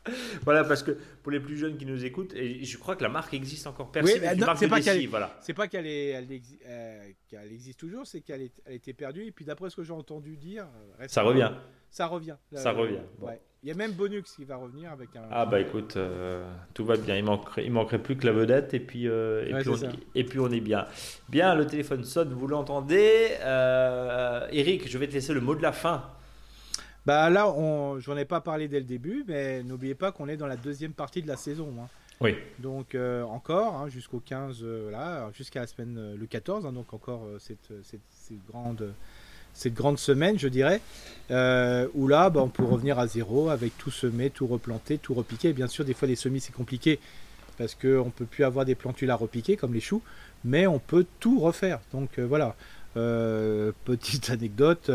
voilà, 0.43 0.63
parce 0.63 0.83
que 0.83 0.97
pour 1.21 1.31
les 1.31 1.39
plus 1.39 1.57
jeunes 1.57 1.77
qui 1.77 1.85
nous 1.85 2.03
écoutent, 2.03 2.33
et 2.35 2.63
je 2.63 2.77
crois 2.77 2.95
que 2.95 3.03
la 3.03 3.09
marque 3.09 3.33
existe 3.33 3.67
encore. 3.67 3.91
Persil, 3.91 4.21
c'est 4.57 4.67
pas 4.67 4.81
qu'elle 4.81 5.07
voilà. 5.07 5.37
C'est 5.41 5.53
pas 5.53 5.67
qu'elle 5.67 5.87
elle, 5.87 6.27
euh, 6.67 7.11
existe 7.49 7.79
toujours, 7.79 8.05
c'est 8.05 8.21
qu'elle 8.21 8.49
elle 8.65 8.75
était 8.75 8.93
perdue. 8.93 9.25
Et 9.25 9.31
puis 9.31 9.45
d'après 9.45 9.69
ce 9.69 9.77
que 9.77 9.83
j'ai 9.83 9.93
entendu 9.93 10.37
dire, 10.37 10.67
euh, 10.99 11.05
ça 11.07 11.21
revient. 11.21 11.51
Ça 11.89 12.07
revient. 12.07 12.35
Ça 12.53 12.71
revient. 12.71 13.01
Il 13.63 13.69
y 13.69 13.71
a 13.71 13.75
même 13.75 13.93
Bonux 13.93 14.23
qui 14.23 14.43
va 14.43 14.57
revenir 14.57 14.91
avec 14.91 15.15
un. 15.15 15.21
Ah 15.31 15.45
bah 15.45 15.61
écoute, 15.61 15.95
euh, 15.95 16.45
tout 16.73 16.83
va 16.83 16.97
bien. 16.97 17.15
Il 17.15 17.23
manquerait, 17.23 17.63
il 17.63 17.71
manquerait 17.71 18.03
plus 18.03 18.17
que 18.17 18.25
la 18.25 18.33
vedette 18.33 18.73
et 18.73 18.79
puis, 18.81 19.07
euh, 19.07 19.45
et, 19.47 19.53
puis 19.53 19.69
on, 19.69 19.89
et 20.15 20.23
puis 20.25 20.39
on 20.39 20.51
est 20.51 20.59
bien. 20.59 20.85
Bien, 21.29 21.55
le 21.55 21.65
téléphone 21.65 22.03
sonne, 22.03 22.33
vous 22.33 22.47
l'entendez. 22.47 23.29
Euh, 23.39 24.45
Eric, 24.51 24.89
je 24.89 24.97
vais 24.97 25.07
te 25.07 25.13
laisser 25.13 25.33
le 25.33 25.39
mot 25.39 25.55
de 25.55 25.61
la 25.61 25.71
fin. 25.71 26.09
Bah 27.05 27.29
là, 27.29 27.49
on, 27.49 28.01
j'en 28.01 28.17
ai 28.17 28.25
pas 28.25 28.41
parlé 28.41 28.67
dès 28.67 28.79
le 28.79 28.85
début, 28.85 29.23
mais 29.29 29.63
n'oubliez 29.63 29.95
pas 29.95 30.11
qu'on 30.11 30.27
est 30.27 30.37
dans 30.37 30.47
la 30.47 30.57
deuxième 30.57 30.91
partie 30.91 31.21
de 31.21 31.29
la 31.29 31.37
saison. 31.37 31.73
Hein. 31.79 31.87
Oui. 32.19 32.35
Donc 32.59 32.97
encore 33.29 33.75
hein, 33.75 33.87
jusqu'au 33.87 34.19
15, 34.19 34.61
là, 34.91 35.31
jusqu'à 35.31 35.61
la 35.61 35.67
semaine 35.67 36.15
le 36.19 36.25
14, 36.25 36.65
hein, 36.65 36.73
donc 36.73 36.93
encore 36.93 37.25
cette, 37.39 37.71
cette, 37.83 38.01
cette 38.09 38.45
grande 38.45 38.93
cette 39.53 39.73
grande 39.73 39.99
semaine, 39.99 40.37
je 40.37 40.47
dirais, 40.47 40.81
euh, 41.31 41.87
où 41.93 42.07
là, 42.07 42.29
bah, 42.29 42.41
on 42.41 42.49
peut 42.49 42.63
revenir 42.63 42.99
à 42.99 43.07
zéro 43.07 43.49
avec 43.49 43.77
tout 43.77 43.91
semé, 43.91 44.29
tout 44.29 44.47
replanter, 44.47 44.97
tout 44.97 45.13
repiquer. 45.13 45.53
bien 45.53 45.67
sûr, 45.67 45.85
des 45.85 45.93
fois, 45.93 46.07
les 46.07 46.15
semis, 46.15 46.39
c'est 46.39 46.53
compliqué 46.53 46.99
parce 47.57 47.75
qu'on 47.75 48.05
ne 48.05 48.09
peut 48.09 48.25
plus 48.25 48.43
avoir 48.43 48.65
des 48.65 48.75
plantules 48.75 49.11
à 49.11 49.15
repiquer 49.15 49.55
comme 49.57 49.73
les 49.73 49.79
choux, 49.79 50.01
mais 50.43 50.65
on 50.65 50.79
peut 50.79 51.05
tout 51.19 51.39
refaire. 51.39 51.79
Donc 51.93 52.17
euh, 52.17 52.25
voilà, 52.25 52.55
euh, 52.97 53.71
petite 53.85 54.29
anecdote. 54.31 54.91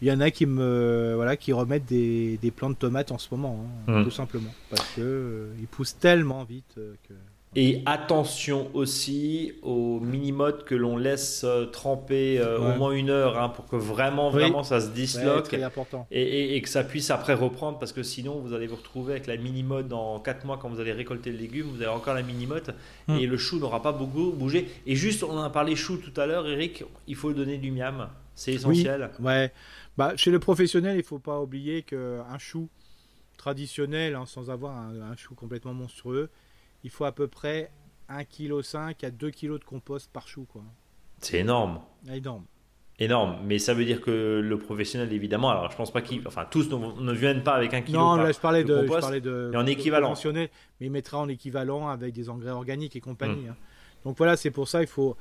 Il 0.00 0.06
y 0.06 0.12
en 0.12 0.20
a 0.20 0.30
qui 0.30 0.46
me 0.46 1.14
voilà 1.16 1.36
qui 1.36 1.52
remettent 1.52 1.86
des, 1.86 2.38
des 2.40 2.52
plants 2.52 2.70
de 2.70 2.76
tomates 2.76 3.10
en 3.10 3.18
ce 3.18 3.26
moment, 3.32 3.66
hein, 3.88 4.00
mmh. 4.00 4.04
tout 4.04 4.12
simplement, 4.12 4.54
parce 4.70 4.88
que 4.94 5.48
ils 5.58 5.66
poussent 5.66 5.98
tellement 5.98 6.44
vite 6.44 6.76
que 6.76 7.14
Et 7.56 7.82
attention 7.86 8.70
aussi 8.74 9.54
aux 9.62 10.00
mini-modes 10.00 10.64
que 10.64 10.74
l'on 10.74 10.96
laisse 10.98 11.42
euh, 11.44 11.64
tremper 11.64 12.38
euh, 12.38 12.58
Ouais. 12.58 12.74
au 12.74 12.78
moins 12.78 12.92
une 12.92 13.08
heure 13.08 13.38
hein, 13.40 13.48
pour 13.48 13.66
que 13.66 13.74
vraiment, 13.76 14.28
Oui. 14.28 14.34
vraiment 14.34 14.62
ça 14.62 14.80
se 14.80 14.88
Ouais, 14.88 14.92
disloque 14.94 15.54
important. 15.54 16.06
et, 16.10 16.22
et- 16.22 16.56
et 16.56 16.62
que 16.62 16.68
ça 16.68 16.84
puisse 16.84 17.10
après 17.10 17.32
reprendre 17.34 17.78
parce 17.78 17.92
que 17.92 18.02
sinon 18.02 18.38
vous 18.40 18.52
allez 18.52 18.66
vous 18.66 18.76
retrouver 18.76 19.14
avec 19.14 19.26
la 19.26 19.36
mini-mode 19.38 19.88
dans 19.88 20.20
4 20.20 20.44
mois 20.44 20.58
quand 20.58 20.68
vous 20.68 20.78
allez 20.78 20.92
récolter 20.92 21.32
le 21.32 21.38
légume, 21.38 21.66
vous 21.68 21.80
avez 21.80 21.90
encore 21.90 22.14
la 22.14 22.22
mini-mode 22.22 22.74
Hmm. 23.08 23.16
et 23.16 23.26
le 23.26 23.36
chou 23.38 23.58
n'aura 23.58 23.80
pas 23.80 23.92
beaucoup 23.92 24.30
bougé. 24.32 24.68
Et 24.86 24.94
juste, 24.94 25.22
on 25.24 25.30
en 25.36 25.42
a 25.42 25.50
parlé 25.50 25.74
chou 25.74 25.96
tout 25.96 26.18
à 26.20 26.26
l'heure, 26.26 26.46
Eric, 26.46 26.84
il 27.06 27.16
faut 27.16 27.32
donner 27.32 27.56
du 27.56 27.70
miam, 27.72 28.08
c'est 28.34 28.52
essentiel. 28.52 29.10
Ouais. 29.20 29.50
Bah, 29.96 30.12
chez 30.16 30.30
le 30.30 30.38
professionnel, 30.38 30.98
il 30.98 31.02
faut 31.02 31.18
pas 31.18 31.40
oublier 31.40 31.82
qu'un 31.82 32.38
chou 32.38 32.68
traditionnel, 33.38 34.14
hein, 34.14 34.24
sans 34.26 34.50
avoir 34.50 34.76
un, 34.76 35.00
un 35.12 35.16
chou 35.16 35.34
complètement 35.34 35.72
monstrueux, 35.74 36.28
il 36.84 36.90
faut 36.90 37.04
à 37.04 37.12
peu 37.12 37.26
près 37.28 37.70
1,5 38.10 38.94
kg 38.94 39.04
à 39.04 39.10
2 39.10 39.30
kg 39.30 39.58
de 39.58 39.64
compost 39.64 40.10
par 40.12 40.26
chou. 40.28 40.46
Quoi. 40.50 40.62
C'est 41.20 41.38
énorme. 41.38 41.80
Énorme. 42.12 42.44
Énorme, 43.00 43.36
mais 43.44 43.60
ça 43.60 43.74
veut 43.74 43.84
dire 43.84 44.00
que 44.00 44.40
le 44.42 44.58
professionnel, 44.58 45.12
évidemment, 45.12 45.50
alors 45.50 45.70
je 45.70 45.76
pense 45.76 45.92
pas 45.92 46.02
qu'ils, 46.02 46.26
enfin 46.26 46.46
tous 46.50 46.68
ne, 46.68 47.00
ne 47.00 47.12
viennent 47.12 47.44
pas 47.44 47.54
avec 47.54 47.72
un 47.72 47.80
kilo 47.82 47.96
Non, 47.96 48.16
là 48.16 48.32
je 48.32 48.40
parlais 48.40 48.64
de 48.64 48.68
de, 48.68 48.74
je 48.74 48.80
compost, 48.86 49.00
parlais 49.02 49.20
de, 49.20 49.50
mais 49.52 49.56
en 49.58 49.66
équivalent. 49.66 50.14
mais 50.34 50.50
il 50.80 50.90
mettra 50.90 51.18
en 51.18 51.28
équivalent 51.28 51.86
avec 51.88 52.12
des 52.12 52.28
engrais 52.28 52.50
organiques 52.50 52.96
et 52.96 53.00
compagnie. 53.00 53.46
Hmm. 53.46 53.50
hein. 53.50 53.56
Donc 54.04 54.16
voilà, 54.18 54.36
c'est 54.36 54.50
pour 54.50 54.66
ça 54.66 54.80
il 54.80 54.88
faut. 54.88 55.16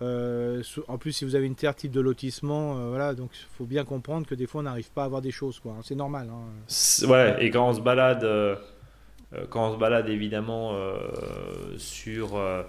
euh, 0.00 0.62
en 0.86 0.96
plus, 0.96 1.12
si 1.12 1.26
vous 1.26 1.34
avez 1.34 1.46
une 1.46 1.54
terre 1.54 1.74
type 1.74 1.90
de 1.92 2.00
lotissement, 2.00 2.78
euh, 2.78 2.88
voilà, 2.88 3.14
donc 3.14 3.30
il 3.34 3.46
faut 3.58 3.66
bien 3.66 3.84
comprendre 3.84 4.26
que 4.26 4.34
des 4.34 4.46
fois 4.46 4.62
on 4.62 4.64
n'arrive 4.64 4.90
pas 4.92 5.02
à 5.02 5.04
avoir 5.04 5.20
des 5.20 5.30
choses, 5.32 5.58
quoi. 5.60 5.72
hein. 5.72 5.80
C'est 5.82 5.96
normal. 5.96 6.30
hein. 6.32 7.06
Ouais, 7.06 7.36
et 7.44 7.50
quand 7.50 7.68
on 7.68 7.74
se 7.74 7.80
balade, 7.82 8.24
euh, 8.24 8.56
quand 9.50 9.68
on 9.70 9.74
se 9.74 9.78
balade 9.78 10.08
évidemment 10.08 10.70
euh, 10.74 10.96
sur 11.76 12.36
euh, 12.36 12.62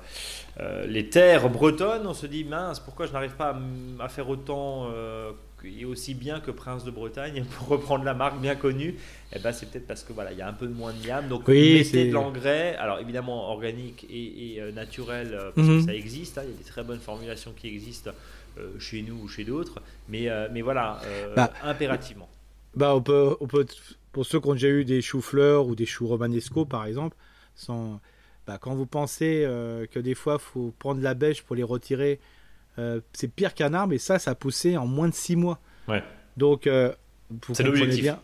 euh, 0.60 0.86
les 0.88 1.10
terres 1.10 1.50
bretonnes, 1.50 2.06
on 2.06 2.14
se 2.14 2.26
dit 2.26 2.44
mince, 2.44 2.80
pourquoi 2.80 3.06
je 3.08 3.14
n'arrive 3.14 3.36
pas 3.36 3.58
à, 4.00 4.10
faire 4.10 4.30
autant 4.30 4.90
euh, 4.94 5.32
et 5.64 5.86
aussi 5.86 6.14
bien 6.16 6.40
que 6.40 6.52
Prince 6.52 6.84
de 6.84 6.92
Bretagne 6.92 7.46
pour 7.58 7.68
reprendre 7.70 8.04
la 8.04 8.14
marque 8.14 8.40
bien 8.42 8.56
connue? 8.56 8.96
Eh 9.34 9.40
ben, 9.40 9.52
c'est 9.54 9.70
peut-être 9.70 9.88
parce 9.88 10.04
que 10.04 10.12
voilà, 10.14 10.32
il 10.34 10.38
y 10.38 10.42
a 10.42 10.48
un 10.48 10.54
peu 10.54 10.68
de 10.68 10.74
moins 10.74 10.92
de 10.94 11.06
miam. 11.08 11.28
Donc 11.28 11.48
Oui, 11.48 11.74
mettez 11.76 12.08
de 12.08 12.14
l'engrais, 12.14 12.76
alors 12.78 13.00
évidemment 13.00 13.50
organique 13.52 14.06
et, 14.10 14.56
et, 14.56 14.62
euh, 14.62 14.72
naturel, 14.72 15.34
euh, 15.34 15.52
Mhm. 15.56 15.80
que 15.80 15.86
ça 15.86 15.94
existe. 15.96 16.38
hein, 16.38 16.42
il 16.46 16.52
y 16.52 16.54
a 16.56 16.58
des 16.58 16.64
très 16.64 16.84
bonnes 16.84 17.00
formulations 17.00 17.54
qui 17.56 17.68
existent. 17.68 18.12
euh, 18.58 18.78
chez 18.80 19.02
nous 19.04 19.16
ou 19.24 19.28
chez 19.28 19.46
d'autres, 19.46 19.80
mais, 20.10 20.28
euh, 20.28 20.48
mais 20.52 20.62
voilà, 20.62 21.00
euh, 21.06 21.34
Bah, 21.36 21.52
impérativement. 21.64 22.28
Bah, 22.76 22.94
on 22.96 23.02
peut, 23.02 23.36
on 23.40 23.48
peut, 23.48 23.66
pour 24.12 24.26
ceux 24.26 24.40
qui 24.40 24.48
ont 24.48 24.54
déjà 24.54 24.70
eu 24.70 24.86
des 24.86 25.02
choux-fleurs 25.02 25.68
ou 25.68 25.76
des 25.76 25.86
choux 25.86 26.08
romanesco, 26.08 26.66
par 26.66 26.86
exemple, 26.86 27.16
bah, 28.48 28.58
quand 28.60 28.74
vous 28.74 28.86
pensez 28.86 29.44
euh, 29.46 29.86
que 29.86 30.00
des 30.00 30.16
fois, 30.16 30.40
faut 30.40 30.74
prendre 30.80 31.02
la 31.02 31.14
bêche 31.14 31.44
pour 31.44 31.56
les 31.56 31.64
retirer, 31.64 32.20
euh, 32.78 33.02
c'est 33.14 33.28
pire 33.28 33.54
qu'un 33.54 33.74
arbre, 33.74 33.94
et 33.94 33.98
ça, 33.98 34.20
ça 34.20 34.32
a 34.32 34.36
poussé 34.36 34.78
en 34.78 34.88
moins 34.88 35.10
de 35.10 35.14
six 35.14 35.36
mois. 35.36 35.60
Ouais. 35.88 36.04
Donc, 36.38 36.66
euh, 36.66 36.94
vous 37.30 37.54
comprenez 37.54 37.98
bien, 37.98 38.20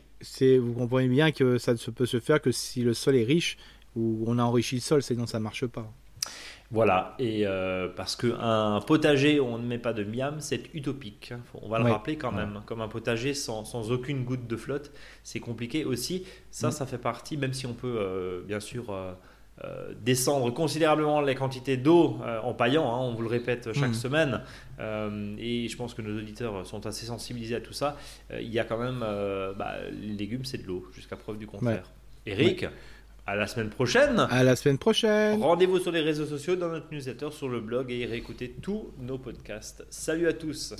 vous 0.59 0.73
comprenez 0.73 1.07
bien 1.07 1.31
que 1.31 1.57
ça 1.57 1.73
ne 1.73 1.91
peut 1.91 2.05
se 2.05 2.19
faire 2.19 2.41
que 2.41 2.51
si 2.51 2.81
le 2.81 2.93
sol 2.93 3.15
est 3.15 3.23
riche 3.23 3.57
ou 3.95 4.23
on 4.27 4.39
a 4.39 4.43
enrichi 4.43 4.75
le 4.75 4.81
sol, 4.81 5.03
sinon 5.03 5.27
ça 5.27 5.39
marche 5.39 5.67
pas. 5.67 5.91
Voilà, 6.71 7.13
et 7.19 7.45
euh, 7.45 7.87
parce 7.95 8.15
qu'un 8.15 8.79
potager 8.85 9.39
où 9.39 9.45
on 9.45 9.59
ne 9.59 9.65
met 9.67 9.77
pas 9.77 9.93
de 9.93 10.03
miam, 10.03 10.37
c'est 10.39 10.73
utopique. 10.73 11.31
On 11.61 11.69
va 11.69 11.77
le 11.79 11.85
rappeler 11.91 12.17
quand 12.17 12.31
même. 12.31 12.61
Comme 12.65 12.81
un 12.81 12.87
potager 12.87 13.33
sans, 13.35 13.63
sans 13.65 13.91
aucune 13.91 14.23
goutte 14.23 14.47
de 14.47 14.55
flotte, 14.57 14.91
c'est 15.23 15.39
compliqué 15.39 15.85
aussi. 15.85 16.25
Ça, 16.51 16.69
Mm. 16.69 16.71
ça 16.71 16.85
fait 16.87 16.97
partie, 16.97 17.37
même 17.37 17.53
si 17.53 17.67
on 17.67 17.73
peut 17.73 17.95
euh, 17.99 18.41
bien 18.43 18.59
sûr 18.59 18.89
euh, 18.89 19.13
euh, 19.63 19.93
descendre 20.01 20.49
considérablement 20.51 21.21
les 21.21 21.35
quantités 21.35 21.77
d'eau 21.77 22.17
en 22.43 22.53
paillant, 22.53 22.91
hein, 22.93 22.97
on 22.99 23.13
vous 23.13 23.21
le 23.21 23.29
répète 23.29 23.71
chaque 23.73 23.91
Mm. 23.91 23.93
semaine, 23.93 24.41
et 25.39 25.67
je 25.69 25.77
pense 25.77 25.93
que 25.93 26.01
nos 26.01 26.17
auditeurs 26.17 26.65
sont 26.65 26.85
assez 26.87 27.05
sensibilisés 27.05 27.55
à 27.55 27.61
tout 27.61 27.73
ça. 27.73 27.95
Il 28.33 28.49
y 28.51 28.59
a 28.59 28.63
quand 28.65 28.79
même, 28.79 28.99
bah, 29.57 29.75
les 29.91 30.13
légumes, 30.13 30.43
c'est 30.45 30.57
de 30.63 30.67
l'eau, 30.67 30.87
jusqu'à 30.93 31.15
preuve 31.15 31.37
du 31.37 31.45
contraire. 31.47 31.89
Eric, 32.25 32.65
à 33.25 33.35
la 33.35 33.47
semaine 33.47 33.69
prochaine. 33.69 34.27
À 34.29 34.43
la 34.43 34.55
semaine 34.55 34.77
prochaine! 34.77 35.41
Rendez-vous 35.41 35.79
sur 35.79 35.91
les 35.91 36.01
réseaux 36.01 36.25
sociaux, 36.25 36.55
dans 36.55 36.69
notre 36.69 36.91
newsletter, 36.91 37.29
sur 37.31 37.49
le 37.49 37.59
blog 37.59 37.91
et 37.91 38.05
réécoutez 38.05 38.55
tous 38.61 38.91
nos 38.99 39.17
podcasts. 39.17 39.85
Salut 39.89 40.27
à 40.27 40.33
tous. 40.33 40.75